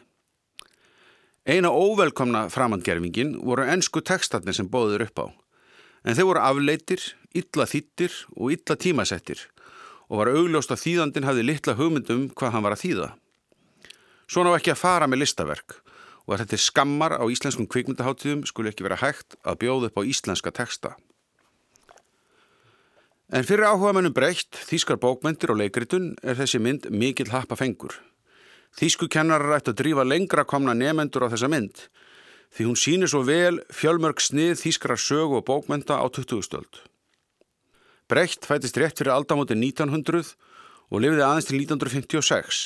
Eina 1.49 1.73
óvelkomna 1.73 2.45
framandgerfingin 2.53 3.39
voru 3.41 3.65
ennsku 3.65 4.05
textatni 4.05 4.53
sem 4.53 4.69
bóður 4.69 5.07
upp 5.09 5.25
á, 5.25 5.27
en 6.03 6.15
þeir 6.15 6.27
voru 6.29 6.43
afleitir 6.43 7.03
illa 7.35 7.67
þýttir 7.69 8.15
og 8.35 8.53
illa 8.55 8.77
tímasettir 8.79 9.43
og 10.09 10.21
var 10.21 10.31
augljóst 10.33 10.71
að 10.73 10.83
þýðandin 10.85 11.27
hafði 11.27 11.45
litla 11.45 11.75
hugmyndum 11.77 12.29
hvað 12.33 12.55
hann 12.55 12.65
var 12.65 12.75
að 12.75 12.83
þýða. 12.83 13.09
Svona 14.29 14.53
var 14.53 14.61
ekki 14.61 14.73
að 14.73 14.81
fara 14.81 15.09
með 15.09 15.23
listaverk 15.23 15.77
og 16.25 16.33
að 16.33 16.43
þetta 16.43 16.61
skammar 16.61 17.15
á 17.17 17.25
íslenskum 17.29 17.69
kvikmyndaháttíðum 17.69 18.43
skulle 18.49 18.73
ekki 18.73 18.85
vera 18.85 18.99
hægt 19.01 19.37
að 19.43 19.61
bjóða 19.63 19.89
upp 19.89 20.01
á 20.01 20.03
íslenska 20.05 20.53
texta. 20.53 20.95
En 23.29 23.45
fyrir 23.45 23.69
áhuga 23.69 23.93
mennum 23.93 24.13
breytt, 24.13 24.57
þýskar 24.65 24.97
bókmyndir 25.01 25.53
og 25.53 25.59
leikritun 25.61 26.15
er 26.25 26.37
þessi 26.37 26.61
mynd 26.61 26.87
mikill 26.89 27.29
happa 27.29 27.57
fengur. 27.57 27.93
Þýsku 28.77 29.09
kennarar 29.09 29.59
ætti 29.59 29.73
að 29.73 29.81
drífa 29.81 30.05
lengra 30.05 30.45
komna 30.49 30.73
nefendur 30.77 31.25
á 31.25 31.31
þessa 31.33 31.49
mynd 31.49 31.85
því 32.55 32.65
hún 32.67 32.79
sýnir 32.79 33.11
svo 33.11 33.21
vel 33.27 33.61
fjölmörg 33.73 34.21
snið 34.23 34.57
þýskara 34.63 34.97
sögu 34.97 35.39
og 35.39 35.45
bókmynda 35.47 35.99
á 36.01 36.05
20. 36.09 36.41
stöld. 36.45 36.81
Brecht 38.09 38.47
fætist 38.49 38.77
rétt 38.77 38.97
fyrir 38.97 39.13
aldamóti 39.13 39.53
1900 39.53 40.33
og 40.89 41.03
lifði 41.03 41.23
aðeins 41.25 41.49
til 41.49 41.59
1956. 41.61 42.61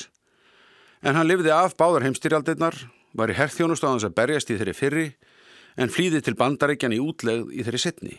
En 1.04 1.18
hann 1.18 1.28
lifði 1.28 1.52
af 1.52 1.76
báðar 1.76 2.06
heimstyrjaldirnar, 2.06 2.78
var 3.12 3.30
í 3.30 3.36
herþjónust 3.36 3.84
á 3.84 3.92
hans 3.92 4.06
að 4.08 4.16
berjast 4.16 4.50
í 4.50 4.56
þeirri 4.56 4.74
fyrri 4.74 5.04
en 5.76 5.92
flýði 5.92 6.22
til 6.24 6.36
bandaríkjan 6.38 6.96
í 6.96 7.02
útlegð 7.02 7.52
í 7.52 7.66
þeirri 7.66 7.82
setni. 7.82 8.16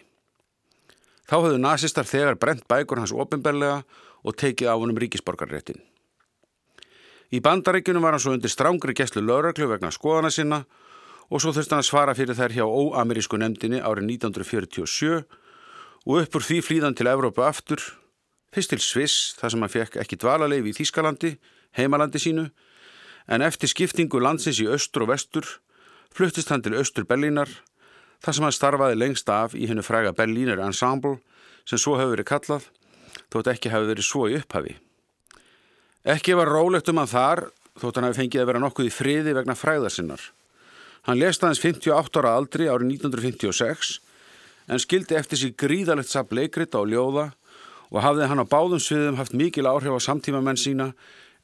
Þá 1.25 1.36
höfðu 1.39 1.60
nazistar 1.60 2.06
þegar 2.06 2.38
brent 2.38 2.67
bækur 2.69 3.01
hans 3.01 3.15
ofinberlega 3.15 3.82
og 4.21 4.38
tekið 4.38 4.69
á 4.69 4.75
honum 4.78 4.99
ríkisborgarréttin. 5.01 5.82
Í 7.34 7.41
bandaríkjunum 7.41 8.06
var 8.06 8.13
hann 8.13 8.21
svo 8.21 8.36
undir 8.36 8.54
strángri 8.54 8.93
gæslu 8.93 9.23
lauraglu 9.25 9.67
vegna 9.71 9.89
skoðana 9.91 10.30
sinna 10.30 10.62
og 11.29 11.41
svo 11.41 11.53
þurfti 11.55 11.73
hann 11.73 11.83
að 11.83 11.89
svara 11.89 12.15
fyrir 12.17 12.38
þær 12.38 12.55
hjá 12.55 12.65
óamerísku 12.65 13.39
nefndinni 13.41 13.81
árið 13.81 14.09
1947 14.17 15.23
og 16.05 16.21
uppur 16.21 16.45
því 16.45 16.61
flýðan 16.61 16.97
til 16.97 17.09
Evrópu 17.09 17.41
aftur, 17.45 17.81
fyrst 18.53 18.71
til 18.73 18.81
Sviss 18.83 19.33
þar 19.39 19.53
sem 19.53 19.65
hann 19.65 19.73
fekk 19.73 19.99
ekki 20.03 20.19
dvalarleif 20.21 20.69
í 20.69 20.75
Þískalandi, 20.77 21.35
heimalandi 21.75 22.21
sínu, 22.21 22.49
en 23.25 23.41
eftir 23.41 23.71
skiptingu 23.71 24.21
landsins 24.21 24.61
í 24.61 24.69
östur 24.69 25.07
og 25.07 25.15
vestur 25.15 25.49
fluttist 26.15 26.53
hann 26.53 26.63
til 26.63 26.77
östur 26.77 27.07
Berlínar 27.09 27.49
þar 28.23 28.38
sem 28.38 28.45
hann 28.45 28.55
starfaði 28.55 28.99
lengst 29.01 29.29
af 29.29 29.57
í 29.57 29.67
hennu 29.69 29.83
fræga 29.83 30.13
Berlínar 30.15 30.61
Ensemble 30.63 31.17
sem 31.65 31.81
svo 31.81 31.97
hefur 31.97 32.13
verið 32.13 32.29
kallað, 32.29 32.69
þótt 33.33 33.51
ekki 33.55 33.73
hefur 33.73 33.89
verið 33.89 34.05
svo 34.07 34.27
í 34.29 34.38
upphafi. 34.38 34.77
Ekki 36.05 36.38
var 36.38 36.51
rólegt 36.53 36.89
um 36.91 37.01
hann 37.01 37.09
þar, 37.09 37.47
þótt 37.81 37.97
hann 37.97 38.07
hefði 38.07 38.21
fengið 38.21 38.43
að 38.43 38.49
vera 38.51 38.61
nokkuð 38.61 38.89
í 38.89 38.93
friði 38.93 39.33
vegna 39.33 39.57
fræðarsinnar. 39.57 40.21
Hann 41.05 41.21
lest 41.21 41.43
aðeins 41.43 41.61
58 41.61 42.21
ára 42.21 42.33
aldri 42.33 42.65
árið 42.65 42.95
1956 42.95 43.99
en 44.73 44.81
skildi 44.81 45.17
eftir 45.19 45.37
sig 45.37 45.53
gríðalegt 45.53 46.09
sap 46.09 46.33
leikrita 46.33 46.81
og 46.81 46.89
ljóða 46.89 47.27
og 47.91 48.01
hafði 48.01 48.29
hann 48.31 48.41
á 48.41 48.49
báðum 48.49 48.81
sviðum 48.81 49.19
haft 49.19 49.37
mikil 49.37 49.69
áhrif 49.69 49.93
á 49.93 50.01
samtímamenn 50.01 50.57
sína 50.57 50.91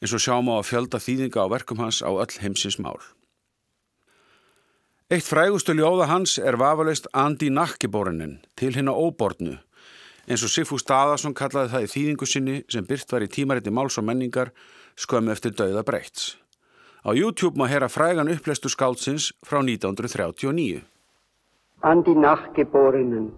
eins 0.02 0.16
og 0.18 0.24
sjáum 0.24 0.50
á 0.50 0.58
að 0.58 0.70
fjölda 0.72 1.02
þýðinga 1.06 1.46
á 1.46 1.54
verkum 1.54 1.84
hans 1.84 2.02
á 2.02 2.10
öll 2.10 2.38
heimsins 2.42 2.80
mál. 2.82 2.98
Eitt 5.12 5.28
frægustu 5.28 5.76
ljóða 5.78 6.10
hans 6.10 6.40
er 6.40 6.58
vafalist 6.58 7.10
Andi 7.14 7.52
Nakkiborinin 7.54 8.40
til 8.58 8.74
hinn 8.74 8.90
á 8.90 8.96
óbornu 8.98 9.60
eins 10.26 10.42
og 10.46 10.50
Sigfús 10.50 10.86
Daðarsson 10.88 11.38
kallaði 11.38 11.76
það 11.76 11.86
í 11.86 11.92
þýðingu 11.94 12.30
sinni 12.30 12.62
sem 12.72 12.86
byrt 12.88 13.14
var 13.14 13.26
í 13.26 13.30
tímariti 13.30 13.74
máls 13.74 14.02
og 14.02 14.08
menningar 14.10 14.56
skömmu 14.98 15.34
eftir 15.34 15.54
dauða 15.54 15.86
breyts. 15.86 16.41
Á 17.04 17.12
YouTube 17.18 17.58
má 17.58 17.66
hera 17.66 17.90
frægan 17.90 18.30
upplestu 18.30 18.70
skáldsins 18.70 19.34
frá 19.48 19.60
1939. 19.60 20.84
Andi 21.82 22.14
Nachgeborenen 22.14 23.32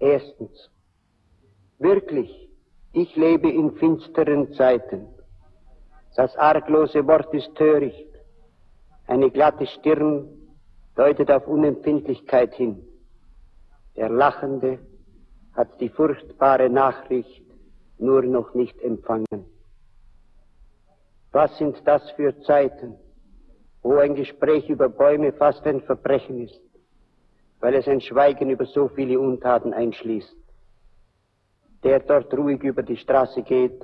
Erstens. 0.00 0.70
Wirklich, 1.78 2.30
ich 2.92 3.14
lebe 3.16 3.48
in 3.48 3.76
finsteren 3.80 4.54
Zeiten. 4.54 5.06
Das 6.16 6.34
arglose 6.36 7.06
Wort 7.06 7.34
ist 7.34 7.54
töricht. 7.54 8.08
Eine 9.06 9.30
glatte 9.30 9.66
Stirn 9.66 10.28
deutet 10.94 11.30
auf 11.30 11.46
Unempfindlichkeit 11.46 12.54
hin. 12.54 12.82
Der 13.96 14.08
Lachende 14.08 14.78
hat 15.52 15.78
die 15.80 15.90
furchtbare 15.90 16.70
Nachricht 16.70 17.44
nur 17.98 18.22
noch 18.22 18.54
nicht 18.54 18.80
empfangen. 18.80 19.55
Was 21.32 21.56
sind 21.58 21.76
das 21.84 22.10
für 22.12 22.38
Zeiten, 22.42 22.94
wo 23.82 23.96
ein 23.96 24.14
Gespräch 24.14 24.68
über 24.68 24.88
Bäume 24.88 25.32
fast 25.32 25.66
ein 25.66 25.80
Verbrechen 25.82 26.40
ist? 26.40 26.60
weil 27.60 27.74
es 27.74 27.88
ein 27.88 28.00
Schweigen 28.00 28.50
über 28.50 28.66
so 28.66 28.88
viele 28.94 29.18
Untaten 29.18 29.72
einschließt. 29.72 30.36
Der 31.82 32.00
dort 32.00 32.32
ruhig 32.34 32.62
über 32.62 32.82
die 32.82 32.96
Straße 32.96 33.42
geht, 33.42 33.80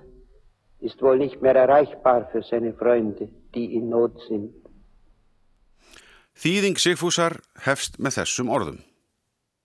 ist 0.80 1.00
wohl 1.02 1.18
nicht 1.18 1.40
mehr 1.40 1.54
erreichbar 1.54 2.28
für 2.32 2.42
seine 2.42 2.74
Freunde, 2.74 3.28
die 3.54 3.74
in 3.74 3.88
Not 3.88 4.20
sind. 4.28 4.54
Þýðing 6.42 6.78
Sigfúsar 6.80 7.36
hefst 7.66 7.98
með 8.00 8.16
þessum 8.22 8.48
orðum. 8.50 8.78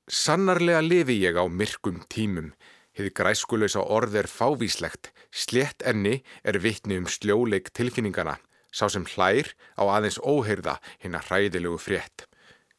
Sannarlega 0.07 0.81
lifi 0.83 1.15
ég 1.23 1.39
á 1.39 1.47
myrkum 1.47 2.03
tímum. 2.11 2.51
Hið 2.97 3.11
græskulösa 3.13 3.83
orð 3.85 4.15
er 4.17 4.25
fávíslegt. 4.25 5.11
Slétt 5.29 5.83
enni 5.85 6.23
er 6.41 6.57
vittni 6.57 6.97
um 6.97 7.05
sljóleik 7.05 7.69
tilfinningana. 7.69 8.39
Sá 8.73 8.89
sem 8.89 9.05
hlær 9.05 9.53
á 9.77 9.85
aðeins 9.85 10.17
óheyrða 10.17 10.79
hinn 11.03 11.13
að 11.13 11.29
hræðilegu 11.29 11.77
frétt. 11.77 12.25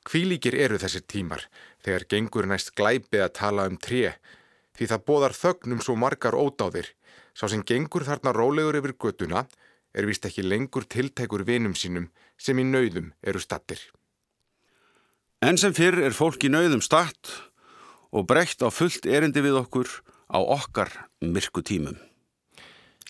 Hvílíkir 0.09 0.57
eru 0.59 0.79
þessir 0.83 1.05
tímar 1.07 1.45
þegar 1.85 2.07
gengur 2.11 2.49
næst 2.51 2.75
glæpið 2.75 3.25
að 3.29 3.37
tala 3.39 3.69
um 3.71 3.79
tré 3.79 4.17
því 4.75 4.89
það 4.91 5.05
bóðar 5.07 5.35
þögnum 5.39 5.83
svo 5.85 5.95
margar 5.95 6.35
ódáðir. 6.39 6.91
Sá 7.35 7.47
sem 7.47 7.63
gengur 7.63 8.07
þarna 8.07 8.35
rólegur 8.35 8.79
yfir 8.81 8.97
göttuna 8.99 9.45
er 9.95 10.07
vist 10.07 10.27
ekki 10.27 10.43
lengur 10.43 10.87
tiltækur 10.87 11.47
vinum 11.47 11.79
sínum 11.79 12.11
sem 12.39 12.59
í 12.59 12.67
nauðum 12.67 13.13
eru 13.23 13.43
stattir. 13.43 13.79
En 15.39 15.59
sem 15.59 15.75
fyrr 15.75 16.03
er 16.03 16.15
fólk 16.17 16.43
í 16.43 16.51
nauðum 16.51 16.83
statt 16.83 17.31
og 18.13 18.29
breytt 18.29 18.63
á 18.65 18.69
fullt 18.73 19.07
erindi 19.07 19.43
við 19.45 19.59
okkur 19.63 19.91
á 20.33 20.39
okkar 20.39 20.93
myrku 21.25 21.63
tímum. 21.65 21.99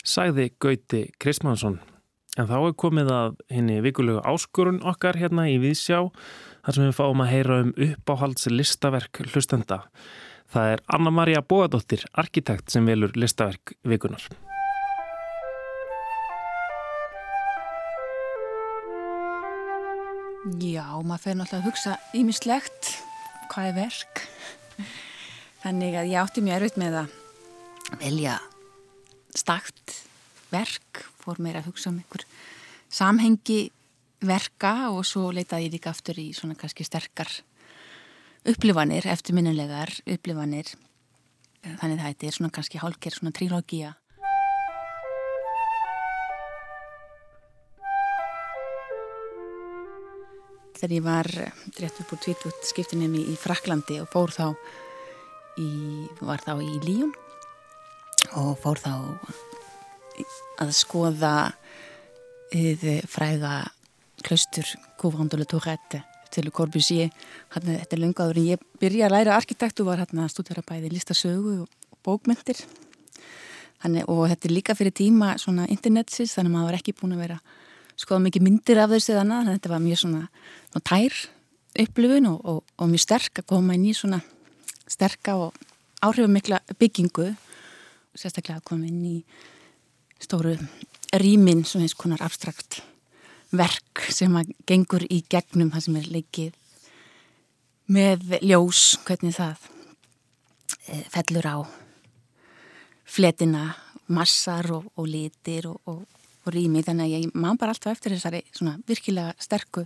Sæði 0.03 0.49
Gauti 0.59 1.09
Kristmannsson. 1.19 1.79
En 2.39 2.47
þá 2.47 2.57
er 2.61 2.75
komið 2.79 3.09
að 3.11 3.39
henni 3.51 3.79
vikulegu 3.83 4.21
áskorun 4.23 4.83
okkar 4.87 5.17
hérna 5.19 5.49
í 5.51 5.57
Vísjá 5.59 6.05
þar 6.63 6.75
sem 6.75 6.85
við 6.87 6.97
fáum 6.99 7.23
að 7.23 7.31
heyra 7.33 7.61
um 7.65 7.71
uppáhalds 7.73 8.47
listaverk 8.51 9.23
hlustenda. 9.31 9.81
Það 10.49 10.75
er 10.75 10.83
Anna-Maria 10.95 11.41
Bóadóttir, 11.45 12.05
arkitekt 12.17 12.71
sem 12.73 12.87
velur 12.87 13.11
listaverk 13.17 13.75
vikunar. 13.85 14.23
Já, 20.63 20.87
maður 21.03 21.21
fyrir 21.25 21.37
náttúrulega 21.41 21.59
að 21.59 21.67
hugsa 21.67 21.97
ímislegt 22.15 22.95
hvað 23.51 23.69
er 23.69 23.77
verk. 23.83 24.23
Þannig 25.63 25.97
að 25.99 26.11
ég 26.11 26.21
átti 26.21 26.43
mjög 26.45 26.59
erfitt 26.59 26.79
með 26.79 26.97
að 27.01 27.17
velja 27.99 28.37
stakt 29.35 29.95
verk, 30.49 31.03
fór 31.21 31.41
mér 31.43 31.59
að 31.59 31.69
hugsa 31.69 31.91
um 31.91 31.99
einhver 32.01 32.25
samhengi 32.89 33.69
verka 34.25 34.89
og 34.91 35.05
svo 35.07 35.29
leitaði 35.35 35.67
ég 35.67 35.75
líka 35.77 35.93
aftur 35.93 36.19
í 36.19 36.31
svona 36.35 36.57
kannski 36.59 36.85
sterkar 36.87 37.29
upplifanir, 38.49 39.05
eftirminnilegar 39.07 39.91
upplifanir. 40.07 40.71
Þannig 41.59 41.99
það 41.99 42.25
er 42.27 42.35
svona 42.35 42.53
kannski 42.55 42.79
hálker 42.79 43.15
svona 43.15 43.35
trílógia 43.35 43.93
Þegar 50.79 50.95
ég 50.95 51.03
var 51.03 51.27
rétt 51.27 51.97
upp 51.99 52.13
úr 52.15 52.21
tvítút 52.23 52.67
skiptinum 52.67 53.15
í, 53.19 53.33
Fraklandi 53.35 53.97
og 53.99 54.07
fór 54.13 54.31
þá 54.31 54.45
í, 55.59 55.71
var 56.23 56.39
þá 56.45 56.53
í 56.63 56.77
Líun 56.85 57.11
og 58.39 58.53
fór 58.61 58.79
þá 58.79 58.93
að 60.63 60.71
skoða 60.75 61.33
fræða 63.11 63.57
klaustur 64.23 64.71
Couvandole 64.99 65.47
Tourette 65.49 66.03
til 66.31 66.47
hérna, 67.53 67.79
þetta 67.81 67.95
er 67.95 68.01
lungaður 68.03 68.39
en 68.39 68.49
ég 68.53 68.65
byrja 68.79 69.07
að 69.07 69.15
læra 69.15 69.35
arkitektu 69.35 69.85
var 69.87 69.99
hérna 69.99 70.27
að 70.27 70.33
stúdera 70.35 70.63
bæði 70.65 70.93
listasögu 70.93 71.55
og 71.63 71.97
bókmyndir 72.05 72.59
þannig, 73.81 74.05
og 74.07 74.27
þetta 74.29 74.47
er 74.47 74.55
líka 74.55 74.75
fyrir 74.77 74.95
tíma 74.95 75.33
internetsins 75.67 76.35
þannig 76.37 76.51
að 76.51 76.55
maður 76.55 76.69
var 76.69 76.79
ekki 76.79 76.95
búin 76.99 77.17
að 77.17 77.25
vera 77.25 77.39
skoða 77.99 78.23
mikið 78.25 78.45
myndir 78.45 78.81
af 78.81 78.93
þessu 78.93 79.17
þannig 79.17 79.39
að 79.39 79.53
þetta 79.53 79.71
var 79.73 79.83
mjög 79.83 80.01
svona, 80.03 80.23
svona 80.71 80.87
tær 80.89 81.17
upplifun 81.83 82.29
og, 82.31 82.39
og, 82.43 82.61
og 82.79 82.91
mjög 82.91 83.05
sterk 83.05 83.41
að 83.41 83.49
koma 83.51 83.75
inn 83.75 83.87
í 83.89 83.95
svona 83.97 84.21
sterka 84.89 85.35
og 85.37 85.57
áhrifumikla 86.05 86.61
byggingu. 86.79 87.33
Sérstaklega 88.17 88.59
að 88.59 88.69
koma 88.71 88.87
inn 88.89 89.03
í 89.05 89.17
stóru 90.19 90.55
rýmin 91.19 91.65
svona 91.65 91.87
eins 91.87 91.97
konar 91.97 92.23
abstrakt 92.25 92.81
verk 93.55 94.03
sem 94.13 94.33
að 94.37 94.51
gengur 94.69 95.05
í 95.09 95.23
gegnum 95.29 95.71
það 95.73 95.85
sem 95.85 95.99
er 95.99 96.09
leikið 96.13 96.57
með 97.89 98.35
ljós, 98.45 98.99
hvernig 99.07 99.33
það 99.33 99.63
e, 100.85 100.99
fellur 101.09 101.47
á 101.49 101.57
fletina, 103.09 103.63
massar 104.13 104.69
og, 104.75 104.91
og 104.93 105.09
litir 105.09 105.65
og, 105.71 105.79
og, 106.49 106.55
rými 106.55 106.83
þannig 106.85 107.05
að 107.05 107.15
ég 107.15 107.37
má 107.37 107.53
bara 107.53 107.75
alltaf 107.75 107.93
eftir 107.93 108.15
þessari 108.15 108.43
svona 108.51 108.77
virkilega 108.89 109.33
sterku 109.39 109.85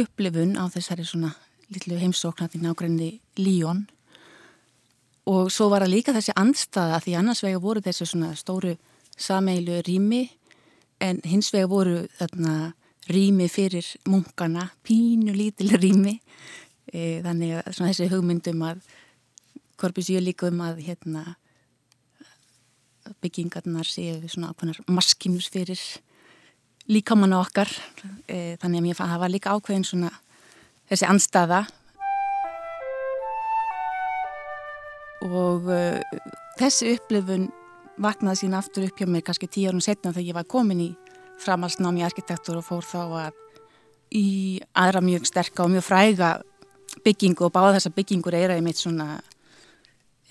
upplifun 0.00 0.56
á 0.56 0.64
þessari 0.72 1.04
svona 1.06 1.34
litlu 1.70 1.98
heimsóknati 2.00 2.60
nákvæmni 2.62 3.12
Líón 3.38 3.86
og 5.30 5.50
svo 5.52 5.68
var 5.70 5.84
það 5.84 5.94
líka 5.94 6.16
þessi 6.16 6.34
andstaða 6.38 7.00
því 7.04 7.16
annars 7.20 7.44
vega 7.44 7.62
voru 7.62 7.82
þessu 7.84 8.08
svona 8.08 8.32
stóru 8.38 8.74
sameilu 9.20 9.82
rými 9.86 10.24
en 11.00 11.20
hins 11.24 11.52
vega 11.54 11.68
voru 11.70 12.04
þarna 12.18 12.72
rými 13.10 13.48
fyrir 13.50 13.86
munkana, 14.08 14.70
pínu 14.86 15.34
lítil 15.34 15.74
rými. 15.82 16.18
E, 16.92 17.20
þannig 17.24 17.60
að 17.60 17.78
þessi 17.78 18.08
hugmyndum 18.10 18.62
að 18.66 18.82
korpus 19.80 20.10
ég 20.12 20.24
líka 20.24 20.50
um 20.50 20.60
að 20.64 20.82
hérna, 20.88 21.36
byggingarnar 23.22 23.88
séu 23.88 24.18
svona 24.28 24.52
ákveðnar 24.52 24.80
maskinus 24.90 25.50
fyrir 25.52 25.80
líkamanna 26.90 27.40
okkar. 27.40 27.70
E, 28.26 28.56
þannig 28.60 28.80
að 28.80 28.86
mér 28.86 28.98
fann 28.98 29.08
að 29.08 29.14
það 29.14 29.22
var 29.24 29.34
líka 29.34 29.54
ákveðin 29.54 29.86
svona 29.86 30.10
þessi 30.90 31.08
anstaða 31.08 31.60
og 35.26 35.70
e, 35.70 35.82
þessi 36.58 36.94
upplifun 36.96 37.48
vaknaði 38.00 38.42
sín 38.42 38.56
aftur 38.56 38.88
upp 38.88 39.00
hjá 39.00 39.08
mér 39.08 39.24
kannski 39.26 39.48
tíu 39.50 39.70
árum 39.70 39.84
setna 39.84 40.14
þegar 40.14 40.28
ég 40.30 40.38
var 40.38 40.48
komin 40.48 40.82
í 40.82 40.90
framhalsnámi 41.40 42.04
arkitektur 42.04 42.60
og 42.60 42.66
fór 42.66 42.86
þá 42.86 43.02
að 43.26 43.40
í 44.16 44.60
aðra 44.74 45.02
mjög 45.04 45.28
sterka 45.28 45.64
og 45.64 45.72
mjög 45.74 45.86
fræga 45.86 46.30
byggingu 47.04 47.46
og 47.46 47.54
báða 47.54 47.76
þessa 47.78 47.94
byggingur 47.94 48.34
er 48.34 48.52
að 48.52 48.60
ég 48.60 48.66
meitt 48.66 48.80
svona 48.80 49.20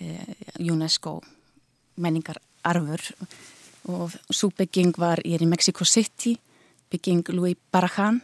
eh, 0.02 0.36
UNESCO 0.60 1.20
menningararfur 2.64 3.28
og 3.90 4.12
svo 4.30 4.52
bygging 4.54 4.94
var, 4.98 5.22
ég 5.26 5.40
er 5.40 5.46
í 5.46 5.50
Mexico 5.50 5.86
City 5.86 6.38
bygging 6.92 7.24
Louis 7.34 7.58
Barragan 7.72 8.22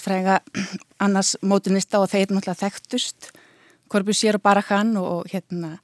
fræga 0.00 0.40
annars 1.04 1.36
mótunista 1.42 2.00
og 2.00 2.10
þeir 2.10 2.30
náttúrulega 2.30 2.60
þekktust. 2.62 3.32
Corbusier 3.90 4.38
og 4.38 4.42
Barragan 4.42 4.96
og 4.96 5.26
hérna 5.32 5.78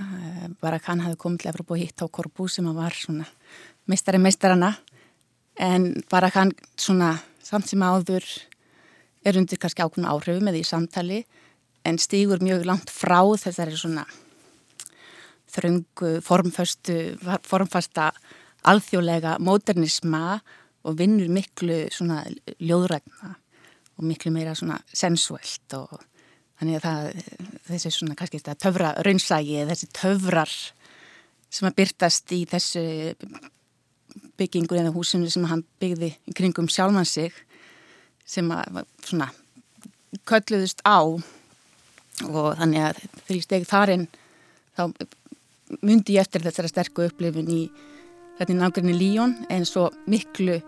Eh, 0.00 0.48
bara 0.62 0.78
hann 0.86 1.02
hafi 1.04 1.18
komið 1.18 1.42
til 1.42 1.50
Evropa 1.50 1.74
og 1.74 1.80
hitt 1.80 2.00
á 2.00 2.06
Korbu 2.08 2.46
sem 2.48 2.68
var 2.72 2.94
svona 2.94 3.26
meistari 3.90 4.20
meistarana 4.22 4.70
en 5.58 6.02
bara 6.08 6.30
hann 6.32 6.52
svona 6.78 7.18
samt 7.42 7.68
sem 7.68 7.82
áður 7.82 8.24
er 9.26 9.36
undir 9.36 9.58
kannski 9.60 9.82
ákveðna 9.82 10.14
áhrifu 10.14 10.40
með 10.40 10.56
því 10.56 10.62
samtali 10.64 11.18
en 11.84 11.98
stígur 11.98 12.40
mjög 12.40 12.64
langt 12.70 12.92
frá 12.92 13.20
þessari 13.42 13.76
svona 13.76 14.06
þröngu, 15.50 16.18
formföstu, 16.24 16.96
formfasta 17.46 18.10
alþjóðlega 18.68 19.38
modernisma 19.42 20.40
og 20.84 20.96
vinnur 20.98 21.30
miklu 21.32 21.86
svona 21.92 22.22
ljóðrækna 22.60 23.34
og 24.00 24.06
miklu 24.08 24.32
meira 24.32 24.54
svona 24.56 24.78
sensuelt 24.86 25.76
og 25.76 26.00
þannig 26.60 26.80
að 26.80 26.86
það, 26.86 27.26
þessi 27.68 27.92
svona 27.94 28.16
kannski 28.18 28.40
þetta 28.40 28.56
töfra 28.64 28.92
raunsægi, 29.04 29.64
þessi 29.68 29.90
töfrar 29.96 30.54
sem 31.50 31.68
að 31.68 31.76
byrtast 31.80 32.34
í 32.36 32.40
þessu 32.48 32.84
byggingur 34.40 34.80
eða 34.80 34.94
húsinu 34.94 35.30
sem 35.32 35.44
hann 35.50 35.64
byggði 35.82 36.14
kringum 36.36 36.68
sjálfan 36.72 37.08
sig 37.08 37.34
sem 38.28 38.48
að 38.54 38.82
svona 39.04 39.30
kölluðust 40.28 40.82
á 40.86 41.00
og 42.28 42.48
þannig 42.58 42.86
að 42.88 43.00
ég 43.32 43.44
steg 43.44 43.66
þarinn 43.68 44.08
þá 44.76 44.82
myndi 45.82 46.16
ég 46.16 46.24
eftir 46.24 46.44
þessara 46.44 46.70
sterku 46.70 47.06
upplifun 47.06 47.50
í 47.50 47.62
þetta 48.38 48.56
nákvæmni 48.56 48.94
Líón 48.96 49.34
en 49.52 49.66
svo 49.68 49.88
miklu 50.10 50.60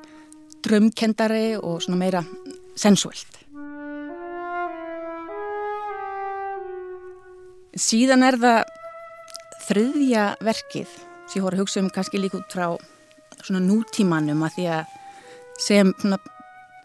drömkendari 0.63 1.57
og 1.59 1.83
svona 1.83 1.99
meira 1.99 2.23
sensuelt. 2.79 3.39
Síðan 7.73 8.27
er 8.27 8.37
það 8.41 8.73
þriðja 9.67 10.25
verkið 10.45 10.91
sem 10.93 11.39
ég 11.39 11.47
voru 11.47 11.57
að 11.57 11.63
hugsa 11.65 11.81
um 11.81 11.93
kannski 11.93 12.21
líka 12.21 12.41
út 12.43 12.53
frá 12.53 12.67
svona 13.43 13.63
nútímanum 13.65 14.45
að 14.45 14.59
því 14.59 14.67
að 14.77 14.99
sem 15.63 15.93
svona 16.01 16.19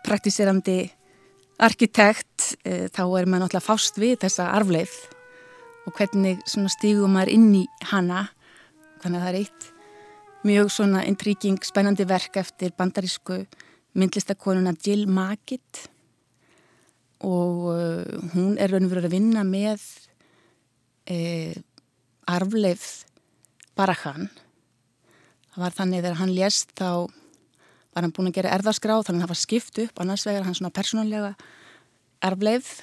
praktiserandi 0.07 0.79
arkitekt 1.63 2.53
e, 2.63 2.87
þá 2.93 3.03
er 3.03 3.27
maður 3.27 3.47
náttúrulega 3.47 3.65
fást 3.65 3.99
við 3.99 4.19
þessa 4.23 4.51
arfleif 4.55 4.95
og 5.87 5.95
hvernig 5.95 6.37
stígum 6.45 7.15
maður 7.15 7.33
inn 7.33 7.49
í 7.63 7.65
hana. 7.89 8.27
Þannig 9.01 9.19
að 9.19 9.25
það 9.25 9.31
er 9.31 9.39
eitt 9.39 9.71
mjög 10.47 10.71
svona 10.71 11.03
intríking 11.07 11.59
spennandi 11.65 12.05
verk 12.07 12.37
eftir 12.39 12.73
bandarísku 12.77 13.41
myndlistakonuna 13.97 14.75
Jill 14.83 15.07
Magitt 15.09 15.87
og 17.25 17.69
uh, 17.73 18.03
hún 18.35 18.57
er 18.61 18.71
raun 18.71 18.85
og 18.85 18.93
verið 18.93 19.07
að 19.09 19.15
vinna 19.15 19.43
með 19.47 19.81
uh, 21.09 21.55
arfleif 22.29 23.07
Barajan 23.77 24.29
það 25.53 25.63
var 25.63 25.77
þannig 25.79 26.03
þegar 26.03 26.19
hann 26.21 26.35
lést 26.35 26.75
þá 26.77 26.89
var 27.97 28.05
hann 28.05 28.13
búin 28.13 28.29
að 28.29 28.37
gera 28.37 28.53
erðarskrá 28.59 28.99
þannig 29.01 29.23
að 29.23 29.25
það 29.25 29.33
var 29.33 29.41
skipt 29.41 29.81
upp 29.87 30.03
annars 30.03 30.27
vegar 30.29 30.45
hann 30.45 30.57
svona 30.59 30.75
persónulega 30.75 31.33
arfleif 32.27 32.75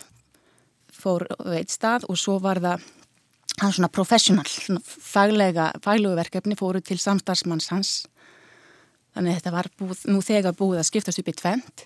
fór 1.04 1.26
veit 1.44 1.72
stað 1.72 2.08
og 2.08 2.18
svo 2.20 2.38
var 2.42 2.60
það 2.64 2.84
hann 3.60 3.74
svona 3.76 3.90
professional, 3.92 4.46
svona 4.48 4.82
faglega 4.82 5.70
faglegu 5.84 6.16
verkefni 6.18 6.56
fóru 6.58 6.80
til 6.82 6.98
samstarfsmanns 6.98 7.70
hans. 7.70 7.92
Þannig 9.14 9.38
þetta 9.38 9.52
var 9.54 9.68
búið, 9.78 10.00
nú 10.10 10.22
þegar 10.24 10.56
búið 10.58 10.80
að 10.80 10.88
skiptast 10.88 11.22
upp 11.22 11.30
í 11.30 11.36
tvent 11.38 11.84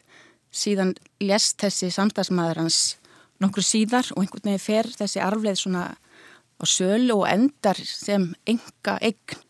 síðan 0.54 0.94
lest 1.20 1.59
þessi 1.61 1.90
samstarfsmaður 1.92 2.62
hans 2.62 2.78
nokkur 3.42 3.64
síðar 3.66 4.09
og 4.14 4.22
einhvern 4.22 4.48
veginn 4.48 4.62
fer 4.62 4.88
þessi 4.96 5.20
arfleð 5.22 5.61
svona 5.61 5.85
á 6.59 6.64
sölu 6.66 7.20
og 7.20 7.28
endar 7.31 7.78
sem 7.85 8.31
enga 8.48 8.96
eign 9.04 9.44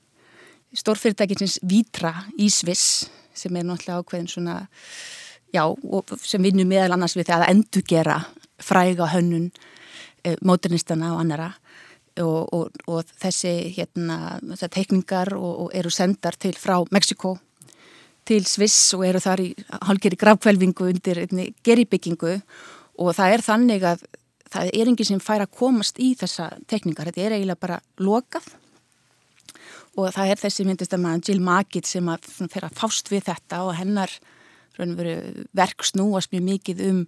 stórfyrirtækinsins 0.76 1.60
Vítra 1.64 2.12
í 2.36 2.50
Sviss 2.52 3.06
sem 3.38 3.54
er 3.56 3.64
náttúrulega 3.64 4.02
ákveðin 4.02 4.28
svona 4.28 4.58
já, 5.54 5.62
sem 6.20 6.42
vinnur 6.44 6.68
meðal 6.68 6.98
annars 6.98 7.16
við 7.16 7.30
það 7.30 7.46
að 7.46 7.52
endugera 7.54 8.18
fræga 8.58 9.08
hönnun 9.14 9.50
eh, 10.24 10.36
móternistana 10.44 11.14
og 11.14 11.24
annara 11.24 11.52
og, 12.18 12.48
og, 12.52 12.78
og 12.90 13.10
þessi 13.22 13.74
hérna, 13.76 14.38
teikningar 14.66 15.34
og, 15.36 15.66
og 15.66 15.74
eru 15.74 15.90
sendar 15.90 16.34
til 16.40 16.56
frá 16.58 16.80
Mexiko 16.90 17.36
til 18.28 18.44
Sviss 18.44 18.94
og 18.96 19.06
eru 19.08 19.20
þar 19.22 19.40
í 19.40 19.52
hálgeri 19.88 20.18
gravkvelvingu 20.20 20.90
undir 20.90 21.22
geribyggingu 21.64 22.34
og 22.98 23.14
það 23.16 23.34
er 23.34 23.44
þannig 23.46 23.86
að 23.86 24.08
það 24.52 24.72
er 24.72 24.90
enginn 24.90 25.10
sem 25.10 25.22
fær 25.22 25.44
að 25.44 25.54
komast 25.58 26.00
í 26.00 26.14
þessa 26.18 26.50
teikningar, 26.70 27.10
þetta 27.10 27.24
er 27.26 27.36
eiginlega 27.36 27.60
bara 27.60 27.78
lokað. 28.00 28.48
Og 29.98 30.12
það 30.14 30.32
er 30.32 30.40
þessi 30.40 30.66
myndist 30.66 30.94
að 30.94 31.02
maður 31.04 31.28
Jill 31.28 31.44
Magitt 31.44 31.88
sem 31.88 32.08
að 32.08 32.26
fyrir 32.38 32.68
að 32.68 32.76
fást 32.78 33.10
við 33.12 33.26
þetta 33.28 33.62
og 33.66 33.74
hennar 33.78 34.12
verk 34.78 35.84
snúast 35.86 36.32
mjög 36.32 36.44
mikið 36.46 36.84
um 36.88 37.00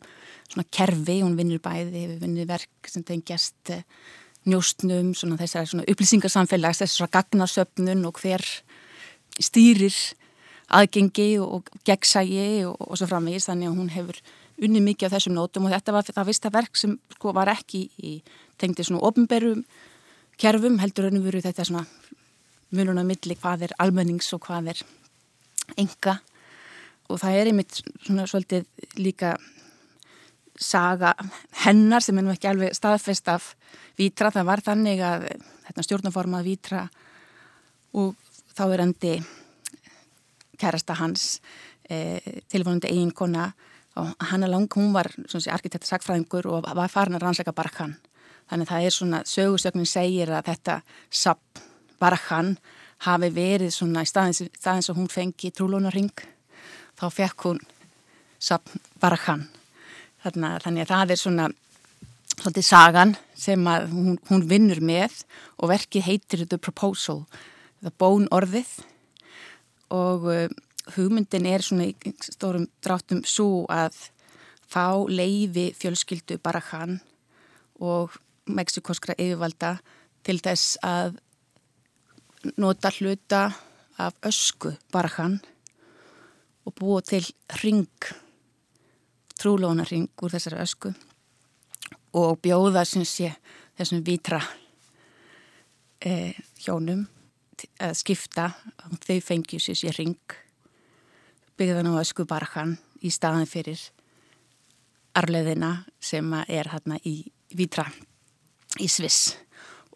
svona 0.50 0.66
kerfi, 0.74 1.20
hún 1.22 1.37
vinnir 1.38 1.62
bæði, 1.62 2.06
vinnir 2.20 2.48
verk 2.50 2.90
sem 2.90 3.04
tengjast 3.06 3.70
eh, 3.70 3.85
njóstnum, 4.50 5.12
svona 5.14 5.38
þessar 5.38 5.68
svona 5.70 5.87
upplýsingarsamfélags, 5.90 6.83
þessar 6.83 7.12
gagnarsöpnun 7.14 8.06
og 8.09 8.18
hver 8.22 8.44
stýrir 9.40 9.96
aðgengi 10.70 11.33
og 11.42 11.70
gegnsægi 11.87 12.64
og, 12.66 12.76
og 12.78 12.98
svo 12.98 13.09
framvegis. 13.11 13.48
Þannig 13.50 13.70
að 13.70 13.78
hún 13.78 13.92
hefur 13.94 14.20
unni 14.61 14.83
mikið 14.85 15.11
á 15.11 15.14
þessum 15.16 15.37
nótum 15.37 15.66
og 15.66 15.74
þetta 15.74 15.94
var 15.94 16.09
það 16.09 16.30
vista 16.30 16.52
verk 16.52 16.76
sem 16.78 16.96
sko 17.16 17.33
var 17.37 17.50
ekki 17.52 17.87
í 18.02 18.18
tengdi 18.61 18.85
svona 18.85 19.04
ofnberum 19.09 19.64
kerfum 20.40 20.78
heldur 20.80 21.09
önum 21.11 21.24
veru 21.24 21.42
þetta 21.44 21.66
svona 21.68 21.87
mununa 22.70 23.04
milli 23.06 23.37
hvað 23.37 23.68
er 23.68 23.76
almennings 23.83 24.30
og 24.37 24.44
hvað 24.46 24.74
er 24.74 24.83
enga 25.80 26.20
og 27.11 27.20
það 27.23 27.38
er 27.38 27.51
einmitt 27.51 27.81
svona 28.05 28.27
svolítið 28.31 28.66
líka 29.01 29.35
saga 30.61 31.14
hennar 31.64 32.05
sem 32.05 32.18
er 32.18 32.27
nú 32.27 32.35
ekki 32.35 32.51
alveg 32.51 32.77
staðfest 32.77 33.31
af 33.33 33.55
Vítra, 33.99 34.31
það 34.33 34.46
var 34.49 34.62
þannig 34.64 35.01
að 35.05 35.27
þetta 35.66 35.85
stjórnaformað 35.87 36.46
Vítra 36.46 36.85
og 37.96 38.14
þá 38.57 38.62
er 38.68 38.83
endi 38.85 39.14
kærasta 40.61 40.96
hans 41.01 41.40
e, 41.88 42.20
tilvonandi 42.53 42.92
eiginkona 42.92 43.51
og 44.01 44.12
hann 44.31 44.44
er 44.46 44.53
lang, 44.53 44.68
hún 44.77 44.92
var 44.94 45.11
arkitekta 45.11 45.88
sagfræðingur 45.88 46.46
og 46.49 46.68
var 46.77 46.92
farin 46.92 47.18
að 47.18 47.27
rannsleika 47.27 47.57
Barakhan 47.57 47.96
þannig 48.51 48.70
það 48.70 48.87
er 48.87 48.94
svona, 48.94 49.23
sögursögnin 49.27 49.88
segir 49.88 50.33
að 50.35 50.53
þetta 50.53 50.81
sap 51.11 51.64
Barakhan 52.01 52.57
hafi 53.07 53.31
verið 53.33 53.73
svona 53.75 54.05
í 54.05 54.09
staðins, 54.09 54.44
staðins 54.57 54.90
að 54.92 55.01
hún 55.01 55.11
fengi 55.12 55.53
trúlónaring 55.57 56.12
þá 57.01 57.07
fekk 57.15 57.49
hún 57.49 57.61
sap 58.41 58.69
Barakhan 59.01 59.47
þannig 60.21 60.85
að 60.85 60.91
það 60.91 61.13
er 61.15 61.21
svona 61.21 61.49
svolítið 62.41 62.67
sagan 62.67 63.15
sem 63.37 63.67
hún, 63.91 64.19
hún 64.29 64.47
vinnur 64.49 64.81
með 64.85 65.23
og 65.61 65.73
verkið 65.73 66.07
heitir 66.07 66.47
The 66.47 66.59
Proposal, 66.61 67.25
The 67.81 67.93
Bone 67.99 68.29
orðið. 68.33 68.69
Og 69.91 70.27
uh, 70.31 70.47
hugmyndin 70.95 71.49
er 71.51 71.65
svona 71.65 71.89
í 71.91 72.15
stórum 72.25 72.69
dráttum 72.85 73.25
svo 73.27 73.65
að 73.73 73.97
fá 74.71 75.03
leiði 75.11 75.71
fjölskyldu 75.77 76.39
bara 76.43 76.63
hann 76.71 77.01
og 77.81 78.15
meksikoskra 78.51 79.17
yfirvalda 79.19 79.79
til 80.27 80.39
þess 80.43 80.77
að 80.87 81.19
nota 82.61 82.93
hluta 83.01 83.49
af 84.01 84.17
ösku 84.27 84.77
bara 84.93 85.11
hann 85.17 85.41
og 86.66 86.75
búa 86.77 87.01
til 87.03 87.25
ring 87.62 87.88
trúlóna 89.40 89.87
ring 89.88 90.11
úr 90.20 90.35
þessari 90.35 90.61
ösku 90.61 90.92
og 92.12 92.40
bjóða 92.42 92.85
sé 92.85 93.33
þessum 93.79 94.03
vítra 94.05 94.40
eh, 96.01 96.35
hjónum 96.61 97.07
að 97.81 97.96
skipta. 97.96 98.51
Þau 99.05 99.20
fengjur 99.20 99.61
sér 99.61 99.79
sér 99.79 99.96
ring 100.01 100.37
byggðan 101.61 101.92
á 101.92 102.01
ösku 102.01 102.25
barkan 102.29 102.79
í 103.05 103.12
staðan 103.12 103.49
fyrir 103.49 103.81
arleðina 105.16 105.85
sem 106.01 106.27
er 106.49 106.70
hérna 106.73 107.01
í 107.05 107.23
Vítra 107.57 107.85
í 108.79 108.87
Sviss. 108.88 109.35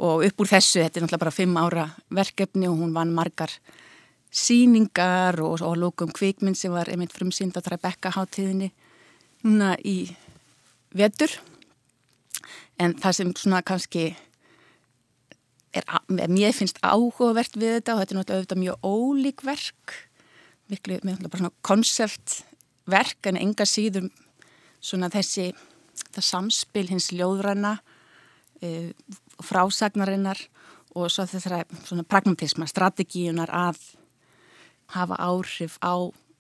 Og 0.03 0.25
upp 0.27 0.43
úr 0.43 0.51
þessu, 0.51 0.81
þetta 0.83 0.99
er 0.99 1.05
náttúrulega 1.05 1.23
bara 1.23 1.35
fimm 1.35 1.59
ára 1.61 1.85
verkefni 2.11 2.67
og 2.67 2.81
hún 2.81 2.95
vann 2.97 3.15
margar 3.15 3.53
síningar 4.35 5.39
og, 5.45 5.63
og 5.63 5.77
lókum 5.79 6.13
kvikminn 6.15 6.57
sem 6.59 6.73
var 6.75 6.91
einmitt 6.91 7.15
frumsýnd 7.15 7.55
á 7.55 7.63
Tribeca 7.63 8.11
hátíðinni 8.17 8.73
núna 9.45 9.75
í 9.85 10.09
vetur. 10.95 11.31
En 12.81 12.97
það 12.99 13.19
sem 13.19 13.35
svona 13.39 13.63
kannski 13.63 14.09
er, 15.75 15.87
mér 16.09 16.55
finnst 16.57 16.81
áhugavert 16.83 17.55
við 17.59 17.79
þetta 17.79 17.95
og 17.95 18.03
þetta 18.03 18.15
er 18.15 18.19
náttúrulega 18.19 18.41
auðvitað 18.41 18.63
mjög 18.65 18.89
ólík 18.91 19.47
verk 19.47 19.95
miklu, 20.73 20.99
með 21.03 21.13
náttúrulega 21.13 21.31
bara 21.31 21.43
svona 21.45 21.67
konceptverk 21.69 23.31
en 23.31 23.41
enga 23.41 23.67
síður 23.69 24.11
svona 24.85 25.11
þessi 25.13 25.53
það 26.15 26.27
samspil 26.27 26.87
hins 26.91 27.11
ljóðræna 27.15 27.77
e, 28.63 28.93
frásagnarinnar 29.45 30.41
og 30.95 31.11
svo 31.11 31.27
þessara 31.27 31.65
svona 31.87 32.07
pragmatisma, 32.07 32.67
strategíunar 32.71 33.51
að 33.51 33.81
hafa 34.93 35.17
áhrif 35.17 35.79
á 35.81 35.95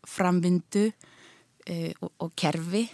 framvindu 0.05 0.91
e, 1.67 1.95
og, 2.01 2.11
og 2.21 2.35
kerfi. 2.37 2.85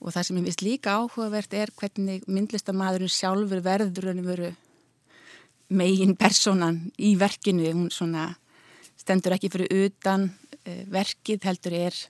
Og 0.00 0.14
það 0.14 0.26
sem 0.26 0.40
ég 0.40 0.48
vist 0.48 0.64
líka 0.64 0.96
áhugavert 0.96 1.54
er 1.54 1.72
hvernig 1.76 2.24
myndlistamæðurinn 2.26 3.12
sjálfur 3.12 3.60
verður 3.64 4.10
en 4.14 4.22
veru 4.24 4.52
megin 5.70 6.16
personan 6.18 6.86
í 6.98 7.14
verkinu. 7.20 7.68
Hún 7.68 7.90
svona 7.92 8.30
stendur 8.98 9.36
ekki 9.36 9.50
fyrir 9.52 9.86
utan 9.86 10.30
uh, 10.30 10.82
verkið 10.90 11.44
heldur 11.46 11.76
er 11.76 12.00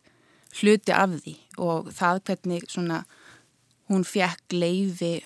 hluti 0.61 0.95
af 0.95 1.19
því. 1.19 1.35
Og 1.59 1.91
það 1.95 2.23
hvernig 2.31 2.71
svona 2.71 3.03
hún 3.91 4.07
fekk 4.07 4.55
leiði 4.55 5.19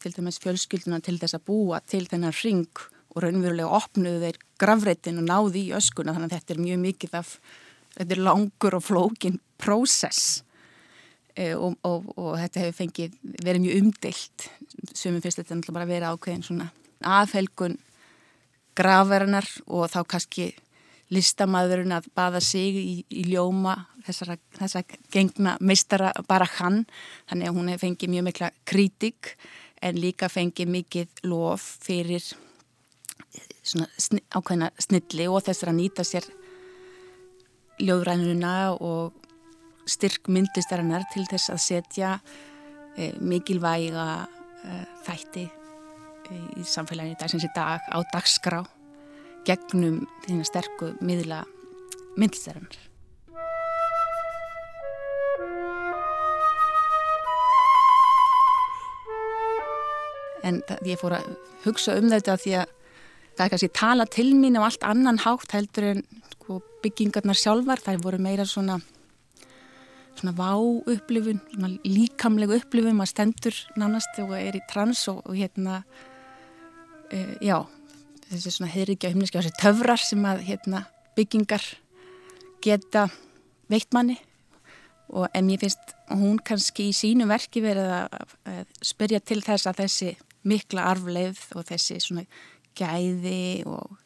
til 0.00 0.12
dæmis 0.16 0.40
fjölskylduna 0.40 1.00
til 1.04 1.18
þess 1.20 1.36
að 1.36 1.46
búa 1.48 1.80
til 1.88 2.06
þennan 2.08 2.36
ring 2.44 2.84
og 3.10 3.24
raunverulega 3.24 3.80
opnuðu 3.80 4.22
þeir 4.24 4.38
gravreitin 4.60 5.20
og 5.22 5.26
náði 5.26 5.66
í 5.66 5.74
öskuna 5.76 6.14
þannig 6.14 6.30
að 6.30 6.38
þetta 6.38 6.54
er 6.54 6.62
mjög 6.66 6.80
mikið 6.84 7.18
af 7.20 7.34
þetta 7.96 8.16
er 8.16 8.22
langur 8.22 8.78
og 8.78 8.86
flókin 8.86 9.38
prósess. 9.60 10.42
E, 11.34 11.52
og, 11.54 11.76
og, 11.86 12.10
og 12.18 12.32
þetta 12.40 12.64
hefur 12.64 12.78
fengið 12.80 13.14
verið 13.44 13.64
mjög 13.66 13.84
umdeilt. 13.84 14.48
Sem 14.92 15.14
við 15.14 15.26
finnst 15.26 15.42
þetta 15.42 15.74
bara 15.74 15.86
að 15.86 15.94
vera 15.94 16.10
ákveðin 16.14 16.46
svona 16.46 16.70
aðfelgun 17.06 17.78
gravverðanar 18.78 19.48
og 19.66 19.88
þá 19.92 20.02
kannski 20.08 20.50
listamæðurinn 21.10 21.94
að 21.96 22.06
baða 22.14 22.40
sig 22.44 22.76
í, 22.78 22.92
í 23.10 23.24
ljóma 23.32 23.74
þessara, 24.06 24.36
þessara 24.58 25.00
gengna 25.10 25.56
meistara 25.60 26.12
bara 26.28 26.46
hann. 26.58 26.84
Þannig 27.30 27.50
að 27.50 27.58
hún 27.58 27.72
hefur 27.72 27.86
fengið 27.88 28.14
mjög 28.14 28.28
mikla 28.28 28.52
kritik 28.68 29.34
en 29.82 29.98
líka 29.98 30.28
fengið 30.30 30.70
mikið 30.70 31.24
lof 31.30 31.66
fyrir 31.82 32.24
svona 33.62 33.88
sni, 34.00 34.22
ákveðina 34.34 34.70
snilli 34.80 35.26
og 35.30 35.44
þessar 35.46 35.72
að 35.72 35.78
nýta 35.80 36.06
sér 36.06 36.26
ljóðrænuna 37.80 38.54
og 38.80 39.16
styrk 39.88 40.28
myndlistarinnar 40.30 41.06
til 41.12 41.24
þess 41.30 41.52
að 41.52 41.62
setja 41.64 42.10
e, 42.96 43.12
mikilvæga 43.20 44.06
e, 44.20 44.82
þætti 45.06 45.46
e, 45.46 46.42
í 46.60 46.66
samfélaginu 46.68 47.18
dagsins 47.20 47.46
í 47.46 47.52
dag 47.56 47.88
á 47.88 47.98
dagskrá 48.12 48.62
gegnum 49.48 50.04
þína 50.26 50.46
sterku 50.46 50.92
miðla 51.00 51.42
myndlistarinnar. 52.20 52.76
En 60.40 60.62
það, 60.66 60.84
ég 60.88 61.00
fór 61.00 61.18
að 61.18 61.32
hugsa 61.66 61.96
um 62.00 62.08
þetta 62.12 62.36
því 62.40 62.54
að 62.62 62.76
það 63.40 63.46
er 63.46 63.52
kannski 63.54 63.72
tala 63.72 64.04
til 64.04 64.30
mín 64.36 64.58
á 64.60 64.68
allt 64.68 64.82
annan 64.84 65.18
hátt 65.24 65.54
heldur 65.56 65.86
en 65.94 66.02
sko, 66.34 66.58
byggingarnar 66.84 67.38
sjálfar. 67.40 67.80
Það 67.80 68.02
voru 68.04 68.20
meira 68.20 68.44
svona, 68.44 68.76
svona 70.18 70.34
vá 70.36 70.52
upplifun, 70.60 71.40
svona 71.54 71.70
líkamlegu 71.88 72.58
upplifun, 72.60 72.98
maður 72.98 73.14
stendur 73.14 73.60
nánast 73.80 74.20
og 74.20 74.36
er 74.36 74.60
í 74.60 74.62
trans 74.68 75.06
og, 75.08 75.22
og 75.24 75.38
hérna, 75.40 75.80
uh, 77.08 77.34
já, 77.40 77.62
þessi 78.28 78.56
svona 78.58 78.72
heyrikja 78.74 79.14
himniski, 79.14 79.40
þessi 79.40 79.56
töfrar 79.62 80.04
sem 80.04 80.28
að 80.28 80.44
hérna, 80.50 80.84
byggingar 81.16 81.64
geta 82.60 83.08
veikt 83.72 83.96
manni 83.96 84.20
og 85.10 85.32
en 85.34 85.48
ég 85.50 85.58
finnst 85.64 85.96
hún 86.12 86.36
kannski 86.44 86.90
í 86.90 86.94
sínu 86.94 87.24
verki 87.26 87.62
verið 87.64 87.88
að, 87.96 88.34
að 88.46 88.74
spyrja 88.84 89.18
til 89.24 89.40
þess 89.42 89.66
að 89.66 89.80
þessi 89.80 90.10
mikla 90.46 90.84
arfleið 90.92 91.40
og 91.56 91.66
þessi 91.66 91.96
svona 92.04 92.26
gæði 92.80 93.62
og, 93.68 93.98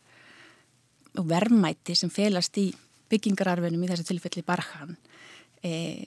og 1.19 1.29
verðmæti 1.31 1.97
sem 1.99 2.13
felast 2.13 2.59
í 2.61 2.69
byggingararfinum 3.13 3.85
í 3.85 3.91
þessu 3.91 4.09
tilfelli 4.09 4.45
barhan. 4.47 4.97
E, 5.65 6.05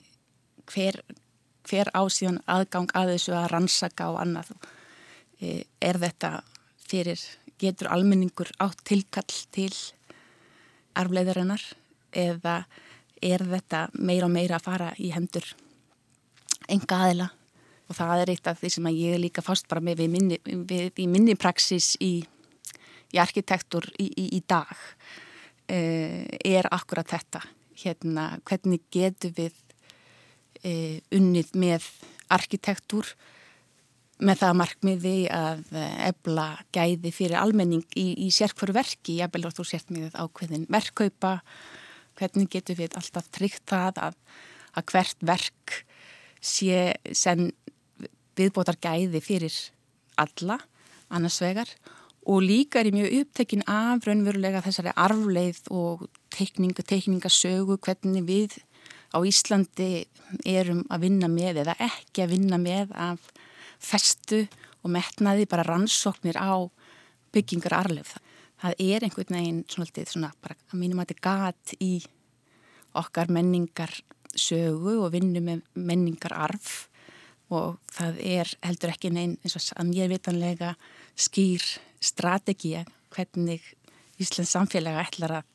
hver, 0.68 1.00
hver 1.68 1.90
ásíðan 1.96 2.42
aðgang 2.46 2.90
að 2.98 3.14
þessu 3.14 3.36
að 3.38 3.50
rannsaka 3.54 4.10
og 4.12 4.20
annað? 4.22 4.52
E, 5.40 5.62
er 5.80 6.00
þetta 6.02 6.38
fyrir 6.88 7.22
getur 7.58 7.90
almenningur 7.92 8.50
átt 8.62 8.84
tilkall 8.86 9.40
til 9.54 9.72
arfleiðarinnar 10.98 11.62
eða 12.16 12.62
er 13.22 13.42
þetta 13.50 13.88
meira 13.98 14.28
og 14.28 14.34
meira 14.34 14.58
að 14.58 14.68
fara 14.68 14.92
í 15.02 15.10
hendur 15.14 15.46
enga 16.70 17.02
aðila 17.04 17.28
og 17.88 17.96
það 17.96 18.22
er 18.22 18.32
eitt 18.34 18.50
af 18.50 18.60
því 18.60 18.70
sem 18.74 18.88
ég 18.92 19.16
er 19.16 19.22
líka 19.22 19.44
fast 19.44 19.68
bara 19.70 19.82
með 19.84 20.02
við 20.02 20.10
minni, 20.12 20.38
við, 20.44 20.90
í 21.00 21.06
minni 21.10 21.34
praxis 21.40 21.94
í, 22.04 22.20
í 23.14 23.20
arkitektur 23.22 23.88
í, 23.98 24.08
í, 24.10 24.26
í 24.38 24.42
dag 24.48 24.74
eh, 25.70 26.26
er 26.44 26.68
akkurat 26.74 27.08
þetta. 27.08 27.42
Hérna 27.78 28.30
hvernig 28.48 28.84
getur 28.92 29.34
við 29.36 29.56
eh, 30.64 31.00
unnið 31.14 31.54
með 31.58 31.88
arkitektur 32.34 33.14
með 34.18 34.40
það 34.40 34.56
markmiði 34.58 35.16
að 35.30 35.60
ebla 36.08 36.48
gæði 36.74 37.12
fyrir 37.14 37.38
almenning 37.38 37.84
í, 37.94 38.26
í 38.26 38.32
sérkvaru 38.34 38.74
verki, 38.74 39.20
ég 39.20 39.30
belur 39.30 39.54
þú 39.54 39.66
sért 39.68 39.92
með 39.94 40.16
ákveðin 40.18 40.66
verkkaupa, 40.74 41.36
hvernig 42.18 42.50
getur 42.50 42.80
við 42.80 42.96
alltaf 42.98 43.28
tryggt 43.30 43.62
það 43.70 44.00
að, 44.08 44.16
að 44.74 44.88
hvert 44.90 45.22
verk 45.30 45.76
sé 46.42 46.96
sem 47.14 47.46
viðbótar 48.38 48.78
gæði 48.82 49.22
fyrir 49.22 49.54
alla 50.18 50.58
annars 51.14 51.38
vegar 51.42 51.70
og 52.28 52.44
líka 52.44 52.82
er 52.82 52.90
ég 52.90 52.96
mjög 52.96 53.14
upptekinn 53.22 53.64
af 53.72 54.04
raunverulega 54.04 54.60
þessari 54.64 54.92
arfleið 55.00 55.62
og 55.72 56.04
teikninga, 56.34 56.84
teikningasögu, 56.84 57.78
hvernig 57.80 58.26
við 58.28 58.58
á 59.16 59.18
Íslandi 59.24 60.04
erum 60.44 60.82
að 60.92 61.06
vinna 61.06 61.30
með 61.32 61.62
eða 61.64 61.76
ekki 61.88 62.26
að 62.26 62.34
vinna 62.34 62.58
með 62.60 62.92
af 62.92 63.30
festu 63.80 64.42
og 64.82 64.92
metnaði 64.92 65.48
bara 65.48 65.64
rannsóknir 65.64 66.36
á 66.36 66.68
byggingar 67.32 67.78
arlef. 67.78 68.18
Það 68.60 68.84
er 68.84 69.06
einhvern 69.06 69.38
veginn 69.38 69.64
svona, 69.70 70.04
svona 70.04 70.32
bara 70.42 70.58
að 70.68 70.80
mínum 70.82 71.00
að 71.00 71.14
þetta 71.14 71.24
gat 71.24 71.74
í 71.80 71.92
okkar 72.98 73.32
menningar 73.32 73.94
sögu 74.36 74.98
og 75.00 75.12
vinnu 75.14 75.40
með 75.44 75.64
menningar 75.74 76.34
arf 76.36 76.88
og 77.48 77.78
það 77.88 78.18
er 78.20 78.50
heldur 78.60 78.92
ekki 78.92 79.10
neinn 79.14 79.38
eins 79.40 79.56
og 79.56 79.80
að 79.80 79.92
mér 79.94 80.10
vitanlega 80.12 80.74
skýr 81.16 81.64
strategið 82.00 82.88
hvernig 83.14 83.64
Íslands 84.18 84.52
samfélaga 84.54 85.04
ætlar 85.06 85.34
að 85.40 85.48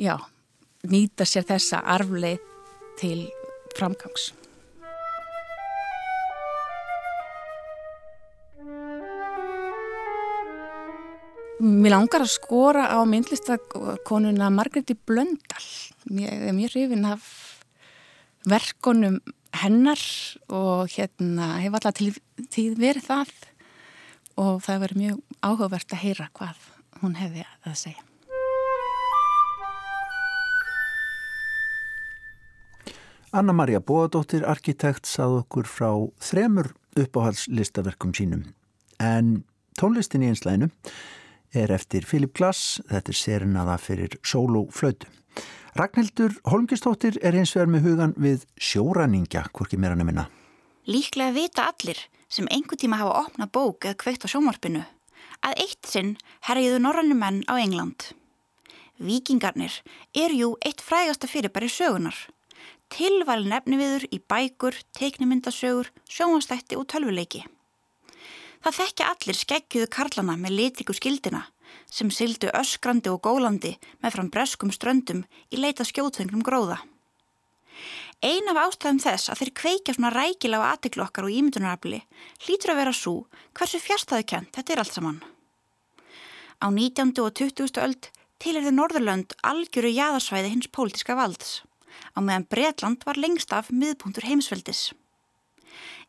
já, 0.00 0.16
nýta 0.88 1.26
sér 1.28 1.46
þessa 1.48 1.82
arfleið 1.96 2.40
til 3.00 3.26
framgangs. 3.76 4.30
Mér 11.60 11.92
langar 11.92 12.24
að 12.24 12.32
skora 12.32 12.86
á 12.88 13.04
myndlistakonuna 13.04 14.48
Margreði 14.48 14.96
Blöndal. 14.96 15.66
Ég 16.08 16.48
er 16.48 16.56
mjög 16.56 16.72
hrifin 16.72 17.04
af 17.04 17.26
verkonum 18.48 19.18
hennar 19.60 20.00
og 20.48 20.88
hérna 20.94 21.58
hef 21.60 21.76
alltaf 21.76 21.98
til 21.98 22.14
tíð 22.48 22.80
verið 22.80 23.08
það 23.10 23.34
og 24.40 24.62
það 24.64 24.84
verið 24.84 25.02
mjög 25.02 25.18
áhugavert 25.44 25.92
að 25.94 26.02
heyra 26.04 26.28
hvað 26.36 26.70
hún 27.02 27.18
hefði 27.20 27.44
að 27.68 27.76
segja. 27.84 28.06
Anna-Maria 33.30 33.78
Bóadóttir, 33.78 34.42
arkitekt, 34.42 35.06
sað 35.06 35.44
okkur 35.44 35.68
frá 35.70 35.90
þremur 36.18 36.72
uppáhaldslistaverkum 36.98 38.10
sínum 38.16 38.48
en 38.98 39.44
tónlistin 39.78 40.24
í 40.26 40.32
einslæðinu 40.32 40.70
er 41.54 41.70
eftir 41.74 42.06
Filip 42.06 42.34
Glass, 42.36 42.80
þetta 42.90 43.12
er 43.12 43.18
serinaða 43.18 43.76
fyrir 43.82 44.16
sólóflötu. 44.26 45.08
Ragnhildur 45.78 46.34
Holmgistóttir 46.50 47.20
er 47.22 47.38
eins 47.38 47.54
vegar 47.54 47.70
með 47.70 47.86
hugan 47.86 48.14
við 48.18 48.44
sjóræningja, 48.58 49.46
hvorki 49.54 49.78
meira 49.78 49.94
nefnina. 49.98 50.26
Líklega 50.90 51.34
vita 51.36 51.68
allir 51.70 52.02
sem 52.30 52.48
einhver 52.50 52.78
tíma 52.78 53.00
hafa 53.02 53.26
opnað 53.26 53.52
bók 53.56 53.84
eða 53.84 54.00
kveikt 54.00 54.24
á 54.24 54.32
sjómarpinu 54.32 54.86
að 55.46 55.60
eitt 55.64 55.88
sinn 55.88 56.16
herjiðu 56.46 56.80
norrannu 56.82 57.16
menn 57.16 57.44
á 57.48 57.56
England. 57.56 58.12
Víkingarnir 59.00 59.80
er 60.12 60.34
jú 60.36 60.52
eitt 60.60 60.82
frægasta 60.84 61.28
fyrirbæri 61.30 61.70
sögunar. 61.72 62.16
Tilvæl 62.90 63.46
nefni 63.48 63.78
viður 63.80 64.04
í 64.12 64.18
bækur, 64.20 64.76
teiknimyndasögur, 64.98 65.88
sjómanstætti 66.10 66.76
og 66.76 66.88
tölvuleiki. 66.90 67.46
Það 68.60 68.76
þekkja 68.76 69.08
allir 69.14 69.38
skeggjuðu 69.38 69.88
karlana 69.94 70.36
með 70.36 70.56
litriku 70.58 70.96
skildina 70.96 71.46
sem 71.90 72.10
syldu 72.12 72.50
öskrandi 72.54 73.08
og 73.12 73.22
gólandi 73.24 73.76
með 74.02 74.16
fram 74.16 74.28
breskum 74.34 74.72
ströndum 74.74 75.22
í 75.48 75.60
leita 75.62 75.86
skjóðfengnum 75.86 76.42
gróða. 76.44 76.80
Ein 78.20 78.50
af 78.52 78.58
ástæðum 78.60 78.98
þess 79.00 79.30
að 79.32 79.38
þeir 79.40 79.50
kveikja 79.56 79.92
svona 79.96 80.10
rækilega 80.12 80.66
á 80.68 80.70
aðtiklu 80.74 81.06
okkar 81.06 81.24
og 81.24 81.32
ímyndunarafli 81.32 82.02
hlýtur 82.44 82.74
að 82.74 82.80
vera 82.82 82.92
svo 82.92 83.14
hversu 83.56 83.80
fjárstæðu 83.80 84.26
kent 84.28 84.50
þetta 84.58 84.74
er 84.74 84.82
allt 84.82 84.96
saman. 84.96 85.22
Á 86.60 86.68
19. 86.68 87.16
og 87.24 87.32
20. 87.32 87.80
öld 87.80 88.10
til 88.36 88.54
þið 88.60 88.76
Norðurlönd 88.76 89.32
algjöru 89.40 89.94
jæðarsvæði 89.96 90.52
hins 90.52 90.68
pólitiska 90.68 91.16
valds, 91.16 91.64
á 92.12 92.20
meðan 92.20 92.44
Breitland 92.52 93.08
var 93.08 93.16
lengst 93.16 93.56
af 93.56 93.72
miðpunktur 93.72 94.28
heimsveldis. 94.28 94.92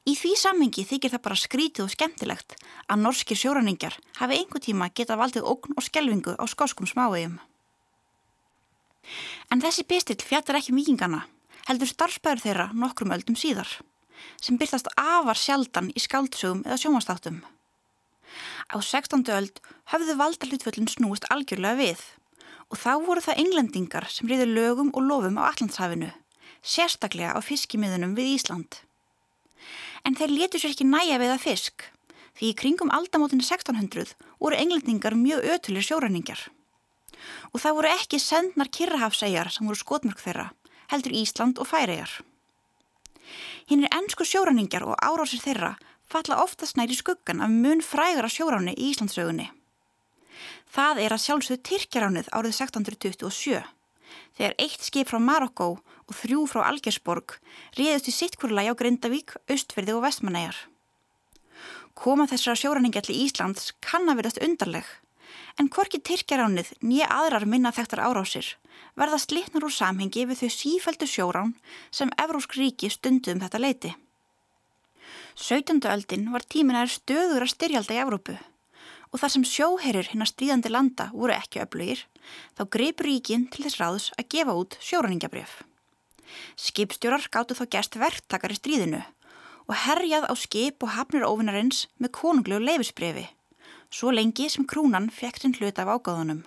Í 0.03 0.11
því 0.19 0.35
samhengi 0.35 0.83
þykir 0.83 1.15
það 1.15 1.25
bara 1.29 1.39
skrítið 1.39 1.87
og 1.87 1.95
skemmtilegt 1.95 2.59
að 2.91 3.03
norskir 3.07 3.39
sjóraningjar 3.39 3.95
hafi 4.19 4.41
einhver 4.41 4.59
tíma 4.59 4.91
getað 4.91 5.23
valdið 5.23 5.47
ógn 5.47 5.79
og 5.79 5.87
skelvingu 5.87 6.35
á 6.35 6.43
skóskum 6.43 6.89
smáegjum. 6.91 7.39
En 9.47 9.63
þessi 9.63 9.87
bestill 9.87 10.19
fjallar 10.19 10.59
ekki 10.59 10.73
um 10.73 10.81
vikingana, 10.81 11.27
heldur 11.67 11.89
starfsbæður 11.89 12.43
þeirra 12.45 12.67
nokkrum 12.73 13.13
öldum 13.15 13.37
síðar, 13.39 13.69
sem 14.41 14.59
byrtast 14.61 14.91
afar 14.99 15.39
sjaldan 15.39 15.91
í 15.95 16.03
skáldsögum 16.03 16.63
eða 16.67 16.79
sjómanstáttum. 16.83 17.41
Á 18.71 18.77
16. 18.79 19.25
öld 19.35 19.59
höfðu 19.91 20.17
valdarlutvöldin 20.19 20.91
snúist 20.91 21.27
algjörlega 21.33 21.79
við 21.79 22.05
og 22.71 22.79
þá 22.79 22.91
voru 23.03 23.23
það 23.23 23.41
englendingar 23.43 24.07
sem 24.07 24.29
riður 24.31 24.53
lögum 24.55 24.93
og 24.95 25.03
lofum 25.03 25.41
á 25.41 25.51
Allandshafinu, 25.51 26.13
sérstaklega 26.63 27.35
á 27.35 27.39
fiskimiðunum 27.43 28.15
við 28.15 28.37
Ísland 28.37 28.79
en 30.07 30.17
þeir 30.17 30.33
letu 30.33 30.61
sér 30.61 30.73
ekki 30.73 30.87
næja 30.87 31.19
við 31.21 31.33
að 31.33 31.43
fisk 31.43 31.85
því 32.37 32.49
í 32.49 32.57
kringum 32.57 32.91
aldamótinu 32.95 33.43
1600 33.45 34.15
voru 34.41 34.57
englendingar 34.57 35.17
mjög 35.17 35.45
ötulir 35.55 35.85
sjóræningar. 35.85 36.39
Og 37.53 37.61
það 37.61 37.77
voru 37.77 37.91
ekki 37.91 38.19
sendnar 38.21 38.71
kirrahafsæjar 38.73 39.51
sem 39.53 39.67
voru 39.67 39.77
skotmörk 39.77 40.21
þeirra, 40.23 40.47
heldur 40.91 41.15
Ísland 41.15 41.61
og 41.61 41.69
Færiðar. 41.71 42.19
Hinn 43.69 43.85
er 43.87 43.95
ennsku 43.95 44.27
sjóræningar 44.27 44.83
og 44.83 44.99
árásir 44.99 45.41
þeirra 45.43 45.75
falla 46.11 46.41
oftast 46.43 46.77
næri 46.77 46.97
skuggan 46.97 47.41
af 47.41 47.49
mun 47.49 47.81
frægara 47.81 48.29
sjóráni 48.29 48.75
í 48.75 48.91
Íslandsögunni. 48.91 49.47
Það 50.71 51.05
er 51.05 51.15
að 51.15 51.23
sjálfsögðu 51.25 51.63
Tyrkjaránið 51.67 52.27
árið 52.35 52.57
1627 52.57 53.61
þegar 54.35 54.57
eitt 54.59 54.83
skip 54.83 55.09
frá 55.11 55.19
Marokko 55.23 55.69
og 55.79 56.17
þrjú 56.17 56.45
frá 56.51 56.65
Algersborg 56.67 57.37
riðist 57.77 58.09
í 58.11 58.15
sittkurlægi 58.15 58.71
á 58.71 58.79
Grindavík, 58.79 59.35
Östferði 59.51 59.95
og 59.95 60.03
Vestmanæjar. 60.05 60.57
Koma 61.95 62.27
þessara 62.27 62.59
sjóræningi 62.59 62.99
allir 63.01 63.23
Íslands 63.27 63.71
kann 63.83 64.09
að 64.09 64.21
verðast 64.21 64.43
undarleg, 64.43 64.87
en 65.59 65.69
hvorki 65.69 65.99
Tyrkjaránið 65.99 66.73
nýja 66.83 67.09
aðrar 67.11 67.47
minna 67.49 67.71
þekktar 67.75 68.03
árásir 68.05 68.53
verða 68.99 69.19
slitnar 69.21 69.65
úr 69.67 69.73
samhengi 69.73 70.25
við 70.29 70.43
þau 70.43 70.51
sífældu 70.57 71.07
sjórán 71.09 71.55
sem 71.91 72.11
Evrósk 72.21 72.55
ríki 72.59 72.89
stundum 72.91 73.39
um 73.39 73.43
þetta 73.43 73.61
leiti. 73.61 73.91
17. 75.35 75.79
öldin 75.87 76.31
var 76.31 76.43
tímin 76.43 76.77
að 76.77 76.87
er 76.87 76.95
stöður 76.95 77.45
að 77.45 77.53
styrjalda 77.55 77.95
í 77.95 78.01
Evrópu 78.03 78.37
og 79.11 79.19
þar 79.19 79.33
sem 79.33 79.47
sjóherir 79.47 80.07
hinn 80.11 80.23
að 80.23 80.31
stríðandi 80.31 80.71
landa 80.71 81.09
voru 81.11 81.35
ekki 81.35 81.59
öflugir, 81.63 82.05
þá 82.55 82.63
greip 82.71 83.03
ríkin 83.03 83.47
til 83.51 83.65
þess 83.65 83.79
ráðs 83.81 84.05
að 84.15 84.29
gefa 84.35 84.55
út 84.55 84.77
sjóraningabrjöf. 84.79 85.57
Skipstjórar 86.55 87.27
gáttu 87.31 87.57
þá 87.57 87.65
gæst 87.75 87.97
verktakar 87.99 88.53
í 88.55 88.59
stríðinu 88.59 89.01
og 89.67 89.75
herjað 89.83 90.29
á 90.31 90.33
skip 90.39 90.83
og 90.83 90.93
hafnir 90.95 91.27
ofinarins 91.27 91.85
með 91.99 92.13
konunglegu 92.21 92.63
leifisbrefi, 92.63 93.27
svo 93.91 94.11
lengi 94.15 94.47
sem 94.49 94.65
krúnan 94.65 95.11
fekk 95.11 95.41
sinn 95.41 95.55
hlut 95.59 95.79
af 95.79 95.91
ágáðunum. 95.91 96.41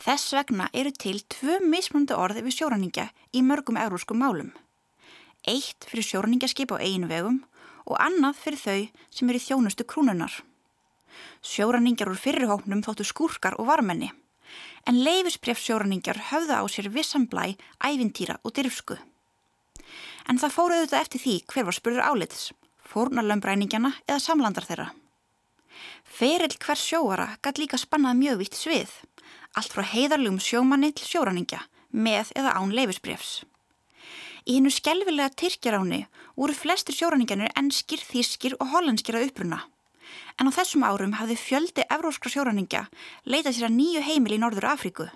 Þess 0.00 0.32
vegna 0.32 0.70
eru 0.72 0.92
til 0.96 1.18
tvö 1.28 1.58
mismunandi 1.60 2.16
orði 2.16 2.44
við 2.46 2.56
sjóraninga 2.56 3.10
í 3.36 3.42
mörgum 3.44 3.76
euróskum 3.76 4.22
málum. 4.22 4.54
Eitt 5.44 5.84
fyrir 5.88 6.06
sjóraningaskip 6.06 6.72
á 6.72 6.80
einu 6.80 7.10
vegum 7.10 7.42
og 7.84 7.98
annað 8.00 8.38
fyrir 8.44 8.62
þau 8.62 8.80
sem 9.10 9.28
eru 9.32 9.42
þjónustu 9.42 9.84
krúnunar. 9.84 10.32
Sjóraningjar 11.44 12.12
úr 12.12 12.20
fyrirhóknum 12.20 12.84
þóttu 12.86 13.04
skúrkar 13.04 13.58
og 13.60 13.68
varmenni, 13.68 14.12
en 14.86 15.02
leifisbref 15.04 15.60
sjóraningjar 15.60 16.20
höfða 16.30 16.62
á 16.62 16.64
sér 16.70 16.88
vissan 16.94 17.26
blæ, 17.28 17.56
ævintýra 17.82 18.38
og 18.44 18.54
dyrfsku. 18.56 18.96
En 20.28 20.38
það 20.38 20.56
fóru 20.56 20.78
auðvitað 20.78 21.02
eftir 21.02 21.24
því 21.24 21.36
hver 21.50 21.68
var 21.68 21.76
spurður 21.76 22.08
áliðs, 22.08 22.42
fórnarlömbræningjana 22.92 23.94
eða 24.06 24.20
samlandar 24.22 24.68
þeirra. 24.68 24.90
Ferill 26.04 26.56
hver 26.58 26.78
sjóara 26.78 27.28
gætt 27.42 27.60
líka 27.62 27.80
spannað 27.80 28.20
mjög 28.20 28.42
vitt 28.42 28.58
svið, 28.58 28.92
allt 29.56 29.74
frá 29.74 29.84
heiðarlegum 29.94 30.40
sjómanni 30.42 30.92
til 30.92 31.08
sjóraningja, 31.08 31.64
með 31.90 32.32
eða 32.36 32.54
án 32.58 32.74
leifisbrefs. 32.76 33.42
Í 34.48 34.56
hennu 34.56 34.72
skelvilega 34.72 35.34
Tyrkjaráni 35.36 36.06
voru 36.36 36.56
flestir 36.56 36.96
sjóraningjanir 36.96 37.52
ennskir, 37.58 38.00
þískir 38.00 38.56
og 38.58 38.72
hollandskir 38.72 39.18
að 39.18 39.30
uppruna 39.30 39.64
en 40.40 40.48
á 40.48 40.56
þessum 40.56 40.84
árum 40.86 41.16
hafði 41.18 41.36
fjöldi 41.38 41.84
evróskra 41.92 42.32
sjóraningja 42.32 42.86
leitað 43.28 43.56
sér 43.56 43.68
að 43.68 43.76
nýju 43.76 44.04
heimil 44.06 44.36
í 44.36 44.40
Norður 44.40 44.70
Afríku 44.72 45.06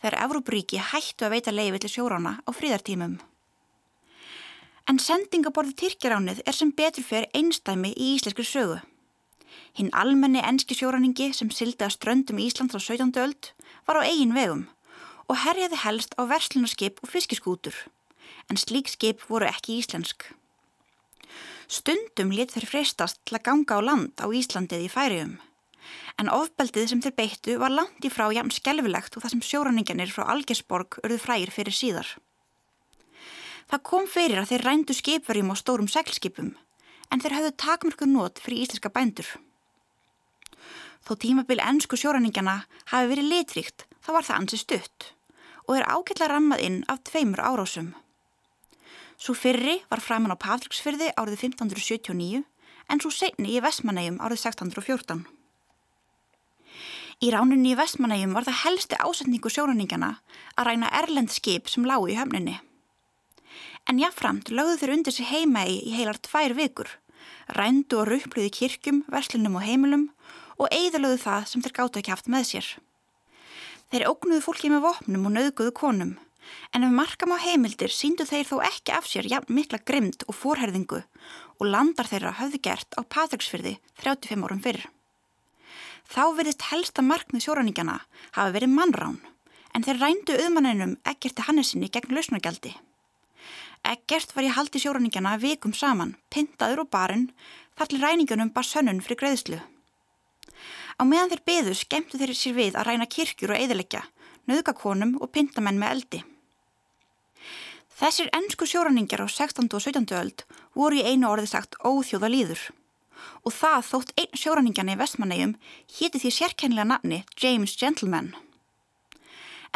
þegar 0.00 0.20
Evróbríki 0.24 0.80
hættu 0.80 1.26
að 1.26 1.34
veita 1.34 1.52
leiði 1.52 1.82
til 1.82 1.92
sjórána 1.94 2.38
á 2.40 2.50
fríðartímum. 2.56 3.18
En 4.88 4.98
sendingaborði 4.98 5.76
Tyrkjaránið 5.82 6.40
er 6.48 6.56
sem 6.56 6.70
betur 6.72 7.04
fyrir 7.04 7.28
einstæmi 7.36 7.92
í 7.92 8.14
íslenskri 8.16 8.46
sögu. 8.48 8.78
Hinn 9.78 9.92
almenni 9.94 10.42
enski 10.42 10.74
sjóraningi 10.74 11.30
sem 11.36 11.50
sildi 11.54 11.86
að 11.86 11.94
ströndum 11.94 12.40
Íslands 12.42 12.74
á 12.74 12.80
17. 12.82 13.14
öld 13.22 13.52
var 13.86 14.00
á 14.00 14.06
eigin 14.08 14.34
vegum 14.34 14.66
og 15.30 15.38
herjaði 15.44 15.78
helst 15.84 16.16
á 16.18 16.26
verslunarskip 16.26 16.98
og 17.04 17.10
fiskiskútur, 17.12 17.76
en 18.50 18.58
slík 18.58 18.90
skip 18.90 19.22
voru 19.30 19.46
ekki 19.46 19.78
íslensk. 19.78 20.26
Stundum 21.70 22.32
lit 22.34 22.50
þeir 22.50 22.66
freistast 22.66 23.20
til 23.22 23.36
að 23.38 23.44
ganga 23.46 23.78
á 23.78 23.80
land 23.86 24.18
á 24.18 24.26
Íslandið 24.26 24.88
í 24.88 24.90
færium. 24.90 25.36
En 26.18 26.32
ofbeldið 26.34 26.88
sem 26.90 27.02
þeir 27.04 27.14
beittu 27.14 27.54
var 27.62 27.70
langt 27.70 28.02
í 28.02 28.10
frá 28.10 28.26
jæm 28.34 28.50
skelvilegt 28.50 29.14
og 29.14 29.22
það 29.22 29.34
sem 29.36 29.44
sjóraninganir 29.46 30.10
frá 30.10 30.26
Algersborg 30.34 30.98
örðu 31.04 31.20
frægir 31.22 31.54
fyrir 31.54 31.76
síðar. 31.78 32.10
Það 33.70 33.84
kom 33.86 34.10
fyrir 34.10 34.42
að 34.42 34.50
þeir 34.50 34.66
rændu 34.66 34.98
skipverjum 34.98 35.54
á 35.54 35.56
stórum 35.62 35.86
seglskipum, 35.86 36.50
en 37.14 37.22
þeir 37.22 37.36
hafðu 37.36 37.54
takmörku 37.54 38.10
nót 38.10 38.42
fyrir 38.42 38.66
íslenska 38.66 38.90
bændur. 38.90 39.30
Þó 41.06 41.16
tímabil 41.16 41.62
ennsku 41.64 41.96
sjóraningana 41.96 42.64
hafi 42.92 43.10
verið 43.12 43.32
litríkt, 43.32 43.86
þá 44.04 44.10
var 44.16 44.28
það 44.28 44.38
ansi 44.40 44.60
stutt 44.60 45.10
og 45.70 45.76
er 45.78 45.86
ákveðlega 45.86 46.32
rammað 46.32 46.62
inn 46.66 46.78
af 46.90 47.04
tveimur 47.06 47.42
árásum. 47.46 47.92
Svo 49.20 49.36
fyrri 49.38 49.76
var 49.90 50.02
framann 50.02 50.34
á 50.34 50.42
Patricksfyrði 50.42 51.12
árið 51.14 51.44
1579 51.46 52.40
en 52.90 53.02
svo 53.02 53.12
segni 53.14 53.52
í 53.54 53.60
Vestmanægjum 53.62 54.18
árið 54.18 54.40
1614. 54.48 55.22
Í 57.20 57.28
ránunni 57.30 57.74
í 57.74 57.78
Vestmanægjum 57.78 58.34
var 58.34 58.48
það 58.48 58.58
helsti 58.64 58.98
ásetningu 58.98 59.52
sjóraningjana 59.52 60.14
að 60.56 60.70
ræna 60.70 60.90
erlend 61.02 61.30
skip 61.30 61.70
sem 61.70 61.86
lágu 61.86 62.08
í 62.10 62.16
höfninni. 62.18 62.56
En 63.86 64.00
jáframt 64.00 64.50
lögðu 64.50 64.80
þeir 64.80 64.94
undir 64.96 65.14
sig 65.14 65.28
heimægi 65.30 65.78
í 65.86 65.94
heilar 65.98 66.18
tvær 66.24 66.56
vikur, 66.56 66.88
rændu 67.54 68.00
og 68.00 68.08
ruppliði 68.08 68.50
kirkjum, 68.56 69.04
verslunum 69.12 69.60
og 69.60 69.66
heimilum 69.68 70.08
og 70.60 70.68
eigðalögðu 70.68 71.20
það 71.24 71.46
sem 71.50 71.64
þeir 71.64 71.76
gáttu 71.78 72.00
ekki 72.00 72.12
haft 72.12 72.28
með 72.32 72.48
sér. 72.50 72.68
Þeir 73.90 74.08
ógnuðu 74.10 74.42
fólki 74.44 74.70
með 74.70 74.84
vopnum 74.84 75.24
og 75.26 75.34
nöðguðu 75.34 75.72
konum 75.76 76.18
en 76.74 76.84
ef 76.86 76.92
markam 76.94 77.34
á 77.34 77.38
heimildir 77.42 77.92
síndu 77.94 78.26
þeir 78.28 78.46
þó 78.48 78.56
ekki 78.68 78.94
af 78.94 79.08
sér 79.08 79.28
jafn 79.30 79.54
mikla 79.54 79.80
grimd 79.86 80.24
og 80.28 80.36
fórherðingu 80.36 81.00
og 81.00 81.66
landar 81.66 82.08
þeirra 82.10 82.36
höfðu 82.40 82.60
gert 82.64 82.96
á 82.96 83.00
Patricksfyrði 83.02 83.76
35 84.02 84.46
árum 84.46 84.62
fyrr. 84.64 84.84
Þá 86.10 86.22
verðist 86.36 86.66
helsta 86.70 87.04
markmið 87.06 87.44
sjóraningjana 87.46 87.98
hafa 88.36 88.54
verið 88.54 88.74
mannrán 88.74 89.18
en 89.74 89.84
þeir 89.86 90.00
rændu 90.02 90.38
auðmanninum 90.38 90.96
Eggerti 91.06 91.46
Hannesinni 91.46 91.90
gegn 91.92 92.16
lausnargjaldi. 92.16 92.72
Eggert 93.86 94.34
var 94.36 94.44
í 94.44 94.52
haldi 94.52 94.80
sjóraningjana 94.82 95.36
vikum 95.40 95.72
saman, 95.72 96.16
pintaður 96.34 96.84
og 96.84 96.90
barinn, 96.92 97.30
þar 97.78 97.90
til 97.90 98.00
ræningunum 98.02 98.50
bar 98.52 98.66
sönnun 98.66 99.00
fyrir 99.04 99.20
greiðslu. 99.22 99.60
Á 101.00 101.02
meðan 101.08 101.30
þeir 101.32 101.40
beðu 101.48 101.74
skemmtu 101.78 102.18
þeir 102.20 102.34
sér 102.36 102.56
við 102.58 102.74
að 102.76 102.90
ræna 102.90 103.06
kirkjur 103.08 103.54
og 103.54 103.62
eðilegja, 103.62 104.02
nöðgakonum 104.50 105.14
og 105.24 105.30
pintamenn 105.32 105.80
með 105.80 105.94
eldi. 105.94 106.20
Þessir 107.96 108.28
ennsku 108.36 108.68
sjóraningar 108.68 109.24
á 109.24 109.28
16. 109.28 109.64
og 109.72 109.80
17. 109.80 110.04
öld 110.20 110.44
voru 110.76 111.00
í 111.00 111.06
einu 111.08 111.30
orði 111.30 111.48
sagt 111.48 111.78
óþjóða 111.80 112.30
líður 112.32 112.66
og 113.44 113.52
það 113.56 113.88
þótt 113.88 114.12
einn 114.20 114.38
sjóraningjarni 114.42 114.96
í 114.96 115.00
vestmannegjum 115.00 115.56
héti 115.96 116.20
því 116.20 116.30
sérkennilega 116.36 116.88
nafni 116.92 117.18
James 117.40 117.76
Gentleman. 117.80 118.32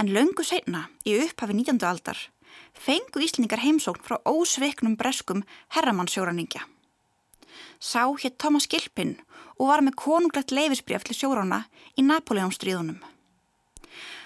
En 0.01 0.12
löngu 0.12 0.45
segna 0.45 0.89
í 1.09 1.16
upphafi 1.25 1.57
19. 1.57 1.81
aldar 1.89 2.20
fengu 2.77 3.25
Íslingar 3.25 3.64
heimsókn 3.64 4.05
frá 4.05 4.18
ósveiknum 4.29 4.97
breskum 5.01 5.45
herramannsjóraningja. 5.77 6.64
Sá 7.81 8.09
hétt 8.20 8.39
Thomas 8.41 8.68
Gilpin 8.68 9.18
og 9.59 9.71
var 9.71 9.83
með 9.85 9.99
konunglegt 10.01 10.55
leifisbref 10.55 11.05
til 11.07 11.17
sjórana 11.19 11.65
í 11.97 12.05
Napoleonstríðunum. 12.07 13.01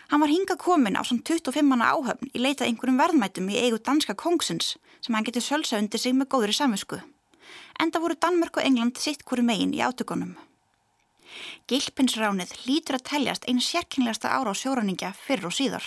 Hann 0.08 0.22
var 0.24 0.32
hinga 0.32 0.56
komin 0.56 0.96
á 0.96 1.04
svona 1.04 1.24
25 1.26 1.68
manna 1.68 1.92
áhöfn 1.92 2.30
í 2.32 2.40
leitað 2.40 2.70
einhverjum 2.70 3.00
verðmætum 3.02 3.50
í 3.52 3.60
eigu 3.60 3.78
danska 3.84 4.16
kongsins 4.16 4.76
sem 5.04 5.14
hann 5.14 5.26
getið 5.26 5.44
sölsa 5.44 5.80
undir 5.80 6.00
sig 6.00 6.16
með 6.16 6.30
góðri 6.32 6.56
samvisku. 6.56 7.02
Enda 7.78 8.00
voru 8.00 8.16
Danmörk 8.16 8.56
og 8.56 8.64
England 8.64 8.96
sitt 8.96 9.24
hverju 9.28 9.44
megin 9.44 9.74
í 9.76 9.84
átökunum. 9.84 10.32
Gilpinsránið 11.68 12.54
lítur 12.64 12.96
að 12.96 13.06
teljast 13.10 13.44
einu 13.44 13.60
sérkynlegasta 13.60 14.32
ára 14.32 14.56
á 14.56 14.56
sjóraningja 14.56 15.12
fyrr 15.12 15.50
og 15.50 15.54
síðar. 15.54 15.84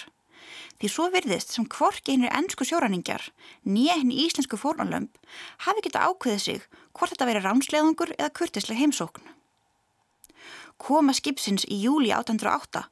Því 0.81 0.89
svo 0.89 1.07
virðist 1.13 1.51
sem 1.53 1.67
hvorki 1.69 2.15
hinn 2.15 2.25
er 2.25 2.33
ennsku 2.33 2.65
sjóræningar, 2.65 3.27
nýja 3.61 3.99
hinn 3.99 4.13
í 4.13 4.23
íslensku 4.25 4.57
fórnalömp, 4.57 5.13
hafi 5.67 5.83
geta 5.85 6.07
ákveðið 6.09 6.41
sig 6.41 6.65
hvort 6.97 7.13
þetta 7.13 7.27
veri 7.29 7.43
rámsleðungur 7.43 8.15
eða 8.17 8.33
kurtislega 8.39 8.81
heimsókn. 8.81 9.21
Koma 10.81 11.13
skipsins 11.13 11.67
í 11.69 11.77
júli 11.83 12.09
1808 12.09 12.87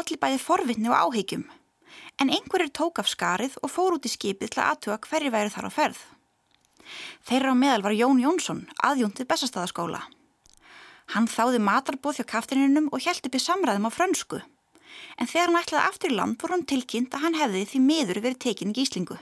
allir 0.00 0.20
bæði 0.22 0.40
forvitni 0.40 0.88
og 0.88 0.96
áhyggjum, 0.96 1.44
en 2.20 2.32
einhverjir 2.32 2.72
tók 2.72 3.02
af 3.04 3.12
skarið 3.12 3.60
og 3.62 3.72
fór 3.72 3.98
út 3.98 4.08
í 4.08 4.12
skipið 4.12 4.54
til 4.54 4.62
að 4.62 4.72
aðtuga 4.72 4.98
hverju 5.04 5.36
væri 5.36 5.52
þar 5.52 5.68
á 5.68 5.70
ferð. 5.76 6.02
Þeirra 7.28 7.52
á 7.52 7.60
meðal 7.60 7.84
var 7.84 7.96
Jón 8.00 8.20
Jónsson, 8.22 8.64
aðjúntið 8.80 9.28
Bessastadaskóla. 9.28 10.06
Hann 11.12 11.28
þáði 11.28 11.60
matarbóð 11.62 12.20
hjá 12.20 12.30
kaftininum 12.32 12.88
og 12.92 13.04
held 13.04 13.26
upp 13.28 13.36
í 13.36 13.42
samræðum 13.42 13.88
á 13.88 13.90
frönsku 13.92 14.40
en 15.16 15.30
þegar 15.30 15.50
hann 15.50 15.62
ætlaði 15.62 15.88
aftur 15.90 16.12
í 16.12 16.18
land 16.18 16.38
voru 16.42 16.56
hann 16.56 16.68
tilkynnt 16.68 17.14
að 17.16 17.24
hann 17.24 17.40
hefði 17.40 17.64
því 17.70 17.80
miður 17.86 18.22
verið 18.24 18.42
tekin 18.44 18.72
í 18.72 18.76
gíslingu. 18.78 19.16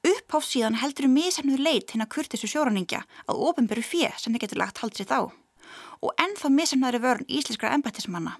Uppháf 0.00 0.46
síðan 0.48 0.78
heldur 0.80 1.10
um 1.10 1.16
misamnuð 1.18 1.60
leit 1.60 1.92
hinn 1.92 2.04
að 2.04 2.12
kurtisu 2.14 2.48
sjóraningja 2.48 3.02
að 3.28 3.42
ofinberu 3.50 3.84
fjö 3.84 4.08
sem 4.16 4.32
það 4.32 4.46
getur 4.46 4.62
lagt 4.62 4.80
hald 4.80 4.96
sitt 4.96 5.12
á 5.12 5.28
og 6.00 6.14
ennþá 6.16 6.48
misamnaðri 6.54 7.02
vörn 7.04 7.28
íslenskra 7.28 7.74
embættismanna. 7.76 8.38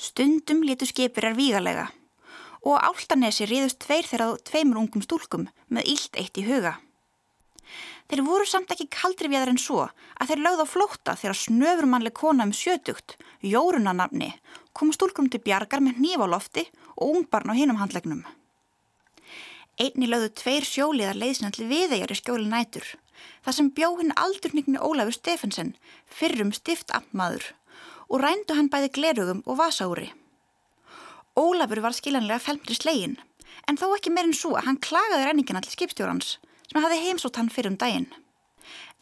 Stundum 0.00 0.62
letu 0.64 0.88
skipir 0.88 1.28
er 1.28 1.36
vígalega 1.36 1.88
og 2.64 2.80
á 2.80 2.88
Áltanesi 2.88 3.46
riðust 3.46 3.82
tveir 3.84 4.08
þeirra 4.08 4.32
tveimur 4.48 4.80
ungum 4.80 5.04
stúlkum 5.04 5.48
með 5.68 5.92
ílt 5.92 6.16
eitt 6.16 6.40
í 6.40 6.46
huga. 6.48 6.78
Þeir 8.08 8.22
voru 8.24 8.46
samt 8.48 8.70
ekki 8.72 8.86
kaldri 8.88 9.28
við 9.28 9.42
þar 9.42 9.50
en 9.52 9.60
svo 9.60 9.82
að 9.84 10.30
þeir 10.30 10.40
lögð 10.46 10.62
á 10.64 10.66
flótta 10.72 11.14
þegar 11.20 11.38
snöfurmannleg 11.42 12.14
kona 12.16 12.46
um 12.48 12.54
sjötugt, 12.56 13.18
Jórunanamni, 13.44 14.30
kom 14.72 14.94
stúlkum 14.96 15.28
til 15.28 15.42
bjargar 15.44 15.84
með 15.84 16.00
nýf 16.00 16.24
á 16.24 16.26
lofti 16.32 16.64
og 16.96 17.18
ungbarn 17.18 17.52
á 17.52 17.58
hinum 17.58 17.80
handlegnum. 17.82 18.24
Einni 19.78 20.08
lögðu 20.08 20.32
tveir 20.40 20.64
sjóliðar 20.64 21.20
leiðsnalli 21.20 21.68
viðegar 21.68 22.10
í 22.10 22.18
skjóli 22.18 22.48
nætur, 22.48 22.86
þar 23.44 23.58
sem 23.58 23.70
bjó 23.76 23.92
hinn 24.00 24.16
aldurningni 24.16 24.80
Ólafur 24.80 25.14
Stefensen, 25.14 25.76
fyrrum 26.08 26.54
stiftammaður, 26.56 27.52
og 28.08 28.24
rændu 28.24 28.56
hann 28.56 28.72
bæði 28.72 28.90
glerugum 28.96 29.44
og 29.44 29.60
vasári. 29.60 30.08
Ólafur 31.38 31.84
var 31.84 31.94
skiljanlega 31.94 32.40
felmri 32.42 32.74
slegin, 32.74 33.18
en 33.68 33.76
þó 33.76 33.92
ekki 33.92 34.10
meirinn 34.16 34.34
svo 34.34 34.56
að 34.56 34.70
hann 34.72 34.80
klagaði 34.82 35.28
ræningina 35.28 35.62
til 35.62 35.76
skipstjórans, 35.76 36.38
sem 36.68 36.82
hafði 36.82 37.02
heimsótt 37.06 37.38
hann 37.40 37.52
fyrir 37.52 37.72
um 37.72 37.78
daginn. 37.80 38.08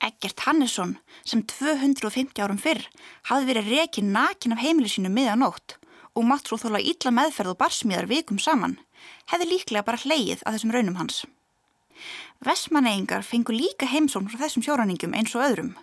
Eggert 0.04 0.44
Hannesson, 0.44 0.98
sem 1.24 1.42
250 1.42 2.42
árum 2.44 2.60
fyrr 2.60 2.84
hafði 3.30 3.50
verið 3.50 3.70
rekin 3.72 4.12
nakin 4.12 4.54
af 4.56 4.62
heimili 4.62 4.90
sínu 4.92 5.10
miðanótt 5.12 5.78
og 6.16 6.28
svo 6.44 6.56
þóla 6.56 6.80
ítla 6.80 7.12
meðferð 7.12 7.52
og 7.52 7.58
barsmiðar 7.60 8.08
vikum 8.08 8.38
saman, 8.40 8.78
hefði 9.28 9.50
líklega 9.50 9.84
bara 9.84 10.00
hleyið 10.00 10.44
að 10.44 10.56
þessum 10.56 10.72
raunum 10.72 10.96
hans. 10.96 11.24
Vestmannegingar 12.44 13.24
fengu 13.24 13.52
líka 13.52 13.88
heimsón 13.88 14.28
frá 14.28 14.40
þessum 14.44 14.64
sjóranningum 14.64 15.16
eins 15.16 15.34
og 15.36 15.44
öðrum 15.44 15.74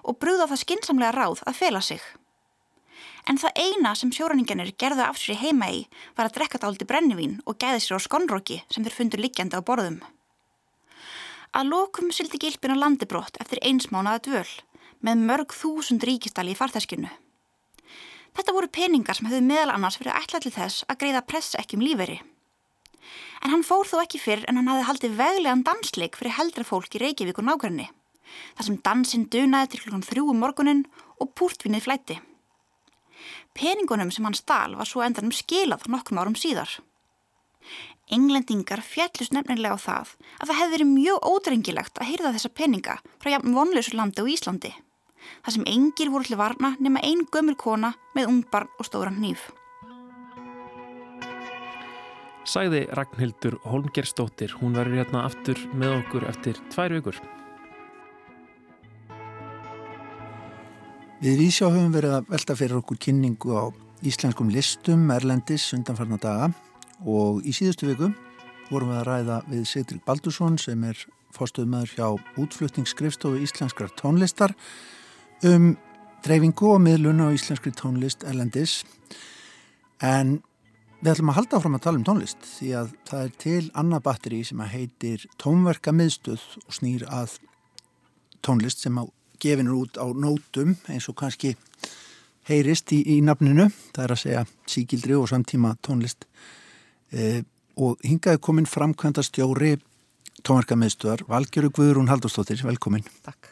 og 0.00 0.16
brúða 0.20 0.48
það 0.48 0.62
skinsamlega 0.64 1.12
ráð 1.16 1.42
að 1.46 1.58
fela 1.60 1.80
sig. 1.84 2.00
En 3.28 3.36
það 3.36 3.58
eina 3.60 3.92
sem 3.94 4.12
sjóranninganir 4.12 4.72
gerðu 4.80 5.04
af 5.04 5.20
sér 5.20 5.40
heima 5.42 5.68
í 5.68 5.82
var 6.16 6.28
að 6.28 6.38
drekka 6.38 6.60
dáliti 6.62 6.88
brennivín 6.88 7.36
og 7.44 7.60
gæði 7.60 7.84
sér 7.84 8.00
á 8.00 8.06
skonróki 8.06 8.62
sem 8.72 8.84
þeir 8.84 8.96
fundur 8.96 9.20
liggjandi 9.20 9.60
á 9.60 9.62
borðum. 9.64 10.00
Að 11.50 11.70
lokum 11.72 12.12
sildi 12.14 12.38
gilpin 12.38 12.74
á 12.74 12.78
landibrótt 12.78 13.40
eftir 13.42 13.58
einsmánaða 13.66 14.22
dvöl 14.26 14.50
með 15.02 15.22
mörg 15.26 15.54
þúsund 15.56 16.04
ríkistali 16.06 16.54
í 16.54 16.58
farþeskinu. 16.58 17.10
Þetta 18.36 18.54
voru 18.54 18.68
peningar 18.70 19.18
sem 19.18 19.26
hefðu 19.26 19.42
meðal 19.48 19.72
annars 19.74 19.98
verið 19.98 20.18
ætlað 20.20 20.44
til 20.44 20.52
þess 20.54 20.84
að 20.86 21.00
greiða 21.00 21.24
press 21.26 21.56
ekki 21.58 21.78
um 21.78 21.82
líferi. 21.82 22.20
En 23.42 23.50
hann 23.50 23.64
fór 23.66 23.88
þó 23.88 23.96
ekki 24.04 24.20
fyrr 24.22 24.44
en 24.46 24.60
hann 24.60 24.70
hafði 24.70 24.86
haldið 24.86 25.16
veglegan 25.18 25.64
dansleik 25.66 26.18
fyrir 26.20 26.36
heldra 26.36 26.66
fólk 26.68 26.94
í 26.94 27.00
Reykjavík 27.02 27.40
og 27.40 27.48
nákvæmni. 27.48 27.88
Það 28.54 28.66
sem 28.68 28.80
dansinn 28.86 29.26
dunaði 29.32 29.72
til 29.72 29.80
klukkan 29.82 30.06
þrjú 30.06 30.26
um 30.30 30.42
morgunin 30.44 30.84
og 31.18 31.32
púrtvinnið 31.34 31.86
flætti. 31.88 32.20
Peningunum 33.58 34.12
sem 34.14 34.28
hann 34.28 34.38
stál 34.38 34.76
var 34.78 34.86
svo 34.86 35.02
endanum 35.02 35.34
skilað 35.34 35.88
nokkrum 35.90 36.22
árum 36.22 36.38
síðar. 36.38 36.78
Englendingar 38.10 38.80
fjallust 38.82 39.30
nefnilega 39.30 39.76
á 39.78 39.78
það 39.78 40.12
að 40.42 40.48
það 40.48 40.56
hefði 40.58 40.74
verið 40.74 40.88
mjög 40.90 41.26
ódrengilegt 41.30 41.98
að 42.00 42.08
hýrða 42.10 42.32
þessa 42.34 42.50
peninga 42.58 42.94
frá 43.22 43.30
jafn 43.36 43.54
vonlausu 43.54 43.94
landi 43.94 44.24
og 44.24 44.30
Íslandi. 44.32 44.70
Það 45.44 45.54
sem 45.54 45.66
engir 45.70 46.10
voru 46.10 46.26
til 46.26 46.38
varna 46.40 46.72
nema 46.82 47.02
einn 47.06 47.22
gömur 47.30 47.54
kona 47.60 47.92
með 48.16 48.32
ungbarn 48.32 48.72
og 48.80 48.88
stóran 48.88 49.20
nýf. 49.22 49.50
Sæði 52.50 52.88
Ragnhildur 52.98 53.60
Holmgerstóttir, 53.68 54.56
hún 54.58 54.74
verður 54.74 55.04
hérna 55.04 55.26
aftur 55.28 55.60
með 55.70 56.00
okkur 56.00 56.26
eftir 56.32 56.58
tvær 56.72 56.96
vikur. 56.96 57.20
Við 61.20 61.44
Vísjá 61.44 61.68
höfum 61.68 61.92
verið 61.94 62.16
að 62.16 62.32
velta 62.32 62.56
fyrir 62.58 62.80
okkur 62.80 62.98
kynningu 63.06 63.54
á 63.54 63.64
íslenskum 64.02 64.50
listum 64.50 65.06
Erlendis 65.14 65.68
undanfarnar 65.76 66.22
daga 66.24 66.50
og 67.06 67.44
í 67.46 67.54
síðustu 67.56 67.88
viku 67.90 68.10
vorum 68.70 68.92
við 68.92 69.00
að 69.00 69.08
ræða 69.08 69.38
við 69.50 69.64
Sigdil 69.68 70.00
Baldursson 70.06 70.58
sem 70.60 70.82
er 70.86 70.98
fórstöðumöður 71.34 71.94
hjá 71.96 72.06
útflutningsskrifstofu 72.42 73.40
íslenskrar 73.44 73.92
tónlistar 73.98 74.54
um 75.46 75.72
dreifingu 76.24 76.74
og 76.74 76.82
miðlun 76.84 77.22
á 77.24 77.32
íslenskri 77.32 77.72
tónlist 77.76 78.24
erlendis. 78.28 78.82
En 80.04 80.40
við 81.00 81.14
ætlum 81.14 81.32
að 81.32 81.38
halda 81.40 81.60
áfram 81.60 81.78
að 81.78 81.84
tala 81.86 82.00
um 82.00 82.06
tónlist 82.08 82.44
því 82.58 82.72
að 82.82 82.92
það 83.08 83.24
er 83.24 83.32
til 83.44 83.62
annað 83.82 84.04
batteri 84.08 84.42
sem 84.44 84.60
að 84.60 84.74
heitir 84.74 85.24
tónverka 85.40 85.94
miðstöð 85.96 86.44
og 86.66 86.76
snýr 86.76 87.06
að 87.08 87.38
tónlist 88.44 88.84
sem 88.84 89.00
að 89.00 89.12
gefinur 89.40 89.80
út 89.80 89.96
á 89.96 90.06
nótum 90.12 90.76
eins 90.92 91.08
og 91.08 91.16
kannski 91.16 91.54
heyrist 92.48 92.92
í, 92.92 93.00
í 93.16 93.20
nafninu, 93.24 93.68
það 93.94 94.04
er 94.04 94.14
að 94.14 94.22
segja 94.24 94.46
síkildri 94.68 95.16
og 95.16 95.28
samtíma 95.30 95.76
tónlist 95.84 96.26
e, 97.12 97.42
og 97.80 98.00
hingaði 98.04 98.40
komin 98.42 98.68
framkvæmda 98.68 99.24
stjóri 99.26 99.76
tónverkamiðstöðar 100.46 101.24
Valgjöru 101.28 101.70
Guðrún 101.76 102.10
Haldurstóttir, 102.10 102.62
velkomin. 102.64 103.04
Takk. 103.26 103.50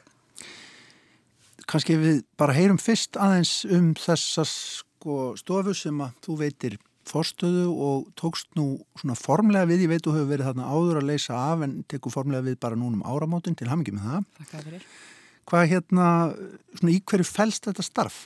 Kanski 1.69 1.99
við 2.01 2.21
bara 2.41 2.57
heyrum 2.57 2.79
fyrst 2.81 3.19
aðeins 3.21 3.61
um 3.69 3.91
þessa 3.99 4.47
sko 4.49 5.35
stofu 5.37 5.75
sem 5.77 5.99
að 6.01 6.15
þú 6.25 6.37
veitir 6.41 6.79
forstöðu 7.09 7.67
og 7.73 8.09
tókst 8.19 8.51
nú 8.59 8.79
svona 8.99 9.17
formlega 9.19 9.69
við, 9.69 9.87
ég 9.87 9.93
veit 9.93 10.05
þú 10.05 10.17
hefur 10.17 10.31
verið 10.33 10.51
þarna 10.51 10.71
áður 10.73 11.01
að 11.01 11.11
leysa 11.11 11.37
af 11.41 11.65
en 11.65 11.77
tekur 11.89 12.15
formlega 12.15 12.47
við 12.49 12.59
bara 12.61 12.79
núnum 12.79 13.05
áramótin. 13.05 13.57
Til 13.57 13.69
hamingi 13.71 13.95
með 13.97 14.09
það. 14.09 14.89
Hvað 15.49 15.71
hérna, 15.71 16.09
svona 16.77 16.93
í 16.93 16.99
hverju 17.01 17.29
fælst 17.29 17.69
þetta 17.69 17.85
starf? 17.85 18.19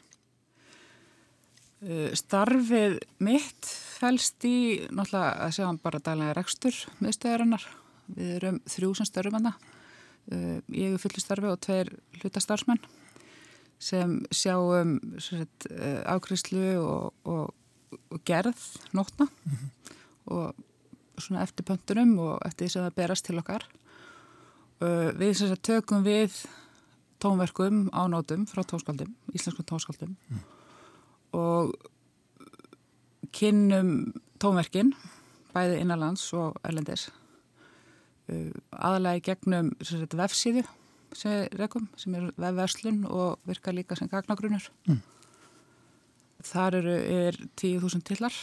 Uh, 1.83 2.13
starfið 2.15 3.01
mitt 3.27 3.67
fælst 3.67 4.45
í 4.47 4.85
náttúrulega 4.95 5.31
að 5.43 5.55
segja 5.57 5.71
bara 5.83 5.99
daglega 5.99 6.35
rekstur 6.39 6.77
miðstöðarinnar. 7.03 7.65
Við 8.15 8.29
erum 8.37 8.61
þrjú 8.71 8.91
sem 8.95 9.09
störfum 9.09 9.39
hana. 9.41 9.53
Uh, 10.31 10.61
ég 10.71 10.95
er 10.95 11.03
fulli 11.03 11.23
starfi 11.25 11.51
og 11.51 11.59
tveir 11.65 11.91
hlutastarfsmenn 12.21 12.79
sem 13.83 14.15
sjáum 14.31 14.95
uh, 15.19 15.99
ákrislu 16.07 16.63
og, 16.85 17.11
og, 17.27 17.51
og 18.15 18.23
gerð 18.31 18.63
nótna 18.95 19.27
mm 19.27 19.53
-hmm. 19.59 19.99
og 20.31 20.55
svona 21.19 21.43
eftir 21.43 21.67
pöntunum 21.67 22.19
og 22.21 22.47
eftir 22.47 22.67
því 22.67 22.71
sem 22.71 22.83
það 22.83 22.95
berast 22.95 23.25
til 23.25 23.39
okkar. 23.39 23.67
Við 25.19 25.35
sagt, 25.35 25.63
tökum 25.63 26.03
við 26.05 26.47
tónverkum 27.19 27.91
á 27.91 28.07
nótum 28.07 28.47
frá 28.47 28.63
tónskaldum, 28.63 29.15
íslenskum 29.35 29.65
tónskaldum 29.65 30.17
mm 30.31 30.62
og 31.37 31.73
kynnum 33.33 34.13
tónverkin 34.43 34.93
bæði 35.53 35.81
innanlands 35.83 36.25
og 36.37 36.57
erlendis. 36.65 37.09
Uh, 38.31 38.53
aðalega 38.73 39.33
gegnum 39.33 39.73
sagt, 39.83 40.17
vefsíðu 40.19 40.65
sem, 41.17 41.49
rekum, 41.59 41.89
sem 41.99 42.15
er 42.17 42.29
vefverslun 42.41 43.03
og 43.09 43.41
virka 43.49 43.75
líka 43.75 43.97
sem 43.99 44.09
gagnagrunur 44.11 44.69
mm. 44.89 45.01
þar 46.49 46.79
eru 46.81 46.95
er 46.97 47.39
10.000 47.61 48.05
tillar 48.07 48.37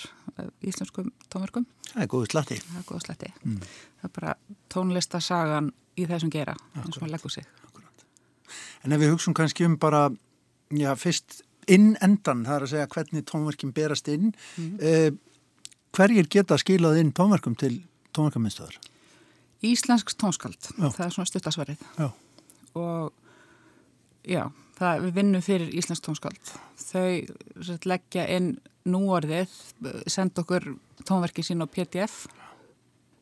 íslenskum 0.61 1.11
tónverkum. 1.31 1.65
Það 1.89 2.03
er 2.03 2.11
góðu 2.11 2.31
slatti. 2.33 2.59
Það 2.61 2.79
er 2.81 2.87
mm. 3.43 3.59
það 3.99 4.09
er 4.09 4.15
bara 4.19 4.35
tónlistasagan 4.73 5.71
í 5.99 6.07
þessum 6.09 6.33
gera 6.33 6.55
eins 6.75 6.95
og 6.95 7.03
maður 7.03 7.15
leggur 7.17 7.33
sig. 7.33 7.47
Akkurat. 7.65 8.05
En 8.85 8.95
ef 8.95 9.01
við 9.01 9.13
hugsun 9.15 9.37
kannski 9.37 9.67
um 9.67 9.77
bara 9.81 10.07
já, 10.71 10.91
fyrst 10.99 11.41
inn 11.71 11.91
endan, 12.05 12.45
það 12.47 12.55
er 12.55 12.65
að 12.65 12.71
segja 12.73 12.91
hvernig 12.95 13.25
tónverkin 13.29 13.73
berast 13.75 14.09
inn 14.11 14.31
mm. 14.31 14.71
eh, 14.81 15.09
hverjir 15.95 16.29
geta 16.31 16.57
skilað 16.61 17.01
inn 17.01 17.13
tónverkum 17.15 17.57
til 17.59 17.75
tónverkaminstöðar? 18.15 18.79
Íslensk 19.65 20.15
tónskald 20.19 20.59
já. 20.71 20.87
það 20.87 21.05
er 21.05 21.15
svona 21.15 21.29
stuttasvarið 21.29 21.85
og 22.79 23.13
já, 24.23 24.45
það, 24.79 25.05
við 25.05 25.15
vinnum 25.19 25.45
fyrir 25.45 25.71
Íslensk 25.81 26.05
tónskald 26.05 26.53
þau 26.79 27.79
leggja 27.89 28.27
inn 28.37 28.53
núorðið 28.89 29.53
senda 30.09 30.43
okkur 30.43 30.71
tónverki 31.07 31.43
sín 31.45 31.63
á 31.63 31.67
PDF 31.69 32.25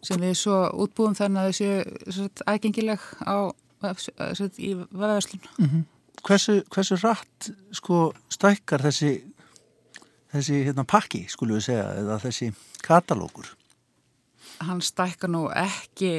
sem 0.06 0.22
við 0.22 0.36
svo 0.40 0.58
útbúum 0.84 1.16
þannig 1.18 1.42
að 1.42 1.50
þessu 1.52 2.28
aðgengileg 2.48 3.04
á, 3.26 3.50
í 4.58 4.74
vefverslun. 4.78 5.48
Mm 5.58 5.70
-hmm. 5.70 5.86
Hversu, 6.26 6.62
hversu 6.74 6.98
rætt 7.02 7.50
sko 7.76 8.12
stækkar 8.34 8.82
þessi 8.88 9.12
þessi 10.34 10.62
hérna, 10.68 10.86
pakki, 10.88 11.26
skulum 11.32 11.58
við 11.58 11.70
segja, 11.70 11.88
eða 12.02 12.20
þessi 12.24 12.52
katalókur? 12.86 13.50
Hann 14.66 14.82
stækkar 14.84 15.32
nú 15.32 15.48
ekki 15.54 16.12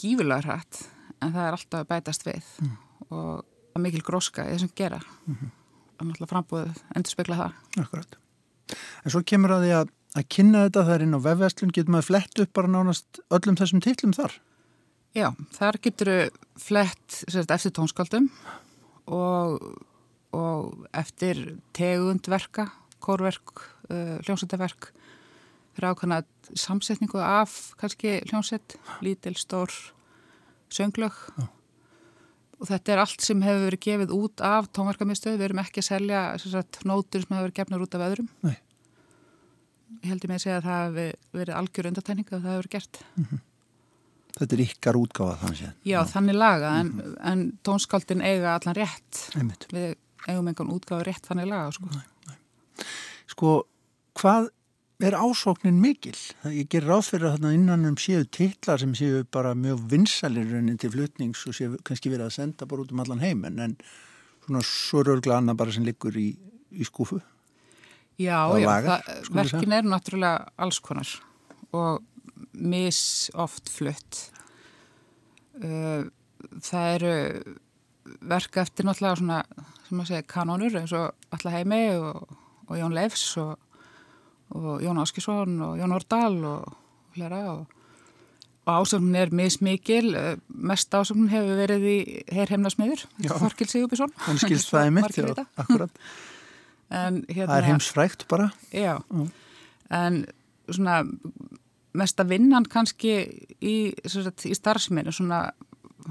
gífulega 0.00 0.44
hrætt, 0.46 0.82
en 1.20 1.32
það 1.34 1.46
er 1.46 1.56
alltaf 1.56 1.82
að 1.82 1.88
bætast 1.90 2.26
við 2.26 2.50
mm. 2.64 2.74
og 3.16 3.80
mikil 3.80 4.02
gróska 4.04 4.44
í 4.46 4.54
þessum 4.54 4.72
gera. 4.76 5.00
Mm 5.26 5.36
-hmm. 5.36 5.56
Er 6.00 6.06
náttúrulega 6.06 6.32
frambúið 6.32 6.82
endur 6.96 7.10
spekla 7.10 7.36
það. 7.36 7.52
Akkurat. 7.82 8.16
En 9.04 9.10
svo 9.10 9.22
kemur 9.22 9.50
að 9.50 9.64
því 9.64 9.72
að, 9.80 9.90
að 10.16 10.28
kynna 10.28 10.64
þetta 10.66 10.84
þar 10.84 11.02
inn 11.02 11.16
á 11.16 11.20
vefverslun, 11.26 11.72
getur 11.72 11.92
maður 11.92 12.08
flett 12.08 12.38
upp 12.38 12.52
bara 12.52 12.68
nánast 12.68 13.20
öllum 13.30 13.56
þessum 13.56 13.80
titlum 13.80 14.12
þar? 14.12 14.32
Já, 15.14 15.34
þar 15.52 15.78
getur 15.82 16.30
flett 16.56 17.24
eftir 17.34 17.72
tónskaldum 17.72 18.30
og, 19.06 19.60
og 20.36 20.86
eftir 20.96 21.60
tegundverka 21.76 22.68
kórverk, 23.00 23.62
uh, 23.90 24.18
hljómsættaverk 24.24 24.90
fyrir 25.74 25.92
ákvæmna 25.94 26.22
samsetningu 26.54 27.18
af 27.18 27.74
kannski 27.80 28.20
hljómsætt, 28.28 28.76
lítil, 29.00 29.36
stór 29.38 29.70
sönglög 30.70 31.14
Já. 31.38 31.46
og 32.60 32.68
þetta 32.68 32.92
er 32.92 33.02
allt 33.02 33.24
sem 33.24 33.42
hefur 33.42 33.68
verið 33.68 33.84
gefið 33.86 34.14
út 34.16 34.42
af 34.44 34.70
tónverkamiðstöð, 34.76 35.38
við 35.38 35.48
erum 35.48 35.62
ekki 35.62 35.82
að 35.82 35.88
selja 35.90 36.24
sagt, 36.42 36.82
nótur 36.84 37.24
sem 37.24 37.36
hefur 37.36 37.48
verið 37.48 37.58
gefnur 37.60 37.86
út 37.86 37.94
af 37.96 38.06
öðrum 38.08 38.28
Nei. 38.46 38.56
ég 40.02 40.10
heldur 40.12 40.32
mig 40.32 40.40
að 40.40 40.46
segja 40.46 40.58
að 40.60 40.68
það 40.68 40.82
hefur 40.82 41.40
verið 41.40 41.60
algjör 41.60 41.90
undartækning 41.90 42.28
að 42.28 42.36
það 42.36 42.50
hefur 42.50 42.62
verið 42.62 42.76
gert 42.76 43.02
mm 43.14 43.24
-hmm. 43.24 43.46
Þetta 44.38 44.56
er 44.56 44.62
ykkar 44.66 44.98
útgáða 45.00 45.38
þannig 45.42 45.64
að 45.66 45.90
Já, 45.90 45.98
þannig 46.12 46.36
laga, 46.38 46.76
en, 46.80 46.86
mm 46.86 47.00
-hmm. 47.00 47.18
en 47.32 47.42
tónskaldin 47.66 48.22
eiga 48.22 48.54
allan 48.54 48.78
rétt 48.78 49.26
Einmitt. 49.36 49.66
við 49.72 49.94
eigum 50.28 50.48
einhvern 50.48 50.72
útgáða 50.76 51.06
rétt 51.08 51.26
þannig 51.26 51.50
laga 51.50 51.72
sko. 51.72 51.90
Nei 51.90 52.06
sko, 53.30 53.54
hvað 54.18 54.50
er 55.00 55.16
ásóknin 55.16 55.80
mikil? 55.80 56.16
Það 56.42 56.56
ég 56.58 56.68
ger 56.72 56.86
ráð 56.88 57.06
fyrir 57.08 57.30
að 57.30 57.46
innan 57.54 57.88
um 57.88 57.96
séu 58.00 58.26
titlar 58.28 58.80
sem 58.82 58.92
séu 58.96 59.24
bara 59.32 59.54
mjög 59.56 59.86
vinsalir 59.92 60.50
raunin 60.50 60.78
til 60.80 60.92
flutnings 60.92 61.46
og 61.48 61.56
séu 61.56 61.78
kannski 61.86 62.12
verið 62.12 62.28
að 62.28 62.36
senda 62.36 62.68
bara 62.68 62.84
út 62.84 62.92
um 62.92 63.00
allan 63.04 63.22
heimen 63.24 63.58
en 63.64 63.76
svona 64.44 64.64
svo 64.66 65.04
rörgla 65.06 65.40
annað 65.40 65.60
bara 65.62 65.76
sem 65.76 65.86
liggur 65.88 66.16
í, 66.20 66.34
í 66.70 66.86
skúfu 66.88 67.20
Já, 68.20 68.52
já, 68.52 68.66
lagar, 68.68 69.00
það, 69.00 69.28
verkin 69.32 69.72
er 69.72 69.86
náttúrulega 69.88 70.50
alls 70.60 70.80
konar 70.84 71.08
og 71.72 72.02
mis 72.52 73.30
oft 73.34 73.70
flutt. 73.72 74.20
Uh, 75.60 76.06
það 76.64 76.94
eru 76.96 77.16
verka 78.20 78.62
eftir 78.64 78.86
náttúrulega 78.88 79.20
svona, 79.20 79.40
sem 79.86 79.98
maður 79.98 80.12
segir, 80.14 80.28
kanónur 80.30 80.78
eins 80.80 80.94
og 80.96 81.34
alla 81.36 81.52
heimi 81.54 81.82
og 81.98 82.38
og 82.70 82.78
Jón 82.78 82.94
Leifs 82.94 83.34
og, 83.42 83.58
og 84.54 84.80
Jón 84.82 85.02
Áskísson 85.02 85.58
og 85.66 85.78
Jón 85.80 85.94
Ordal 85.94 86.38
og 86.44 86.72
hlera 87.16 87.42
og, 87.56 87.66
ásöknun 88.70 89.16
er 89.18 89.32
mismikil. 89.34 90.14
Mest 90.48 90.94
ásöknun 90.94 91.30
hefur 91.32 91.56
verið 91.58 91.86
í 91.90 91.96
herrheimnasmiður, 92.30 93.02
Þorkil 93.18 93.66
Sigurbjörnsson. 93.66 94.12
Hann 94.28 94.38
skilst 94.38 94.70
það 94.70 94.86
í 94.86 94.92
mitt, 94.94 95.16
já, 95.18 95.46
akkurat. 95.58 95.90
En, 96.90 97.20
hérna, 97.30 97.52
það 97.52 97.56
er 97.56 97.66
heimsfrækt 97.68 98.22
bara. 98.26 98.48
Já, 98.74 98.96
já. 98.98 99.26
en 99.94 100.16
svona 100.74 101.04
mesta 101.96 102.26
vinnan 102.28 102.66
kannski 102.70 103.14
í, 103.60 103.74
í 103.90 104.54
starfsminu 104.56 105.12
svona, 105.14 105.42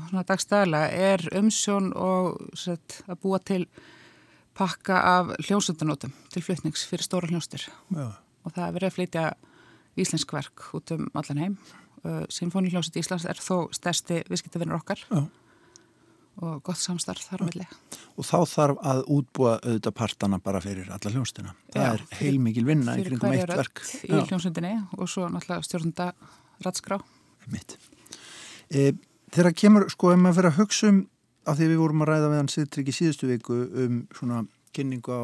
svona 0.10 0.26
dagstæðilega 0.28 1.06
er 1.12 1.26
umsjón 1.40 1.92
og 1.96 2.40
sagt, 2.58 3.02
að 3.08 3.22
búa 3.24 3.40
til 3.40 3.64
pakka 4.60 5.02
af 5.16 5.36
hljómsöndanótum 5.46 6.12
til 6.34 6.44
flutnings 6.44 6.84
fyrir 6.90 7.06
stóra 7.08 7.30
hljómsdur 7.32 7.70
og 7.96 8.56
það 8.56 8.66
er 8.66 8.76
verið 8.76 8.90
að 8.90 8.98
flytja 8.98 9.28
íslensk 10.00 10.34
verk 10.36 10.70
út 10.76 10.92
um 10.96 11.08
allan 11.18 11.44
heim. 11.44 11.60
Uh, 12.00 12.24
Sinfóni 12.32 12.72
hljómsund 12.72 12.96
Íslands 13.00 13.26
er 13.28 13.40
þó 13.44 13.68
stærsti 13.76 14.22
viðskiptavinnur 14.30 14.80
okkar. 14.80 15.02
Já. 15.10 15.26
Og 16.40 16.62
gott 16.64 16.80
samstarf 16.80 17.26
þar 17.28 17.44
á 17.44 17.46
milli. 17.50 17.68
Og 18.16 18.28
þá 18.28 18.38
þarf 18.48 18.82
að 18.92 19.02
útbúa 19.16 19.54
auðvitað 19.60 19.96
partana 20.00 20.40
bara 20.44 20.62
fyrir 20.64 20.90
alla 20.96 21.14
hljómsduna 21.14 21.54
það 21.74 21.86
Já, 21.86 21.92
er 21.92 22.04
heilmikil 22.22 22.66
vinna 22.68 22.96
í 23.00 23.06
kringum 23.08 23.36
eitt 23.36 23.54
verk. 23.54 23.84
í 24.08 24.14
hljómsundinni 24.16 24.74
og 24.98 25.12
svo 25.12 25.28
náttúrulega 25.32 25.68
stjórnunda 25.68 26.10
ratskrá. 26.66 27.00
Mitt 27.52 27.78
e, 28.70 28.92
Þegar 29.30 29.54
kemur, 29.54 29.84
sko, 29.94 30.10
ef 30.16 30.18
maður 30.18 30.40
fyrir 30.40 30.50
að 30.50 30.62
hugsa 30.64 30.90
um 30.90 31.02
af 31.50 31.58
því 31.60 31.68
við 31.70 31.82
vorum 31.84 32.04
að 32.04 32.10
ræða 32.10 32.30
við 32.32 32.40
hann 32.42 32.52
Sittrygg 32.54 32.90
í 32.90 32.96
síðustu 32.96 33.30
viku 33.30 33.58
um 33.84 34.00
svona 34.18 34.44
kynningu 34.76 35.14
á 35.14 35.24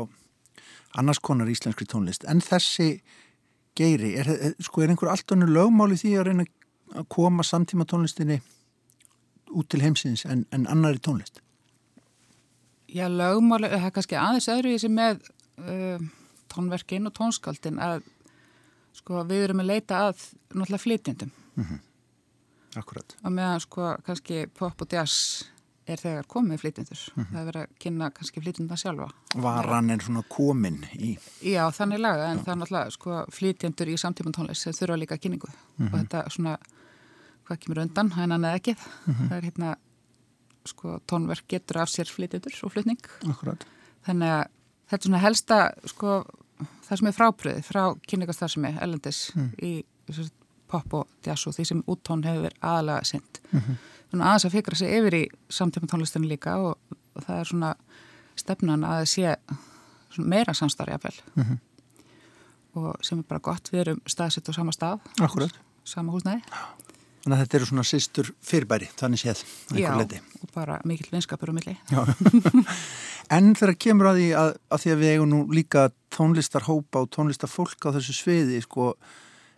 annars 0.99 1.19
konar 1.23 1.49
íslenskri 1.51 1.87
tónlist 1.89 2.25
en 2.29 2.41
þessi 2.43 3.01
geiri, 3.75 4.13
er, 4.21 4.29
sko, 4.63 4.83
er 4.83 4.93
einhver 4.93 5.11
allt 5.11 5.33
önnu 5.35 5.47
lögmáli 5.51 5.97
því 5.99 6.13
að 6.19 6.27
reyna 6.29 6.45
að 6.95 7.07
koma 7.11 7.43
samtíma 7.43 7.87
tónlistinni 7.89 8.39
út 9.55 9.69
til 9.71 9.81
heimsins 9.81 10.25
en, 10.25 10.45
en 10.55 10.67
annari 10.71 10.99
tónlist? 10.99 11.41
Já, 12.95 13.07
lögmáli, 13.11 13.71
það 13.71 13.87
er 13.87 13.95
kannski 13.95 14.19
aðeins 14.19 14.51
öðru 14.51 14.75
í 14.75 14.81
sem 14.81 14.93
með 14.95 15.25
uh, 15.59 16.03
tónverkin 16.51 17.09
og 17.09 17.15
tónskaldin 17.17 17.81
að 17.81 18.05
sko 18.95 19.25
við 19.27 19.49
erum 19.49 19.63
að 19.63 19.71
leita 19.73 20.05
að 20.07 20.21
náttúrulega 20.53 20.83
flytjendum 20.83 21.31
mm 21.55 21.63
-hmm. 21.63 21.79
Akkurat 22.79 23.17
og 23.23 23.31
meðan 23.31 23.59
sko 23.59 23.95
kannski 24.05 24.47
pop 24.47 24.81
og 24.81 24.87
jazz 24.91 25.45
er 25.85 26.01
þegar 26.01 26.27
komið 26.29 26.61
flytjendur. 26.61 27.01
Mm 27.13 27.23
-hmm. 27.23 27.31
Það 27.31 27.41
er 27.41 27.45
verið 27.45 27.61
að 27.61 27.73
kynna 27.79 28.09
kannski 28.11 28.41
flytjenda 28.41 28.77
sjálfa. 28.77 29.09
Varan 29.35 29.89
er 29.89 30.01
svona 30.01 30.23
komin 30.29 30.85
í... 30.93 31.17
Já, 31.41 31.71
þannig 31.71 31.99
laga, 31.99 32.31
en 32.31 32.37
Já. 32.37 32.43
það 32.43 32.53
er 32.53 32.59
náttúrulega 32.61 32.91
sko, 32.91 33.25
flytjendur 33.31 33.87
í 33.87 33.97
samtíman 33.97 34.33
tónleis 34.33 34.61
sem 34.61 34.73
þurfa 34.73 34.97
líka 34.97 35.17
kynningu. 35.17 35.47
Mm 35.47 35.87
-hmm. 35.87 35.93
Og 35.93 35.99
þetta 35.99 36.29
svona, 36.29 36.57
hvað 37.47 37.59
kemur 37.63 37.81
undan, 37.83 38.11
hægna 38.15 38.37
neða 38.37 38.59
ekkið. 38.59 38.85
Mm 39.05 39.13
-hmm. 39.13 39.29
Það 39.29 39.37
er 39.37 39.43
hérna, 39.43 39.75
sko, 40.65 40.99
tónverk 41.07 41.47
getur 41.47 41.81
af 41.81 41.89
sér 41.89 42.09
flytjendur 42.09 42.59
og 42.63 42.71
flytning. 42.71 43.01
Akkurat. 43.29 43.65
Þannig 44.07 44.29
að 44.29 44.45
þetta 44.89 45.03
er 45.03 45.07
svona 45.07 45.23
helsta, 45.25 45.71
sko, 45.85 46.25
það 46.89 46.97
sem 46.97 47.07
er 47.07 47.17
frábriðið 47.19 47.63
frá 47.63 47.83
kynningastarfsemi, 48.07 48.77
ellendis, 48.81 49.31
mm. 49.35 49.51
í 49.61 49.83
pop 50.67 50.93
og 50.93 51.07
jazz 51.25 51.47
og 51.47 51.53
því 51.53 51.65
sem 51.65 51.83
úttón 51.87 52.25
hefur 52.25 52.41
verið 52.41 52.59
aðalega 52.61 53.03
synd. 53.03 53.39
Mhm 53.51 53.75
svona 54.15 54.31
aðeins 54.31 54.47
að 54.47 54.55
fikra 54.55 54.79
sig 54.79 54.95
yfir 54.95 55.17
í 55.17 55.23
samtíma 55.51 55.89
tónlistinu 55.91 56.29
líka 56.29 56.55
og, 56.61 56.95
og 57.15 57.25
það 57.25 57.39
er 57.39 57.49
svona 57.49 57.71
stefnan 58.39 58.85
að 58.87 59.01
það 59.01 59.11
sé 59.11 60.25
meira 60.31 60.55
samstarja 60.55 60.99
vel 61.03 61.15
mm 61.35 61.43
-hmm. 61.43 61.57
og 62.79 63.05
sem 63.05 63.19
er 63.19 63.23
bara 63.23 63.39
gott, 63.39 63.69
við 63.71 63.79
erum 63.79 64.01
staðsett 64.07 64.49
á 64.49 64.53
sama 64.53 64.71
stað 64.71 64.99
Akkurat. 65.19 65.51
sama 65.83 66.11
húsnæði 66.11 66.41
Þannig 67.25 67.39
að 67.39 67.41
þetta 67.41 67.57
eru 67.57 67.67
svona 67.71 67.83
sýstur 67.89 68.27
fyrirbæri, 68.45 68.87
þannig 68.99 69.21
séð 69.23 69.39
Já, 69.73 69.87
leiti. 69.97 70.19
og 70.45 70.51
bara 70.53 70.75
mikill 70.85 71.09
vinskapur 71.09 71.49
og 71.49 71.57
milli 71.57 71.73
En 73.33 73.55
þegar 73.57 73.79
kemur 73.81 74.11
að 74.11 74.19
því 74.19 74.27
að, 74.37 74.51
að 74.69 74.83
því 74.83 74.91
að 74.93 74.99
við 75.01 75.13
eigum 75.15 75.31
nú 75.31 75.39
líka 75.49 75.87
tónlistarhópa 76.13 77.01
og 77.01 77.09
tónlistarfólk 77.15 77.89
á 77.89 77.97
þessu 77.97 78.13
sviði, 78.13 78.59
sko 78.61 78.91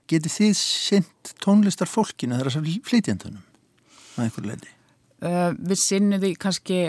getið 0.08 0.36
þið 0.38 0.54
synd 0.62 1.34
tónlistarfólkinu 1.44 2.38
þegar 2.38 2.54
þessar 2.54 2.88
flytjandunum? 2.88 3.44
að 4.18 4.28
einhver 4.28 4.50
leiti? 4.52 4.74
Uh, 5.18 5.52
við 5.58 5.82
sinnum 5.82 6.22
því 6.22 6.32
kannski, 6.42 6.80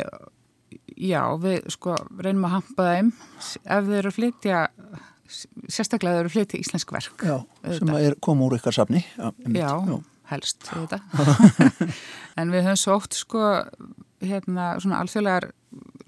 já, 0.95 1.23
við 1.41 1.69
sko 1.75 1.97
reynum 2.21 2.47
að 2.49 2.55
hampa 2.59 2.89
þeim 2.93 3.13
ef 3.17 3.89
þeir 3.89 3.99
eru 3.99 4.13
að 4.13 4.19
flytja, 4.19 4.61
sérstaklega 5.67 6.19
þeir 6.19 6.23
eru 6.23 6.33
að 6.33 6.37
flytja 6.37 6.63
íslensk 6.63 6.95
verk. 6.95 7.25
Já, 7.25 7.37
sem 7.79 7.93
er, 7.99 8.19
koma 8.25 8.49
úr 8.49 8.59
ykkar 8.59 8.77
safni. 8.77 9.03
Já, 9.17 9.33
já, 9.49 9.73
já. 9.89 9.99
Helst, 10.29 10.71
en 12.39 12.53
við 12.53 12.69
höfum 12.69 12.95
oft 12.95 13.17
sko, 13.17 13.45
hérna, 14.21 14.75
svona 14.83 15.01
alþjóðlegar 15.03 15.51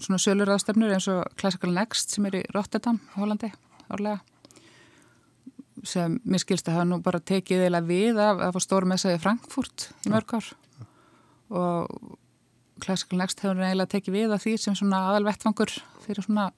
svona 0.00 0.20
sölurraðstefnur 0.22 0.94
eins 0.94 1.08
og 1.12 1.24
Classical 1.40 1.72
Next 1.74 2.14
sem 2.14 2.26
er 2.28 2.40
í 2.40 2.44
Rotterdam, 2.54 3.00
Hollandi, 3.16 3.52
árlega 3.88 4.20
sem 5.86 6.18
mér 6.28 6.42
skilst 6.42 6.68
að 6.68 6.76
hafa 6.76 6.88
nú 6.88 6.98
bara 7.04 7.20
tekið 7.24 7.66
eða 7.68 7.80
við 7.84 8.18
af 8.20 8.40
að 8.44 8.56
fá 8.56 8.64
stórum 8.64 8.92
essaði 8.92 9.20
Frankfurt 9.22 9.86
í 10.04 10.12
mörg 10.12 10.34
ár 10.36 10.48
og 11.50 12.18
Classical 12.80 13.20
Next 13.20 13.40
hefur 13.44 13.60
eiginlega 13.60 13.94
tekið 13.94 14.16
við 14.16 14.34
að 14.34 14.44
því 14.44 14.56
sem 14.60 14.76
svona 14.78 15.04
aðalvettfangur 15.10 15.72
fyrir 16.04 16.26
svona 16.26 16.50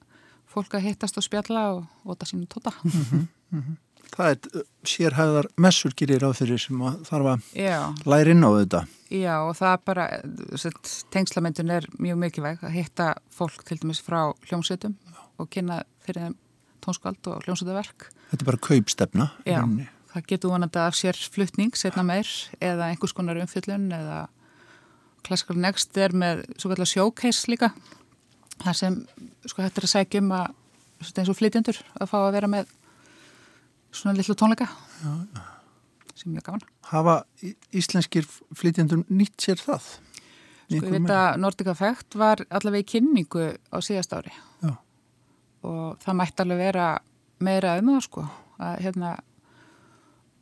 fólk 0.53 0.77
að 0.77 0.87
hittast 0.87 1.17
og 1.19 1.25
spjalla 1.25 1.63
og 1.73 2.11
óta 2.13 2.27
sínum 2.29 2.47
tóta. 2.47 2.73
Mm 2.83 2.91
-hmm, 2.91 3.27
mm 3.51 3.61
-hmm. 3.61 3.75
Það 4.13 4.29
er 4.29 4.59
uh, 4.59 4.65
sérhæðar 4.87 5.49
messur 5.65 5.95
gerir 5.97 6.25
á 6.25 6.29
þeirri 6.35 6.59
sem 6.61 6.83
þarf 7.07 7.31
að 7.33 7.47
Já. 7.57 7.77
læra 8.05 8.35
inn 8.35 8.45
á 8.45 8.49
þetta. 8.59 8.83
Já 9.13 9.33
og 9.45 9.55
það 9.57 9.71
er 9.71 9.81
bara, 9.85 10.05
tengslamyndun 11.13 11.73
er 11.73 11.87
mjög 12.01 12.21
mikilvæg 12.21 12.63
að 12.65 12.77
hitta 12.77 13.09
fólk 13.33 13.65
til 13.67 13.79
dæmis 13.81 14.01
frá 14.03 14.33
hljómsveitum 14.49 14.95
og 15.41 15.49
kynna 15.53 15.81
fyrir 16.05 16.27
þeim 16.27 16.37
tónskald 16.83 17.31
og 17.31 17.43
hljómsveitaverk. 17.47 18.09
Þetta 18.31 18.41
er 18.41 18.49
bara 18.49 18.63
kaupstefna. 18.67 19.27
Já, 19.47 19.61
það 20.13 20.29
getur 20.29 20.53
vonandi 20.53 20.81
af 20.81 20.97
sér 20.97 21.17
flutning 21.33 21.77
setna 21.77 22.05
meir 22.05 22.29
eða 22.61 22.91
einhvers 22.91 23.15
konar 23.15 23.39
umfyllun 23.41 23.89
eða 23.93 24.23
Classical 25.23 25.57
Next 25.57 25.97
er 25.97 26.13
með 26.15 26.43
svo 26.59 26.73
kallar 26.73 26.89
showcase 26.89 27.47
líka 27.51 27.71
þar 28.63 28.77
sem 28.77 28.97
sko 29.47 29.63
hættir 29.63 29.87
að 29.87 29.93
segja 29.93 30.21
um 30.23 30.33
að 30.35 30.51
eins 31.03 31.31
og 31.31 31.37
flytjendur 31.37 31.79
að 31.99 32.09
fá 32.11 32.17
að 32.21 32.33
vera 32.37 32.49
með 32.51 32.71
svona 33.93 34.15
lillu 34.17 34.35
tónleika. 34.37 34.67
Já, 35.03 35.13
já. 35.35 35.43
sem 36.15 36.31
er 36.31 36.35
mjög 36.37 36.47
gaman. 36.47 36.65
Hafa 36.91 37.15
íslenskir 37.73 38.27
flytjendur 38.55 39.03
nýtt 39.09 39.37
sér 39.41 39.61
það? 39.61 39.89
Sko 40.69 40.79
ég 40.79 40.93
veit 40.93 41.11
að 41.11 41.39
Nordic 41.43 41.69
Effect 41.73 42.17
var 42.17 42.41
allavega 42.49 42.85
í 42.85 42.89
kynningu 42.93 43.49
á 43.69 43.77
síðast 43.83 44.13
ári. 44.15 44.33
Já. 44.63 44.77
og 45.63 45.99
það 46.03 46.17
mætti 46.19 46.43
alveg 46.43 46.59
vera 46.59 46.87
meira 47.43 47.77
um 47.79 47.93
það 47.93 48.01
sko 48.03 48.23
að 48.63 48.81
hérna 48.83 49.13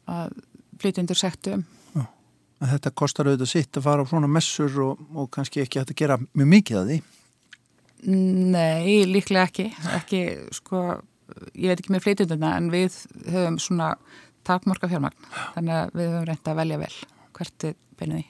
að 0.10 0.34
flytjendur 0.82 1.20
sektu 1.20 1.56
um. 1.60 1.68
Þetta 2.62 2.92
kostar 2.94 3.26
auðvitað 3.26 3.50
sitt 3.50 3.78
að 3.80 3.86
fara 3.88 4.04
á 4.06 4.10
svona 4.10 4.28
messur 4.30 4.76
og, 4.84 5.00
og 5.18 5.30
kannski 5.34 5.64
ekki 5.64 5.80
hægt 5.82 5.94
að 5.96 6.02
gera 6.04 6.18
mjög 6.22 6.50
mikið 6.52 6.78
að 6.78 6.92
því? 6.92 6.98
Nei, 8.54 9.06
líklega 9.10 9.48
ekki. 9.48 9.66
Ekki, 9.98 10.20
sko 10.54 10.84
ég 11.56 11.72
veit 11.72 11.80
ekki 11.80 11.96
með 11.96 12.06
flytjenduna 12.06 12.52
en 12.58 12.70
við 12.74 12.98
höfum 13.32 13.58
svona 13.62 13.94
takmorka 14.48 14.90
fjármagn. 14.92 15.32
Þannig 15.56 15.78
að 15.78 15.98
við 15.98 16.12
höfum 16.12 16.30
reyndið 16.30 16.54
að 16.54 16.62
velja 16.62 16.80
vel 16.82 16.94
hvert 17.38 17.68
beinuði 18.00 18.26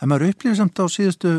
En 0.00 0.10
maður 0.10 0.30
upplýðir 0.30 0.58
samt 0.58 0.80
á 0.80 0.84
síðustu 0.92 1.32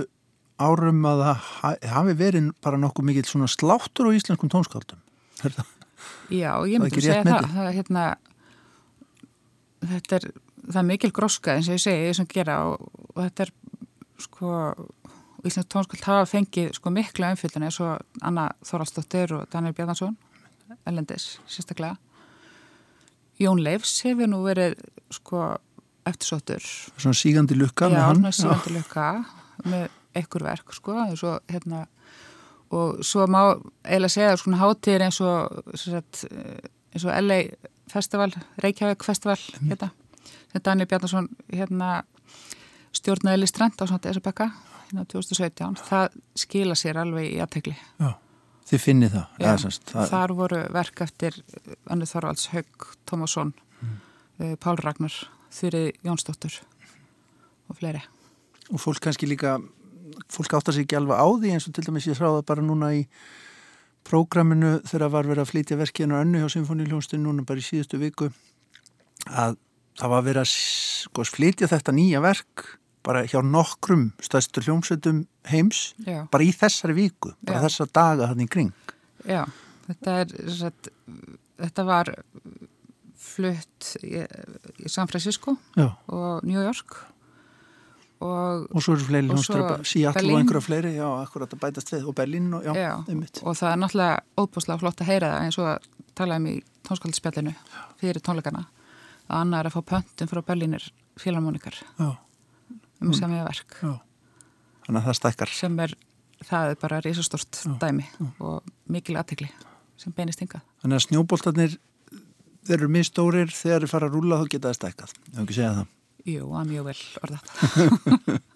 árum 0.61 1.05
að 1.09 1.23
það 1.25 1.85
hafi 1.93 2.15
verið 2.17 2.49
bara 2.63 2.79
nokkuð 2.81 3.07
mikil 3.07 3.25
svona 3.29 3.49
sláttur 3.49 4.09
á 4.09 4.15
íslenskum 4.17 4.51
tónskáldum. 4.51 5.01
Já, 6.31 6.53
ég 6.69 6.81
myndi 6.81 7.01
að 7.01 7.05
segja 7.05 7.25
það, 7.25 7.47
það 7.55 7.69
hérna, 7.77 8.05
þetta 9.91 10.17
er, 10.17 10.27
það 10.67 10.79
er 10.81 10.87
mikil 10.89 11.11
gróska 11.17 11.55
eins 11.57 11.69
og 11.69 11.77
ég 11.77 11.83
segi 11.83 12.09
þessum 12.09 12.29
gera 12.31 12.57
og, 12.69 12.89
og 13.13 13.21
þetta 13.25 13.47
er 13.47 13.53
sko 14.21 14.55
Íslands 15.41 15.71
tónsköld 15.73 16.05
hafa 16.05 16.25
fengið 16.29 16.75
sko 16.77 16.91
mikla 16.93 17.31
umfylluna 17.33 17.69
eins 17.69 17.79
og 17.81 18.21
Anna 18.21 18.51
Þoraldsdóttir 18.65 19.33
og 19.39 19.47
Daniel 19.53 19.73
Bjarnarsson 19.77 20.17
Ellendis, 20.89 21.39
sérstaklega. 21.49 21.97
Jón 23.41 23.61
Leifs 23.63 24.01
hefur 24.05 24.29
nú 24.29 24.41
verið 24.45 24.77
sko 25.13 25.45
eftirsóttur. 26.07 26.65
Svona 26.97 27.17
sígandi 27.17 27.57
lukka 27.57 27.89
Já, 27.91 28.03
svona 28.13 28.33
sígandi 28.35 28.75
lukka 28.75 29.07
með 29.65 29.89
ekkur 30.17 30.45
verk 30.45 30.73
sko 30.75 30.95
svo, 31.15 31.37
hérna, 31.49 31.85
og 32.73 33.01
svo 33.05 33.27
má 33.29 33.43
eiginlega 33.85 34.15
segja 34.15 34.37
svona 34.39 34.61
hátir 34.61 35.05
eins 35.05 35.21
og 35.23 35.75
sagt, 35.77 36.25
eins 36.91 37.05
og 37.05 37.13
LA 37.21 37.41
Festival, 37.91 38.33
Reykjavík 38.63 39.03
Festival 39.03 39.37
hérna, 39.59 39.91
sem 40.51 40.63
Daniel 40.63 40.87
Bjarnarsson 40.87 41.29
hérna 41.51 42.01
stjórnaði 42.95 43.43
listrand 43.43 43.79
á 43.79 43.85
svona 43.85 44.03
þess 44.03 44.21
að 44.21 44.27
bekka 44.27 44.49
hérna 44.89 45.05
2017, 45.11 45.79
það 45.87 46.19
skila 46.43 46.75
sér 46.79 46.99
alveg 47.03 47.29
í 47.35 47.39
aðtegli. 47.43 47.75
Já, 47.99 48.13
þið 48.71 48.83
finnið 48.85 49.13
það. 49.17 49.43
Já, 49.43 49.51
semst, 49.61 49.83
það 49.91 50.13
þar 50.13 50.33
voru 50.37 50.61
verk 50.77 51.03
eftir 51.05 51.37
Annu 51.91 52.07
Þorvalds, 52.07 52.47
Haug, 52.53 52.87
Tómasson, 53.09 53.53
mm. 53.81 53.99
uh, 54.41 54.55
Pál 54.61 54.77
Ragnar, 54.79 55.17
Þurrið 55.51 55.91
Jónsdóttur 56.07 56.57
og 57.71 57.79
fleiri. 57.79 58.03
Og 58.71 58.79
fólk 58.79 59.03
kannski 59.03 59.27
líka, 59.27 59.57
fólk 60.31 60.55
áttar 60.55 60.75
sér 60.75 60.85
ekki 60.85 60.99
alveg 60.99 61.19
á 61.19 61.27
því 61.27 61.55
eins 61.55 61.67
og 61.67 61.75
til 61.75 61.87
dæmis 61.87 62.07
ég 62.07 62.19
sráða 62.19 62.45
bara 62.47 62.63
núna 62.63 62.93
í 62.95 63.05
prógraminu 64.07 64.79
þegar 64.87 65.11
var 65.13 65.27
verið 65.29 65.43
að 65.43 65.51
flytja 65.51 65.79
verkinu 65.79 66.17
önnu 66.17 66.41
hjá 66.41 66.49
Symfóníuljónstin 66.55 67.21
núna 67.25 67.45
bara 67.47 67.61
í 67.61 67.65
síðustu 67.65 67.99
viku 68.01 68.31
að 69.29 69.59
það 69.99 70.13
var 70.13 70.25
verið 70.25 70.41
að 70.41 70.53
sko, 70.53 71.25
flytja 71.27 71.69
þetta 71.69 71.93
nýja 71.95 72.23
verk 72.23 72.65
bara 73.05 73.23
hjá 73.29 73.41
nokkrum 73.45 74.09
stæðstur 74.21 74.67
hljómsveitum 74.67 75.23
heims 75.49 75.91
Já. 76.05 76.25
bara 76.31 76.45
í 76.45 76.51
þessari 76.55 76.97
viku, 76.97 77.33
bara 77.41 77.61
Já. 77.61 77.67
þessar 77.67 77.93
daga 77.97 78.31
hann 78.31 78.43
í 78.43 78.49
kring 78.51 78.73
Já, 79.25 79.45
þetta 79.87 80.17
er 80.23 80.33
satt, 80.57 80.91
þetta 81.61 81.85
var 81.87 82.11
flutt 83.21 83.93
í, 84.05 84.21
í 84.21 84.91
San 84.91 85.09
Francisco 85.09 85.57
Já. 85.77 85.91
og 86.07 86.45
New 86.45 86.61
York 86.61 86.99
og, 88.21 88.67
og 88.69 88.83
svo 88.83 88.97
eru 88.97 89.07
fleiri 89.09 89.31
hljómsveitar 89.31 89.85
Seattle 89.87 90.35
og 90.35 90.41
einhverja 90.43 90.65
fleiri, 90.65 90.95
já, 90.99 91.07
akkurat 91.23 91.53
að 91.55 91.63
bætast 91.63 91.93
við 91.95 92.09
og 92.11 92.17
Berlin 92.17 92.51
og 92.57 92.67
já, 92.69 92.93
einmitt 93.09 93.41
og 93.41 93.57
það 93.57 93.73
er 93.73 93.81
náttúrulega 93.81 94.43
óbúslega 94.43 94.83
flott 94.83 95.01
að 95.01 95.13
heyra 95.13 95.33
það 95.33 95.47
eins 95.47 95.61
og 95.61 95.71
að 95.73 95.89
tala 96.21 96.37
um 96.37 96.49
í 96.51 96.57
tónskaldspjallinu 96.85 97.55
fyrir 98.01 98.21
tónleikana 98.21 98.67
að 99.31 99.39
annar 99.39 99.65
er 99.65 99.71
að 99.71 99.79
fá 99.79 99.95
pöntum 99.95 100.29
frá 100.29 100.43
Berlínir 100.45 100.91
félagmónikar 101.17 101.81
Já 101.97 102.11
um 103.01 103.13
samið 103.17 103.43
verk. 103.47 103.77
Já. 103.81 103.93
þannig 104.85 105.01
að 105.01 105.07
það 105.07 105.19
stækkar. 105.19 105.53
Sem 105.57 105.79
er, 105.85 105.95
það 106.47 106.73
er 106.73 106.81
bara 106.81 107.01
risastort 107.05 107.61
dæmi 107.81 108.07
Já. 108.07 108.27
og 108.39 108.73
mikil 108.91 109.17
aðtegli 109.21 109.49
sem 110.01 110.13
beinist 110.17 110.41
ynga 110.41 110.61
Þannig 110.81 110.97
að 110.97 111.05
snjóboltarnir 111.05 111.79
þeir 112.67 112.77
eru 112.77 112.91
mjög 112.93 113.09
stórir 113.09 113.53
þegar 113.53 113.85
þeir 113.85 113.93
fara 113.93 114.09
að 114.09 114.17
rúla 114.17 114.39
þá 114.41 114.45
geta 114.53 114.69
það 114.69 114.77
stækkað, 114.79 115.15
hefur 115.31 115.45
ekki 115.45 115.57
segjað 115.57 115.79
það? 115.79 115.89
Jú, 116.31 116.47
að 116.53 116.67
mjög 116.69 116.83
vel 116.85 116.99
orðað. 117.25 117.43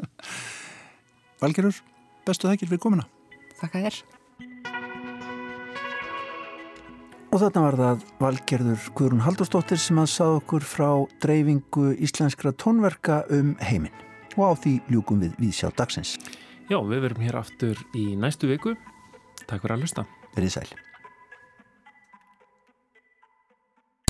Valgerur, 1.41 1.79
bestu 2.27 2.49
þakkir 2.49 2.69
fyrir 2.69 2.83
komina 2.83 3.07
Þakka 3.55 3.81
þér. 3.85 3.97
Og 7.35 7.41
þarna 7.41 7.61
var 7.65 7.75
það 7.79 8.03
Valgerður 8.21 8.83
Guðrún 8.95 9.23
Haldurstóttir 9.25 9.79
sem 9.81 9.97
að 9.99 10.11
sá 10.13 10.25
okkur 10.27 10.63
frá 10.63 10.89
dreifingu 11.23 11.89
íslenskra 12.05 12.53
tónverka 12.55 13.23
um 13.33 13.55
heiminn 13.59 13.95
og 14.35 14.43
á 14.47 14.53
því 14.55 14.79
ljúkum 14.93 15.21
við 15.23 15.37
við 15.41 15.53
sjá 15.59 15.69
dagsins. 15.75 16.15
Já, 16.69 16.79
við 16.81 17.05
verum 17.05 17.23
hér 17.25 17.39
aftur 17.41 17.85
í 17.97 18.15
næstu 18.19 18.49
viku. 18.49 18.75
Takk 19.45 19.61
fyrir 19.61 19.77
að 19.77 19.85
hlusta. 19.85 20.09
Verðið 20.35 20.57
sæl. 20.57 20.84